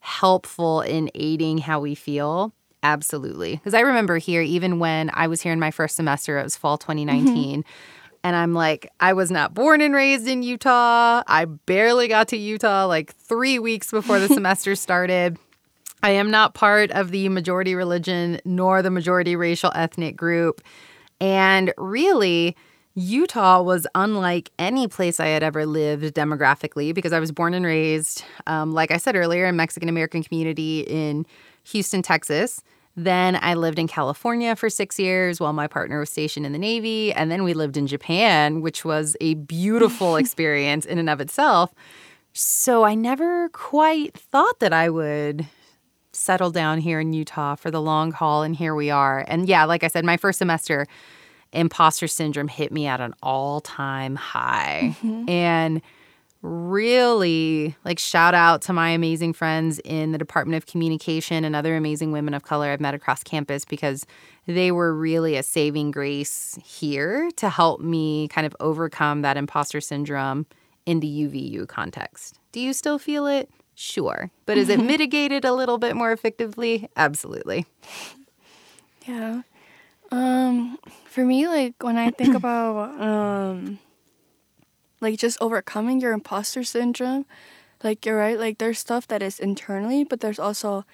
helpful 0.00 0.82
in 0.82 1.10
aiding 1.14 1.58
how 1.58 1.80
we 1.80 1.94
feel? 1.94 2.52
Absolutely. 2.82 3.56
Because 3.56 3.74
I 3.74 3.80
remember 3.80 4.18
here, 4.18 4.42
even 4.42 4.78
when 4.78 5.10
I 5.14 5.28
was 5.28 5.40
here 5.40 5.52
in 5.52 5.60
my 5.60 5.70
first 5.70 5.96
semester, 5.96 6.38
it 6.38 6.42
was 6.42 6.56
fall 6.56 6.76
2019. 6.76 7.60
Mm-hmm. 7.62 7.68
And 8.24 8.36
I'm 8.36 8.52
like, 8.52 8.90
I 9.00 9.14
was 9.14 9.30
not 9.30 9.54
born 9.54 9.80
and 9.80 9.94
raised 9.94 10.28
in 10.28 10.42
Utah. 10.42 11.22
I 11.26 11.44
barely 11.44 12.08
got 12.08 12.28
to 12.28 12.36
Utah 12.36 12.86
like 12.86 13.14
three 13.14 13.58
weeks 13.58 13.90
before 13.90 14.18
the 14.18 14.28
semester 14.34 14.74
started. 14.74 15.38
I 16.02 16.10
am 16.10 16.30
not 16.30 16.54
part 16.54 16.90
of 16.90 17.10
the 17.10 17.28
majority 17.28 17.74
religion 17.74 18.40
nor 18.44 18.82
the 18.82 18.90
majority 18.90 19.36
racial 19.36 19.70
ethnic 19.74 20.16
group. 20.16 20.60
And 21.20 21.72
really, 21.78 22.56
Utah 22.94 23.62
was 23.62 23.86
unlike 23.94 24.50
any 24.58 24.88
place 24.88 25.20
I 25.20 25.28
had 25.28 25.42
ever 25.42 25.64
lived 25.64 26.14
demographically 26.14 26.92
because 26.92 27.12
I 27.12 27.20
was 27.20 27.32
born 27.32 27.54
and 27.54 27.64
raised, 27.64 28.24
um, 28.46 28.72
like 28.72 28.90
I 28.90 28.96
said 28.96 29.16
earlier, 29.16 29.46
in 29.46 29.56
Mexican 29.56 29.88
American 29.88 30.22
community 30.22 30.80
in 30.80 31.24
Houston, 31.64 32.02
Texas. 32.02 32.62
Then 32.94 33.38
I 33.40 33.54
lived 33.54 33.78
in 33.78 33.88
California 33.88 34.54
for 34.54 34.68
six 34.68 34.98
years 34.98 35.40
while 35.40 35.54
my 35.54 35.66
partner 35.66 36.00
was 36.00 36.10
stationed 36.10 36.44
in 36.44 36.52
the 36.52 36.58
Navy. 36.58 37.12
And 37.14 37.30
then 37.30 37.44
we 37.44 37.54
lived 37.54 37.78
in 37.78 37.86
Japan, 37.86 38.60
which 38.60 38.84
was 38.84 39.16
a 39.20 39.34
beautiful 39.34 40.16
experience 40.22 40.84
in 40.84 40.98
and 40.98 41.08
of 41.08 41.20
itself. 41.20 41.72
So 42.34 42.82
I 42.82 42.94
never 42.94 43.48
quite 43.50 44.16
thought 44.18 44.58
that 44.60 44.72
I 44.74 44.90
would 44.90 45.46
settle 46.22 46.50
down 46.50 46.78
here 46.78 47.00
in 47.00 47.12
Utah 47.12 47.54
for 47.54 47.70
the 47.70 47.80
long 47.80 48.12
haul, 48.12 48.42
and 48.42 48.56
here 48.56 48.74
we 48.74 48.90
are. 48.90 49.24
And 49.28 49.48
yeah, 49.48 49.64
like 49.64 49.84
I 49.84 49.88
said, 49.88 50.04
my 50.04 50.16
first 50.16 50.38
semester, 50.38 50.86
imposter 51.52 52.06
syndrome 52.06 52.48
hit 52.48 52.72
me 52.72 52.86
at 52.86 53.00
an 53.00 53.14
all 53.22 53.60
time 53.60 54.16
high. 54.16 54.96
Mm-hmm. 55.02 55.28
And 55.28 55.82
really, 56.42 57.76
like, 57.84 57.98
shout 57.98 58.34
out 58.34 58.62
to 58.62 58.72
my 58.72 58.90
amazing 58.90 59.32
friends 59.32 59.78
in 59.84 60.12
the 60.12 60.18
Department 60.18 60.56
of 60.56 60.66
Communication 60.66 61.44
and 61.44 61.54
other 61.54 61.76
amazing 61.76 62.10
women 62.10 62.34
of 62.34 62.42
color 62.42 62.70
I've 62.70 62.80
met 62.80 62.94
across 62.94 63.22
campus 63.22 63.64
because 63.64 64.04
they 64.46 64.72
were 64.72 64.94
really 64.94 65.36
a 65.36 65.42
saving 65.42 65.92
grace 65.92 66.58
here 66.64 67.30
to 67.36 67.48
help 67.48 67.80
me 67.80 68.28
kind 68.28 68.46
of 68.46 68.56
overcome 68.58 69.22
that 69.22 69.36
imposter 69.36 69.80
syndrome 69.80 70.46
in 70.84 70.98
the 70.98 71.06
UVU 71.06 71.68
context. 71.68 72.40
Do 72.50 72.60
you 72.60 72.72
still 72.72 72.98
feel 72.98 73.26
it? 73.26 73.48
Sure. 73.74 74.30
But 74.46 74.58
is 74.58 74.68
it 74.68 74.80
mitigated 74.80 75.44
a 75.44 75.52
little 75.52 75.78
bit 75.78 75.96
more 75.96 76.12
effectively? 76.12 76.88
Absolutely. 76.96 77.66
Yeah. 79.06 79.42
Um 80.10 80.78
for 81.06 81.24
me 81.24 81.48
like 81.48 81.82
when 81.82 81.96
I 81.96 82.10
think 82.10 82.34
about 82.42 83.00
um 83.00 83.78
like 85.00 85.18
just 85.18 85.38
overcoming 85.40 86.00
your 86.00 86.12
imposter 86.12 86.62
syndrome, 86.62 87.26
like 87.82 88.06
you're 88.06 88.18
right, 88.18 88.38
like 88.38 88.58
there's 88.58 88.78
stuff 88.78 89.08
that 89.08 89.22
is 89.22 89.40
internally, 89.40 90.04
but 90.04 90.20
there's 90.20 90.38
also 90.38 90.84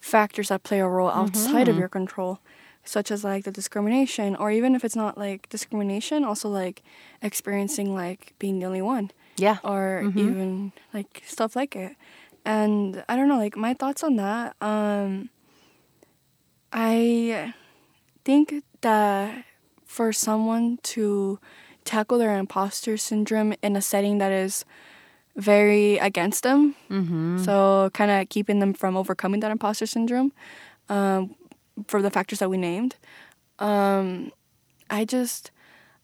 factors 0.00 0.48
that 0.48 0.62
play 0.62 0.80
a 0.80 0.86
role 0.86 1.08
outside 1.08 1.62
mm-hmm. 1.62 1.70
of 1.70 1.78
your 1.78 1.88
control 1.88 2.40
such 2.84 3.10
as 3.10 3.24
like 3.24 3.44
the 3.44 3.50
discrimination 3.50 4.36
or 4.36 4.50
even 4.50 4.74
if 4.74 4.84
it's 4.84 4.96
not 4.96 5.18
like 5.18 5.48
discrimination 5.48 6.24
also 6.24 6.48
like 6.48 6.82
experiencing 7.22 7.94
like 7.94 8.32
being 8.38 8.58
the 8.58 8.66
only 8.66 8.82
one 8.82 9.10
yeah 9.36 9.58
or 9.62 10.02
mm-hmm. 10.04 10.18
even 10.18 10.72
like 10.92 11.22
stuff 11.26 11.54
like 11.56 11.76
it 11.76 11.96
and 12.46 13.04
I 13.08 13.16
don't 13.16 13.28
know, 13.28 13.36
like 13.38 13.56
my 13.56 13.74
thoughts 13.74 14.04
on 14.04 14.16
that. 14.16 14.54
Um, 14.62 15.30
I 16.72 17.52
think 18.24 18.62
that 18.82 19.44
for 19.84 20.12
someone 20.12 20.78
to 20.94 21.40
tackle 21.84 22.18
their 22.18 22.38
imposter 22.38 22.96
syndrome 22.96 23.54
in 23.62 23.74
a 23.74 23.82
setting 23.82 24.18
that 24.18 24.30
is 24.30 24.64
very 25.34 25.98
against 25.98 26.44
them, 26.44 26.76
mm-hmm. 26.88 27.42
so 27.42 27.90
kind 27.92 28.10
of 28.10 28.28
keeping 28.28 28.60
them 28.60 28.72
from 28.72 28.96
overcoming 28.96 29.40
that 29.40 29.50
imposter 29.50 29.86
syndrome 29.86 30.32
um, 30.88 31.34
for 31.88 32.00
the 32.00 32.10
factors 32.10 32.38
that 32.38 32.48
we 32.48 32.56
named. 32.56 32.94
Um, 33.58 34.30
I 34.88 35.04
just, 35.04 35.50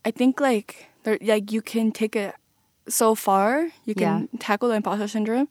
I 0.05 0.11
think 0.11 0.41
like 0.41 0.89
there, 1.05 1.19
like 1.23 1.53
you 1.53 1.63
can 1.63 1.93
take 1.93 2.17
it 2.17 2.35
so 2.89 3.15
far, 3.15 3.71
you 3.85 3.95
can 3.95 4.29
yeah. 4.33 4.39
tackle 4.39 4.69
the 4.69 4.75
imposter 4.75 5.09
syndrome, 5.09 5.49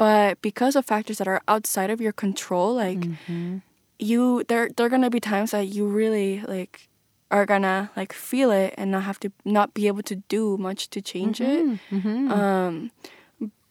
but 0.00 0.40
because 0.40 0.76
of 0.76 0.86
factors 0.86 1.18
that 1.18 1.28
are 1.28 1.42
outside 1.46 1.90
of 1.90 2.00
your 2.00 2.12
control 2.12 2.74
like 2.74 3.00
mm-hmm. 3.00 3.58
you 3.98 4.42
there 4.48 4.70
there 4.74 4.86
are 4.86 4.88
gonna 4.88 5.10
be 5.10 5.20
times 5.20 5.50
that 5.50 5.68
you 5.68 5.86
really 5.86 6.40
like 6.48 6.88
are 7.30 7.44
gonna 7.44 7.90
like 7.94 8.14
feel 8.14 8.50
it 8.50 8.72
and 8.78 8.90
not 8.90 9.02
have 9.02 9.20
to 9.20 9.30
not 9.44 9.74
be 9.74 9.86
able 9.86 10.02
to 10.02 10.16
do 10.32 10.56
much 10.56 10.88
to 10.88 11.02
change 11.02 11.38
mm-hmm. 11.38 11.74
it 11.74 12.00
mm-hmm. 12.00 12.32
um 12.32 12.90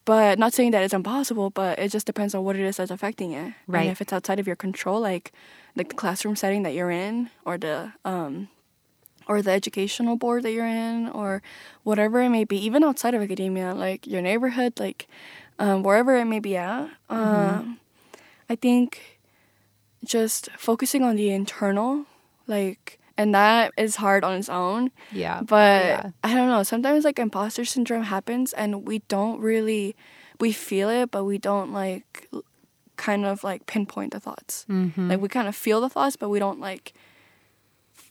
but 0.06 0.38
not 0.38 0.54
saying 0.54 0.69
that 0.69 0.84
it's 0.84 0.93
impossible 0.93 1.49
but 1.49 1.80
it 1.80 1.89
just 1.89 2.06
depends 2.06 2.36
on 2.36 2.43
what 2.43 2.56
it 2.56 2.62
is 2.62 2.78
that's 2.78 2.91
affecting 2.91 3.32
it 3.32 3.52
right 3.65 3.82
and 3.82 3.89
if 3.89 3.99
it's 3.99 4.13
outside 4.13 4.39
of 4.39 4.45
your 4.45 4.56
control 4.56 5.02
like 5.02 5.34
like 5.75 5.89
the 5.89 5.95
classroom 5.95 6.36
setting 6.36 6.62
that 6.62 6.75
you're 6.75 6.91
in 6.91 7.28
or 7.43 7.58
the 7.58 7.91
um 8.06 8.47
or 9.30 9.42
the 9.42 9.52
educational 9.52 10.18
board 10.18 10.44
that 10.44 10.52
you're 10.52 10.65
in 10.65 11.08
or 11.08 11.42
whatever 11.84 12.20
it 12.22 12.30
may 12.30 12.44
be 12.44 12.58
even 12.58 12.84
outside 12.84 13.13
of 13.13 13.22
academia 13.22 13.74
like 13.74 14.06
your 14.06 14.22
neighborhood 14.22 14.78
like 14.78 15.08
um, 15.60 15.84
wherever 15.84 16.15
it 16.15 16.26
may 16.26 16.39
be 16.39 16.58
at. 16.58 16.88
mm-hmm. 17.10 17.13
Um, 17.13 17.80
I 18.50 18.56
think 18.56 19.20
just 20.04 20.50
focusing 20.58 21.04
on 21.04 21.18
the 21.18 21.30
internal, 21.30 22.06
like, 22.48 23.00
and 23.18 23.36
that 23.36 23.74
is 23.78 23.98
hard 23.98 24.24
on 24.24 24.34
its 24.34 24.50
own. 24.50 24.92
Yeah. 25.12 25.42
But 25.42 25.86
yeah. 25.86 26.10
I 26.24 26.34
don't 26.34 26.48
know. 26.48 26.63
Sometimes 26.63 27.04
like 27.04 27.20
imposter 27.20 27.65
syndrome 27.65 28.04
happens 28.04 28.54
and 28.54 28.88
we 28.88 28.99
don't 29.10 29.39
really, 29.39 29.95
we 30.39 30.51
feel 30.53 30.89
it, 30.89 31.12
but 31.12 31.26
we 31.26 31.38
don't 31.38 31.74
like 31.74 32.30
kind 32.95 33.26
of 33.26 33.43
like 33.43 33.66
pinpoint 33.68 34.14
the 34.14 34.20
thoughts. 34.20 34.66
Mm-hmm. 34.70 35.10
Like 35.10 35.22
we 35.22 35.28
kind 35.28 35.47
of 35.47 35.56
feel 35.56 35.82
the 35.82 35.89
thoughts, 35.89 36.16
but 36.16 36.30
we 36.30 36.39
don't 36.39 36.60
like 36.60 36.93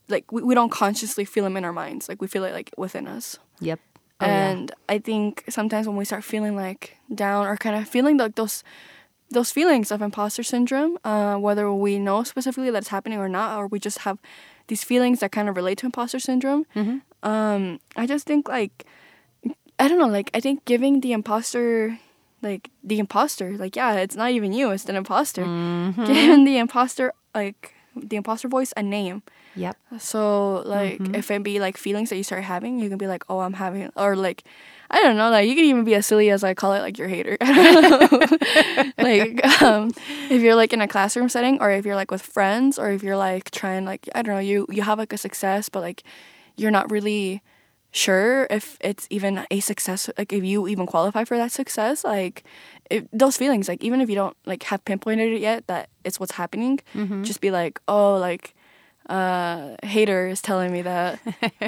like 0.09 0.30
we, 0.32 0.42
we 0.42 0.54
don't 0.54 0.70
consciously 0.70 1.24
feel 1.24 1.44
them 1.44 1.56
in 1.56 1.64
our 1.64 1.72
minds. 1.72 2.09
Like 2.09 2.20
we 2.20 2.26
feel 2.28 2.44
it 2.44 2.52
like 2.52 2.70
within 2.76 3.06
us. 3.06 3.38
Yep. 3.61 3.80
Oh, 4.20 4.26
yeah. 4.26 4.48
and 4.50 4.72
I 4.88 4.98
think 4.98 5.44
sometimes 5.48 5.86
when 5.86 5.96
we 5.96 6.04
start 6.04 6.24
feeling 6.24 6.56
like 6.56 6.96
down 7.14 7.46
or 7.46 7.56
kind 7.56 7.76
of 7.76 7.88
feeling 7.88 8.16
like 8.16 8.34
those 8.34 8.64
those 9.30 9.50
feelings 9.52 9.92
of 9.92 10.00
imposter 10.02 10.42
syndrome, 10.42 10.96
uh, 11.04 11.36
whether 11.36 11.70
we 11.72 11.98
know 11.98 12.22
specifically 12.24 12.70
that 12.70 12.78
it's 12.78 12.88
happening 12.88 13.18
or 13.18 13.28
not, 13.28 13.59
or 13.59 13.66
we 13.66 13.78
just 13.78 13.98
have 13.98 14.18
these 14.68 14.82
feelings 14.82 15.20
that 15.20 15.30
kind 15.32 15.48
of 15.48 15.56
relate 15.56 15.78
to 15.78 15.86
imposter 15.86 16.18
syndrome, 16.18 16.64
Mhm. 16.74 17.02
um, 17.22 17.78
I 17.96 18.06
just 18.06 18.26
think 18.26 18.48
like 18.48 18.86
I 19.78 19.86
don't 19.86 19.98
know, 19.98 20.09
like 20.09 20.30
I 20.34 20.40
think 20.40 20.64
giving 20.64 21.00
the 21.00 21.12
imposter 21.12 21.98
like 22.42 22.70
the 22.82 22.98
imposter, 22.98 23.56
like 23.59 23.76
yeah, 23.76 23.94
it's 23.94 24.16
not 24.16 24.30
even 24.30 24.52
you, 24.52 24.70
it's 24.70 24.86
an 24.88 24.96
imposter. 24.96 25.44
Mhm. 25.44 26.06
Giving 26.06 26.44
the 26.44 26.59
imposter 26.59 27.12
like 27.34 27.74
the 27.94 28.16
imposter 28.16 28.48
voice 28.48 28.72
a 28.76 28.82
name. 28.82 29.22
Yep. 29.57 29.76
So 29.99 30.62
like 30.66 30.99
Mhm. 31.01 31.16
if 31.16 31.30
it 31.30 31.42
be 31.42 31.59
like 31.61 31.76
feelings 31.76 32.11
that 32.11 32.16
you 32.16 32.22
start 32.22 32.44
having, 32.44 32.78
you 32.78 32.88
can 32.88 32.99
be 32.99 33.07
like, 33.07 33.24
oh, 33.28 33.40
I'm 33.40 33.55
having, 33.55 33.90
or 33.96 34.14
like, 34.16 34.44
I 34.90 35.03
don't 35.03 35.16
know, 35.16 35.30
like 35.30 35.49
you 35.49 35.55
can 35.55 35.64
even 35.64 35.84
be 35.84 35.94
as 35.94 36.07
silly 36.07 36.30
as 36.30 36.44
I 36.44 36.55
call 36.55 36.72
it, 36.74 36.80
like 36.80 36.99
your 36.99 37.09
hater. 37.09 37.36
like 38.99 39.62
um, 39.62 39.90
if 40.30 40.42
you're 40.42 40.55
like 40.55 40.72
in 40.72 40.80
a 40.80 40.88
classroom 40.88 41.28
setting, 41.28 41.61
or 41.61 41.70
if 41.70 41.84
you're 41.86 41.96
like 41.96 42.11
with 42.11 42.22
friends, 42.22 42.78
or 42.78 42.90
if 42.90 43.03
you're 43.03 43.16
like 43.16 43.51
trying 43.51 43.84
like 43.84 44.09
I 44.14 44.22
don't 44.22 44.34
know, 44.34 44.40
you 44.40 44.66
you 44.70 44.82
have 44.82 44.99
like 44.99 45.12
a 45.12 45.18
success, 45.18 45.68
but 45.68 45.80
like 45.80 46.03
you're 46.57 46.70
not 46.70 46.90
really 46.90 47.42
sure 47.90 48.46
if 48.51 48.76
it's 48.82 49.07
even 49.09 49.46
a 49.51 49.61
success 49.61 50.11
like 50.18 50.30
if 50.30 50.44
you 50.44 50.68
even 50.68 50.84
qualify 50.86 51.24
for 51.24 51.38
that 51.38 51.51
success 51.51 52.05
like 52.05 52.44
if, 52.90 53.03
those 53.14 53.38
feelings 53.38 53.66
like 53.66 53.82
even 53.82 54.03
if 54.03 54.11
you 54.11 54.14
don't 54.14 54.36
like 54.44 54.62
have 54.64 54.84
pinpointed 54.84 55.32
it 55.32 55.40
yet 55.40 55.66
that 55.68 55.88
it's 56.05 56.20
what's 56.20 56.32
happening 56.32 56.78
Mhm. 56.94 57.24
just 57.24 57.40
be 57.40 57.51
like 57.51 57.80
oh 57.88 58.18
like 58.18 58.55
uh 59.09 59.74
hater 59.82 60.28
is 60.28 60.42
telling 60.42 60.70
me 60.70 60.82
that 60.82 61.18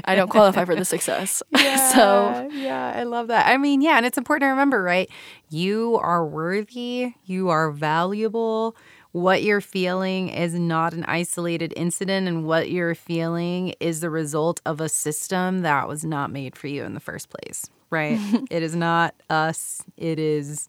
i 0.05 0.14
don't 0.14 0.28
qualify 0.36 0.64
for 0.64 0.76
the 0.76 0.84
success 0.84 1.43
so 1.93 2.49
yeah, 2.53 2.93
I 2.95 3.05
love 3.05 3.28
that. 3.28 3.47
I 3.47 3.57
mean, 3.57 3.80
yeah, 3.80 3.97
and 3.97 4.07
it's 4.07 4.18
important 4.18 4.43
to 4.43 4.51
remember, 4.51 4.82
right? 4.82 5.11
You 5.51 5.99
are 6.01 6.24
worthy, 6.24 7.14
you 7.24 7.49
are 7.49 7.70
valuable. 7.70 8.76
What 9.12 9.43
you're 9.43 9.61
feeling 9.61 10.28
is 10.28 10.55
not 10.55 10.93
an 10.95 11.05
isolated 11.05 11.72
incident, 11.76 12.28
and 12.28 12.45
what 12.45 12.70
you're 12.70 12.95
feeling 12.95 13.74
is 13.80 14.01
the 14.01 14.11
result 14.11 14.61
of 14.64 14.80
a 14.80 14.88
system 14.88 15.62
that 15.62 15.88
was 15.88 16.05
not 16.05 16.30
made 16.30 16.57
for 16.57 16.68
you 16.68 16.84
in 16.84 16.95
the 16.95 17.01
first 17.01 17.28
place, 17.28 17.68
right? 17.91 18.18
it 18.51 18.62
is 18.62 18.76
not 18.76 19.14
us, 19.28 19.82
it 19.97 20.18
is 20.18 20.68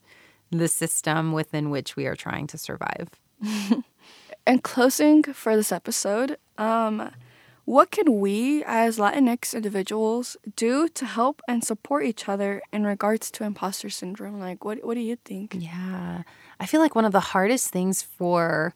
the 0.49 0.67
system 0.67 1.33
within 1.33 1.69
which 1.69 1.95
we 1.95 2.05
are 2.07 2.15
trying 2.15 2.47
to 2.47 2.57
survive. 2.57 3.09
and 4.47 4.63
closing 4.63 5.23
for 5.23 5.55
this 5.55 5.71
episode 5.71 6.37
um 6.61 7.11
what 7.65 7.91
can 7.91 8.19
we 8.19 8.63
as 8.65 8.97
latinx 8.97 9.53
individuals 9.53 10.35
do 10.55 10.87
to 10.89 11.05
help 11.05 11.41
and 11.47 11.63
support 11.63 12.05
each 12.05 12.27
other 12.27 12.61
in 12.73 12.85
regards 12.85 13.29
to 13.31 13.43
imposter 13.43 13.89
syndrome 13.89 14.39
like 14.39 14.59
what 14.65 14.77
what 14.85 14.95
do 14.95 15.01
you 15.01 15.17
think 15.29 15.55
Yeah. 15.57 16.23
I 16.59 16.65
feel 16.67 16.81
like 16.85 16.95
one 16.95 17.05
of 17.05 17.11
the 17.11 17.27
hardest 17.33 17.69
things 17.69 18.03
for 18.03 18.73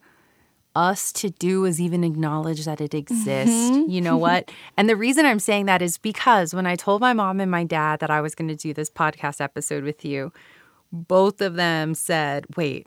us 0.74 1.12
to 1.20 1.30
do 1.30 1.64
is 1.64 1.80
even 1.80 2.04
acknowledge 2.04 2.64
that 2.66 2.80
it 2.80 2.94
exists. 2.94 3.70
You 3.88 4.00
know 4.02 4.18
what? 4.18 4.50
and 4.76 4.88
the 4.88 4.96
reason 4.96 5.24
I'm 5.24 5.38
saying 5.38 5.66
that 5.66 5.80
is 5.80 5.96
because 5.96 6.52
when 6.52 6.66
I 6.66 6.76
told 6.76 7.00
my 7.00 7.14
mom 7.14 7.40
and 7.40 7.50
my 7.50 7.64
dad 7.64 8.00
that 8.00 8.10
I 8.10 8.20
was 8.20 8.34
going 8.34 8.48
to 8.48 8.56
do 8.56 8.74
this 8.74 8.90
podcast 8.90 9.40
episode 9.40 9.84
with 9.84 10.04
you, 10.04 10.32
both 10.92 11.40
of 11.40 11.54
them 11.54 11.94
said, 11.94 12.44
wait, 12.56 12.86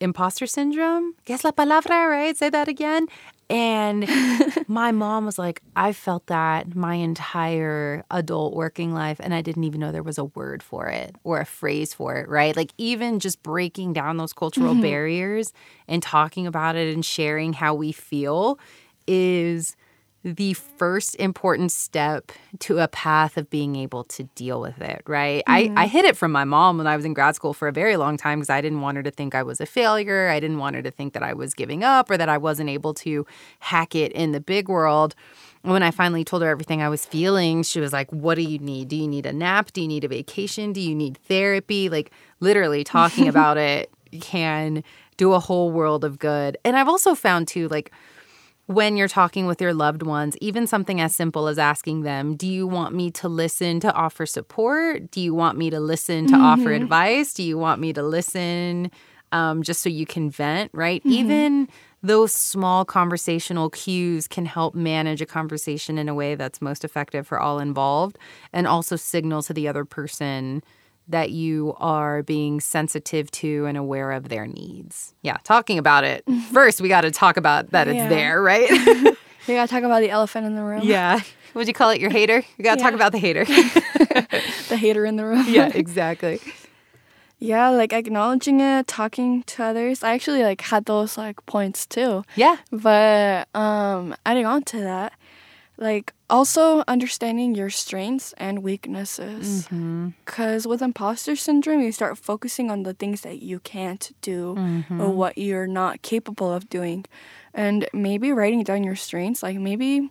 imposter 0.00 0.46
syndrome? 0.46 1.14
Guess 1.24 1.44
la 1.44 1.52
palabra, 1.52 2.08
right? 2.08 2.36
Say 2.36 2.50
that 2.50 2.68
again. 2.68 3.06
And 3.48 4.08
my 4.68 4.90
mom 4.90 5.24
was 5.24 5.38
like, 5.38 5.62
I 5.76 5.92
felt 5.92 6.26
that 6.26 6.74
my 6.74 6.94
entire 6.94 8.04
adult 8.10 8.54
working 8.54 8.92
life, 8.92 9.18
and 9.20 9.32
I 9.32 9.40
didn't 9.40 9.64
even 9.64 9.80
know 9.80 9.92
there 9.92 10.02
was 10.02 10.18
a 10.18 10.24
word 10.24 10.62
for 10.62 10.88
it 10.88 11.14
or 11.22 11.40
a 11.40 11.44
phrase 11.44 11.94
for 11.94 12.16
it, 12.16 12.28
right? 12.28 12.56
Like, 12.56 12.72
even 12.76 13.20
just 13.20 13.42
breaking 13.42 13.92
down 13.92 14.16
those 14.16 14.32
cultural 14.32 14.72
mm-hmm. 14.72 14.82
barriers 14.82 15.52
and 15.86 16.02
talking 16.02 16.46
about 16.46 16.76
it 16.76 16.92
and 16.92 17.04
sharing 17.04 17.52
how 17.52 17.74
we 17.74 17.92
feel 17.92 18.58
is 19.06 19.76
the 20.34 20.54
first 20.54 21.14
important 21.20 21.70
step 21.70 22.32
to 22.58 22.80
a 22.80 22.88
path 22.88 23.36
of 23.36 23.48
being 23.48 23.76
able 23.76 24.02
to 24.02 24.24
deal 24.34 24.60
with 24.60 24.80
it, 24.80 25.02
right? 25.06 25.44
I, 25.46 25.64
mm-hmm. 25.64 25.78
I 25.78 25.86
hid 25.86 26.04
it 26.04 26.16
from 26.16 26.32
my 26.32 26.42
mom 26.42 26.78
when 26.78 26.88
I 26.88 26.96
was 26.96 27.04
in 27.04 27.14
grad 27.14 27.36
school 27.36 27.54
for 27.54 27.68
a 27.68 27.72
very 27.72 27.96
long 27.96 28.16
time 28.16 28.40
because 28.40 28.50
I 28.50 28.60
didn't 28.60 28.80
want 28.80 28.96
her 28.96 29.04
to 29.04 29.12
think 29.12 29.36
I 29.36 29.44
was 29.44 29.60
a 29.60 29.66
failure. 29.66 30.28
I 30.28 30.40
didn't 30.40 30.58
want 30.58 30.74
her 30.74 30.82
to 30.82 30.90
think 30.90 31.12
that 31.12 31.22
I 31.22 31.32
was 31.32 31.54
giving 31.54 31.84
up 31.84 32.10
or 32.10 32.16
that 32.16 32.28
I 32.28 32.38
wasn't 32.38 32.70
able 32.70 32.92
to 32.94 33.24
hack 33.60 33.94
it 33.94 34.10
in 34.12 34.32
the 34.32 34.40
big 34.40 34.68
world. 34.68 35.14
When 35.62 35.84
I 35.84 35.92
finally 35.92 36.24
told 36.24 36.42
her 36.42 36.48
everything 36.48 36.82
I 36.82 36.88
was 36.88 37.06
feeling, 37.06 37.62
she 37.62 37.78
was 37.78 37.92
like, 37.92 38.10
What 38.10 38.34
do 38.34 38.42
you 38.42 38.58
need? 38.58 38.88
Do 38.88 38.96
you 38.96 39.06
need 39.06 39.26
a 39.26 39.32
nap? 39.32 39.72
Do 39.72 39.80
you 39.80 39.86
need 39.86 40.02
a 40.02 40.08
vacation? 40.08 40.72
Do 40.72 40.80
you 40.80 40.94
need 40.96 41.18
therapy? 41.28 41.88
Like, 41.88 42.10
literally 42.40 42.82
talking 42.82 43.28
about 43.32 43.58
it 43.58 43.92
can 44.20 44.82
do 45.18 45.34
a 45.34 45.38
whole 45.38 45.70
world 45.70 46.04
of 46.04 46.18
good. 46.18 46.58
And 46.64 46.76
I've 46.76 46.88
also 46.88 47.14
found 47.14 47.46
too, 47.46 47.68
like, 47.68 47.92
when 48.66 48.96
you're 48.96 49.08
talking 49.08 49.46
with 49.46 49.60
your 49.60 49.72
loved 49.72 50.02
ones, 50.02 50.36
even 50.40 50.66
something 50.66 51.00
as 51.00 51.14
simple 51.14 51.48
as 51.48 51.58
asking 51.58 52.02
them, 52.02 52.34
Do 52.34 52.46
you 52.48 52.66
want 52.66 52.94
me 52.94 53.10
to 53.12 53.28
listen 53.28 53.80
to 53.80 53.92
offer 53.92 54.26
support? 54.26 55.10
Do 55.10 55.20
you 55.20 55.34
want 55.34 55.56
me 55.56 55.70
to 55.70 55.80
listen 55.80 56.26
to 56.28 56.36
offer 56.36 56.72
advice? 56.72 57.32
Do 57.32 57.42
you 57.42 57.58
want 57.58 57.80
me 57.80 57.92
to 57.92 58.02
listen 58.02 58.90
um, 59.32 59.62
just 59.62 59.82
so 59.82 59.88
you 59.88 60.06
can 60.06 60.30
vent, 60.30 60.70
right? 60.74 61.02
Even 61.04 61.68
those 62.02 62.32
small 62.32 62.84
conversational 62.84 63.70
cues 63.70 64.28
can 64.28 64.46
help 64.46 64.74
manage 64.74 65.20
a 65.20 65.26
conversation 65.26 65.98
in 65.98 66.08
a 66.08 66.14
way 66.14 66.34
that's 66.34 66.60
most 66.60 66.84
effective 66.84 67.26
for 67.26 67.40
all 67.40 67.58
involved 67.58 68.18
and 68.52 68.66
also 68.66 68.96
signal 68.96 69.42
to 69.42 69.52
the 69.52 69.66
other 69.66 69.84
person 69.84 70.62
that 71.08 71.30
you 71.30 71.74
are 71.78 72.22
being 72.22 72.60
sensitive 72.60 73.30
to 73.30 73.66
and 73.66 73.76
aware 73.78 74.12
of 74.12 74.28
their 74.28 74.46
needs. 74.46 75.14
Yeah, 75.22 75.36
talking 75.44 75.78
about 75.78 76.04
it. 76.04 76.24
First, 76.52 76.80
we 76.80 76.88
got 76.88 77.02
to 77.02 77.10
talk 77.10 77.36
about 77.36 77.70
that 77.70 77.86
Yeah. 77.86 77.92
it's 78.04 78.08
there, 78.10 78.42
right? 78.42 78.68
we 79.48 79.54
gotta 79.54 79.68
talk 79.70 79.84
about 79.84 80.00
the 80.00 80.10
elephant 80.10 80.46
in 80.46 80.56
the 80.56 80.62
room 80.62 80.80
yeah. 80.84 81.20
Would 81.54 81.68
you 81.68 81.72
call 81.74 81.90
it 81.90 82.00
your 82.00 82.10
hater? 82.10 82.42
We 82.58 82.64
got 82.64 82.74
to 82.76 82.82
talk 82.82 82.92
about 82.94 83.12
the 83.12 83.18
hater. 83.18 83.44
the 83.44 84.76
hater 84.76 85.04
in 85.06 85.16
the 85.16 85.24
room 85.24 85.44
yeah, 85.48 85.70
exactly. 85.72 86.40
yeah 87.38 87.68
like 87.68 87.92
acknowledging 87.92 88.60
it 88.60 88.86
talking 88.86 89.42
to 89.44 89.62
others 89.62 90.02
i 90.02 90.12
actually 90.14 90.42
like 90.42 90.60
had 90.62 90.86
those 90.86 91.16
like 91.18 91.44
points 91.46 91.86
too 91.86 92.24
Yeah. 92.34 92.56
But 92.72 93.48
um, 93.54 94.14
adding 94.26 94.46
on 94.46 94.62
to 94.64 94.80
that, 94.80 95.12
like 95.78 96.12
also 96.30 96.82
understanding 96.88 97.54
your 97.54 97.70
strengths 97.70 98.32
and 98.38 98.62
weaknesses. 98.62 99.66
Mm-hmm. 99.66 100.08
Because 100.24 100.66
with 100.66 100.80
imposter 100.82 101.36
syndrome, 101.36 101.80
you 101.82 101.92
start 101.92 102.18
focusing 102.18 102.70
on 102.70 102.82
the 102.82 102.94
things 102.94 103.20
that 103.22 103.42
you 103.42 103.60
can't 103.60 104.10
do 104.22 104.54
Mm-hmm. 104.56 105.00
or 105.00 105.10
what 105.10 105.36
you're 105.38 105.66
not 105.66 106.02
capable 106.02 106.52
of 106.52 106.68
doing. 106.68 107.04
And 107.54 107.86
maybe 107.92 108.32
writing 108.32 108.62
down 108.64 108.84
your 108.84 108.96
strengths, 108.96 109.42
like 109.42 109.58
maybe 109.58 110.10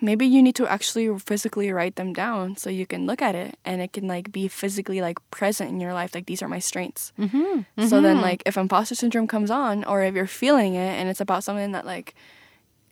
maybe 0.00 0.26
you 0.26 0.42
need 0.42 0.54
to 0.56 0.66
actually 0.66 1.08
physically 1.18 1.72
write 1.72 1.96
them 1.96 2.12
down 2.12 2.56
so 2.56 2.68
you 2.68 2.84
can 2.84 3.06
look 3.06 3.22
at 3.22 3.34
it 3.34 3.56
and 3.64 3.80
it 3.80 3.92
can 3.92 4.06
like 4.06 4.30
be 4.30 4.48
physically 4.48 5.00
like 5.00 5.18
present 5.30 5.70
in 5.70 5.80
your 5.80 5.94
life 5.94 6.14
like 6.14 6.26
these 6.26 6.42
are 6.42 6.48
my 6.48 6.58
strengths 6.58 7.12
Mm-hmm. 7.18 7.86
so 7.88 8.00
then, 8.02 8.20
like, 8.20 8.42
if 8.44 8.56
imposter 8.58 8.94
syndrome 8.94 9.26
comes 9.28 9.50
on, 9.50 9.82
or 9.84 10.02
if 10.02 10.14
you're 10.14 10.26
feeling 10.26 10.74
it 10.74 10.98
and 10.98 11.08
it's 11.08 11.20
about 11.22 11.42
something 11.44 11.72
that, 11.72 11.86
like, 11.86 12.14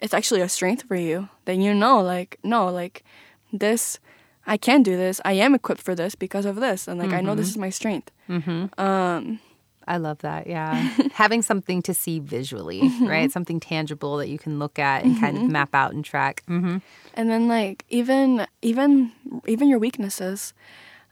it's 0.03 0.13
actually 0.13 0.41
a 0.41 0.49
strength 0.49 0.83
for 0.83 0.97
you, 0.97 1.29
then 1.45 1.61
you 1.61 1.73
know, 1.73 2.01
like, 2.01 2.39
no, 2.43 2.67
like, 2.67 3.05
this, 3.53 4.01
I 4.47 4.57
can 4.57 4.83
do 4.83 4.97
this. 4.97 5.21
I 5.25 5.35
am 5.35 5.55
equipped 5.55 5.81
for 5.81 5.95
this 5.95 6.17
because 6.17 6.45
of 6.45 6.57
this. 6.57 6.89
And, 6.89 6.99
like, 6.99 7.13
I 7.13 7.21
know 7.21 7.37
this 7.37 7.49
is 7.49 7.57
my 7.57 7.71
strength. 7.71 8.11
Mm-hmm. 8.29 8.81
Um, 8.81 9.39
I 9.87 9.99
love 9.99 10.19
that. 10.19 10.49
Yeah. 10.49 10.75
Having 11.13 11.43
something 11.43 11.83
to 11.83 11.95
see 11.95 12.19
visually, 12.19 12.91
right? 13.03 13.31
Something 13.31 13.61
tangible 13.61 14.17
that 14.17 14.29
you 14.29 14.39
can 14.39 14.59
look 14.59 14.81
at 14.81 15.05
and 15.05 15.19
kind 15.21 15.37
of 15.39 15.45
map 15.45 15.73
out 15.73 15.95
and 15.95 16.05
track. 16.05 16.43
Mm-hmm. 16.49 16.79
and 17.15 17.31
then, 17.31 17.47
like, 17.47 17.85
even, 17.89 18.47
even, 18.61 19.13
even 19.47 19.69
your 19.69 19.79
weaknesses. 19.79 20.53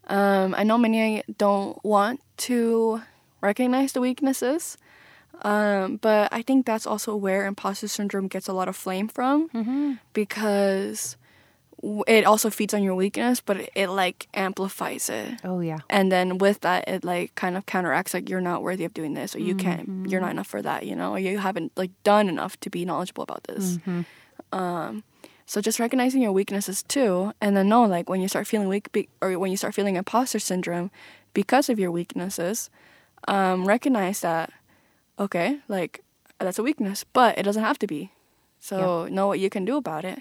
Um, 0.08 0.52
I 0.56 0.64
know 0.64 0.76
many 0.76 1.22
don't 1.38 1.82
want 1.84 2.20
to 2.38 3.02
recognize 3.40 3.92
the 3.92 4.00
weaknesses. 4.00 4.76
Um, 5.42 5.96
but 5.96 6.32
I 6.32 6.42
think 6.42 6.66
that's 6.66 6.86
also 6.86 7.16
where 7.16 7.46
imposter 7.46 7.88
syndrome 7.88 8.28
gets 8.28 8.48
a 8.48 8.52
lot 8.52 8.68
of 8.68 8.76
flame 8.76 9.08
from. 9.08 9.48
Mm-hmm. 9.50 9.92
because 10.12 11.16
it 12.06 12.26
also 12.26 12.50
feeds 12.50 12.74
on 12.74 12.82
your 12.82 12.94
weakness, 12.94 13.40
but 13.40 13.56
it, 13.56 13.70
it 13.74 13.88
like 13.88 14.28
amplifies 14.34 15.08
it. 15.08 15.40
Oh, 15.42 15.60
yeah. 15.60 15.78
And 15.88 16.12
then 16.12 16.36
with 16.36 16.60
that, 16.60 16.86
it 16.86 17.04
like 17.04 17.34
kind 17.36 17.56
of 17.56 17.64
counteracts 17.64 18.12
like 18.12 18.28
you're 18.28 18.42
not 18.42 18.62
worthy 18.62 18.84
of 18.84 18.92
doing 18.92 19.14
this, 19.14 19.34
or 19.34 19.38
you 19.38 19.54
can't, 19.54 20.10
you're 20.10 20.20
not 20.20 20.30
enough 20.30 20.46
for 20.46 20.60
that, 20.60 20.84
you 20.84 20.94
know, 20.94 21.12
or 21.12 21.18
you 21.18 21.38
haven't 21.38 21.72
like 21.76 21.90
done 22.04 22.28
enough 22.28 22.60
to 22.60 22.68
be 22.68 22.84
knowledgeable 22.84 23.22
about 23.22 23.44
this. 23.44 23.78
Um, 24.52 25.04
so 25.46 25.60
just 25.62 25.80
recognizing 25.80 26.20
your 26.22 26.32
weaknesses 26.32 26.82
too, 26.82 27.32
and 27.40 27.56
then 27.56 27.68
know 27.68 27.84
like 27.84 28.08
when 28.10 28.20
you 28.20 28.28
start 28.28 28.46
feeling 28.46 28.68
weak, 28.68 28.92
be- 28.92 29.08
or 29.22 29.38
when 29.38 29.50
you 29.50 29.56
start 29.56 29.74
feeling 29.74 29.96
imposter 29.96 30.38
syndrome 30.38 30.90
because 31.32 31.68
of 31.70 31.78
your 31.78 31.90
weaknesses, 31.90 32.68
um, 33.26 33.66
recognize 33.66 34.20
that 34.20 34.52
okay, 35.20 35.60
like 35.68 36.02
that's 36.40 36.58
a 36.58 36.62
weakness, 36.62 37.04
but 37.04 37.38
it 37.38 37.44
doesn't 37.44 37.62
have 37.62 37.78
to 37.80 37.86
be. 37.86 38.10
So 38.58 39.06
know 39.08 39.26
what 39.26 39.38
you 39.38 39.50
can 39.50 39.64
do 39.64 39.76
about 39.76 40.04
it. 40.04 40.20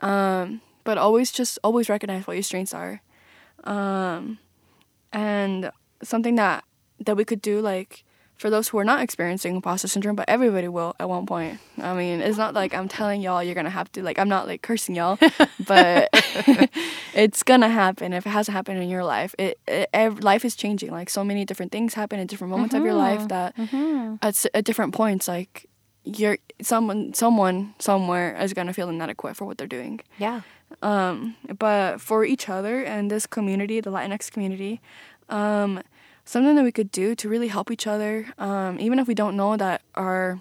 Um, 0.00 0.60
but 0.84 0.98
always 0.98 1.32
just 1.32 1.58
always 1.64 1.88
recognize 1.88 2.26
what 2.26 2.34
your 2.34 2.42
strengths 2.42 2.74
are. 2.74 3.02
Um, 3.64 4.38
and 5.12 5.72
something 6.02 6.36
that 6.36 6.64
that 7.04 7.16
we 7.16 7.24
could 7.24 7.42
do 7.42 7.60
like 7.60 8.04
for 8.36 8.50
those 8.50 8.68
who 8.68 8.78
are 8.78 8.84
not 8.84 9.00
experiencing 9.00 9.54
imposter 9.56 9.88
syndrome, 9.88 10.14
but 10.16 10.28
everybody 10.28 10.68
will 10.68 10.94
at 11.00 11.08
one 11.08 11.24
point. 11.26 11.58
I 11.80 11.94
mean, 11.94 12.20
it's 12.20 12.36
not 12.36 12.52
like 12.54 12.74
I'm 12.74 12.86
telling 12.88 13.20
y'all 13.22 13.42
you're 13.42 13.54
gonna 13.54 13.70
have 13.70 13.90
to 13.92 14.02
like 14.02 14.18
I'm 14.18 14.28
not 14.28 14.46
like 14.46 14.60
cursing 14.62 14.94
y'all, 14.94 15.18
but 15.66 16.08
it's 17.14 17.42
gonna 17.42 17.68
happen 17.68 18.12
if 18.12 18.26
it 18.26 18.30
hasn't 18.30 18.54
happened 18.54 18.82
in 18.82 18.88
your 18.88 19.04
life. 19.04 19.34
It, 19.38 19.58
it 19.66 19.88
ev- 19.92 20.20
life 20.22 20.44
is 20.44 20.54
changing. 20.56 20.90
Like 20.90 21.08
so 21.10 21.24
many 21.24 21.44
different 21.44 21.72
things 21.72 21.94
happen 21.94 22.20
at 22.20 22.28
different 22.28 22.50
moments 22.50 22.74
of 22.74 22.84
your 22.84 22.94
life 22.94 23.28
that 23.28 23.54
at, 24.22 24.28
s- 24.28 24.46
at 24.54 24.64
different 24.64 24.94
points, 24.94 25.28
like 25.28 25.66
you're 26.04 26.38
someone 26.62 27.14
someone 27.14 27.74
somewhere 27.78 28.36
is 28.40 28.52
gonna 28.54 28.72
feel 28.72 28.88
inadequate 28.88 29.36
for 29.36 29.44
what 29.44 29.58
they're 29.58 29.66
doing 29.66 30.00
Yeah. 30.18 30.42
um, 30.82 31.34
but 31.58 32.00
for 32.00 32.24
each 32.24 32.48
other 32.48 32.82
and 32.84 33.10
this 33.10 33.26
community, 33.26 33.80
the 33.80 33.90
Latinx 33.90 34.30
community, 34.30 34.80
um, 35.28 35.82
something 36.26 36.54
that 36.56 36.64
we 36.64 36.72
could 36.72 36.90
do 36.92 37.14
to 37.14 37.28
really 37.28 37.48
help 37.48 37.70
each 37.70 37.86
other, 37.86 38.26
um, 38.38 38.78
even 38.78 38.98
if 38.98 39.06
we 39.08 39.14
don't 39.14 39.36
know 39.36 39.56
that 39.56 39.80
our 39.94 40.40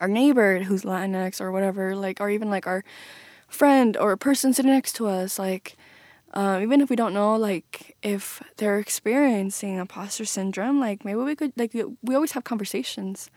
our 0.00 0.08
neighbor 0.08 0.58
who's 0.64 0.82
Latinx 0.82 1.40
or 1.40 1.52
whatever, 1.52 1.94
like, 1.94 2.20
or 2.20 2.28
even 2.28 2.50
like 2.50 2.66
our 2.66 2.82
friend 3.48 3.96
or 3.96 4.16
person 4.16 4.52
sitting 4.52 4.72
next 4.72 4.94
to 4.96 5.06
us, 5.06 5.38
like, 5.38 5.76
um, 6.34 6.60
even 6.62 6.80
if 6.80 6.90
we 6.90 6.96
don't 6.96 7.12
know, 7.14 7.36
like, 7.36 7.94
if 8.02 8.42
they're 8.56 8.78
experiencing 8.80 9.76
imposter 9.76 10.24
syndrome, 10.24 10.80
like, 10.80 11.04
maybe 11.04 11.18
we 11.20 11.36
could, 11.36 11.52
like, 11.56 11.72
we- 11.74 11.84
we 12.02 12.14
always 12.16 12.32
have 12.32 12.42
conversations. 12.42 13.30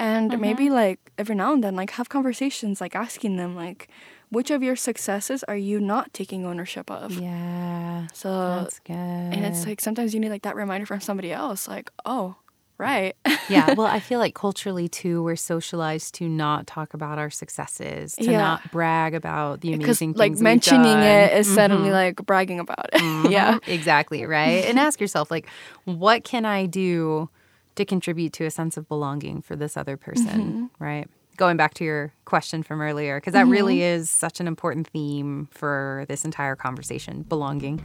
And 0.00 0.32
maybe, 0.40 0.68
like, 0.70 1.12
every 1.18 1.36
now 1.36 1.52
and 1.52 1.62
then, 1.62 1.76
like, 1.76 1.90
have 1.90 2.08
conversations, 2.08 2.80
like, 2.80 2.96
asking 2.96 3.36
them, 3.36 3.54
like, 3.54 3.88
which 4.30 4.50
of 4.50 4.62
your 4.62 4.76
successes 4.76 5.42
are 5.44 5.56
you 5.56 5.80
not 5.80 6.12
taking 6.12 6.46
ownership 6.46 6.90
of? 6.90 7.12
Yeah. 7.12 8.06
So, 8.12 8.60
That's 8.62 8.78
good. 8.80 8.94
and 8.94 9.44
it's 9.44 9.66
like 9.66 9.80
sometimes 9.80 10.14
you 10.14 10.20
need, 10.20 10.30
like, 10.30 10.42
that 10.42 10.56
reminder 10.56 10.86
from 10.86 11.00
somebody 11.00 11.32
else, 11.32 11.68
like, 11.68 11.90
oh, 12.06 12.36
right. 12.78 13.14
yeah. 13.48 13.74
Well, 13.76 13.86
I 13.86 14.00
feel 14.00 14.18
like 14.18 14.34
culturally 14.34 14.88
too, 14.88 15.22
we're 15.22 15.36
socialized 15.36 16.14
to 16.14 16.28
not 16.28 16.66
talk 16.66 16.94
about 16.94 17.18
our 17.18 17.28
successes, 17.30 18.14
to 18.16 18.24
Yeah. 18.24 18.38
not 18.38 18.70
brag 18.70 19.14
about 19.14 19.60
the 19.60 19.74
amazing 19.74 20.12
like, 20.14 20.28
things 20.30 20.38
we've 20.38 20.44
mentioning 20.44 20.98
it 20.98 21.32
is 21.36 21.52
suddenly, 21.52 21.90
like, 21.90 22.16
bragging 22.24 22.58
about 22.60 22.86
it. 22.92 23.02
yeah. 23.30 23.58
Mhm, 23.58 23.68
exactly. 23.68 24.24
Right. 24.24 24.64
and 24.64 24.78
ask 24.78 25.00
yourself, 25.00 25.30
like, 25.30 25.46
what 25.84 26.24
can 26.24 26.44
I 26.46 26.66
do 26.66 27.28
to 27.76 27.84
contribute 27.84 28.32
to 28.34 28.44
a 28.46 28.50
sense 28.50 28.76
of 28.76 28.88
belonging 28.88 29.42
for 29.42 29.56
this 29.56 29.76
other 29.76 29.96
person? 29.96 30.70
Right. 30.78 31.06
Going 31.40 31.56
back 31.56 31.72
to 31.74 31.84
your 31.84 32.12
question 32.26 32.62
from 32.62 32.82
earlier, 32.82 33.18
because 33.18 33.32
that 33.32 33.46
really 33.46 33.80
is 33.80 34.10
such 34.10 34.40
an 34.40 34.46
important 34.46 34.86
theme 34.88 35.48
for 35.50 36.04
this 36.06 36.26
entire 36.26 36.54
conversation 36.54 37.22
belonging. 37.22 37.80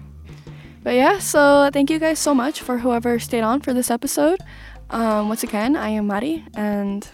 But 0.83 0.95
yeah, 0.95 1.19
so 1.19 1.69
thank 1.71 1.89
you 1.89 1.97
guys 1.97 2.19
so 2.19 2.35
much 2.35 2.59
for 2.59 2.79
whoever 2.79 3.17
stayed 3.17 3.43
on 3.43 3.61
for 3.61 3.73
this 3.73 3.89
episode. 3.89 4.41
Um, 4.89 5.29
once 5.29 5.41
again, 5.41 5.77
I 5.77 5.87
am 5.87 6.07
Mari, 6.07 6.43
and 6.53 7.07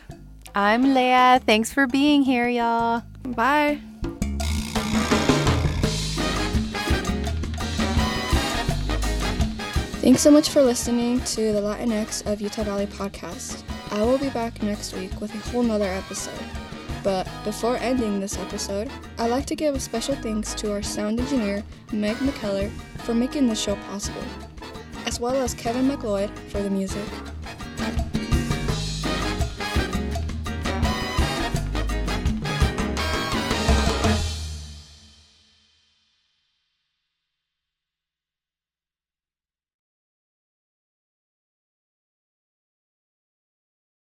I'm 0.56 0.96
Lea. 0.96 1.38
Thanks 1.46 1.72
for 1.72 1.86
being 1.86 2.24
here, 2.24 2.50
y'all. 2.50 3.04
bye. 3.22 3.80
Thanks 10.02 10.24
so 10.24 10.32
much 10.32 10.50
for 10.50 10.64
listening 10.64 11.22
to 11.22 11.54
the 11.54 11.62
Latinx 11.62 12.26
of 12.26 12.42
Utah 12.42 12.64
Valley 12.64 12.88
podcast. 12.88 13.64
I 13.92 14.04
will 14.04 14.18
be 14.18 14.30
back 14.30 14.64
next 14.64 14.96
week 14.96 15.20
with 15.20 15.36
a 15.36 15.38
whole 15.50 15.64
nother 15.64 15.86
episode. 15.86 16.34
But 17.04 17.28
before 17.44 17.76
ending 17.76 18.22
this 18.22 18.38
episode, 18.38 18.90
I'd 19.18 19.30
like 19.30 19.46
to 19.48 19.56
give 19.56 19.76
a 19.76 19.82
special 19.82 20.16
thanks 20.16 20.54
to 20.56 20.72
our 20.72 20.82
sound 20.82 21.20
engineer, 21.20 21.62
Meg 21.92 22.16
McKellar, 22.18 22.72
for 23.00 23.14
making 23.14 23.48
this 23.48 23.60
show 23.60 23.76
possible, 23.88 24.24
as 25.06 25.20
well 25.20 25.36
as 25.36 25.54
Kevin 25.54 25.90
MacLeod 25.90 26.30
for 26.48 26.62
the 26.62 26.70
music. 26.70 27.04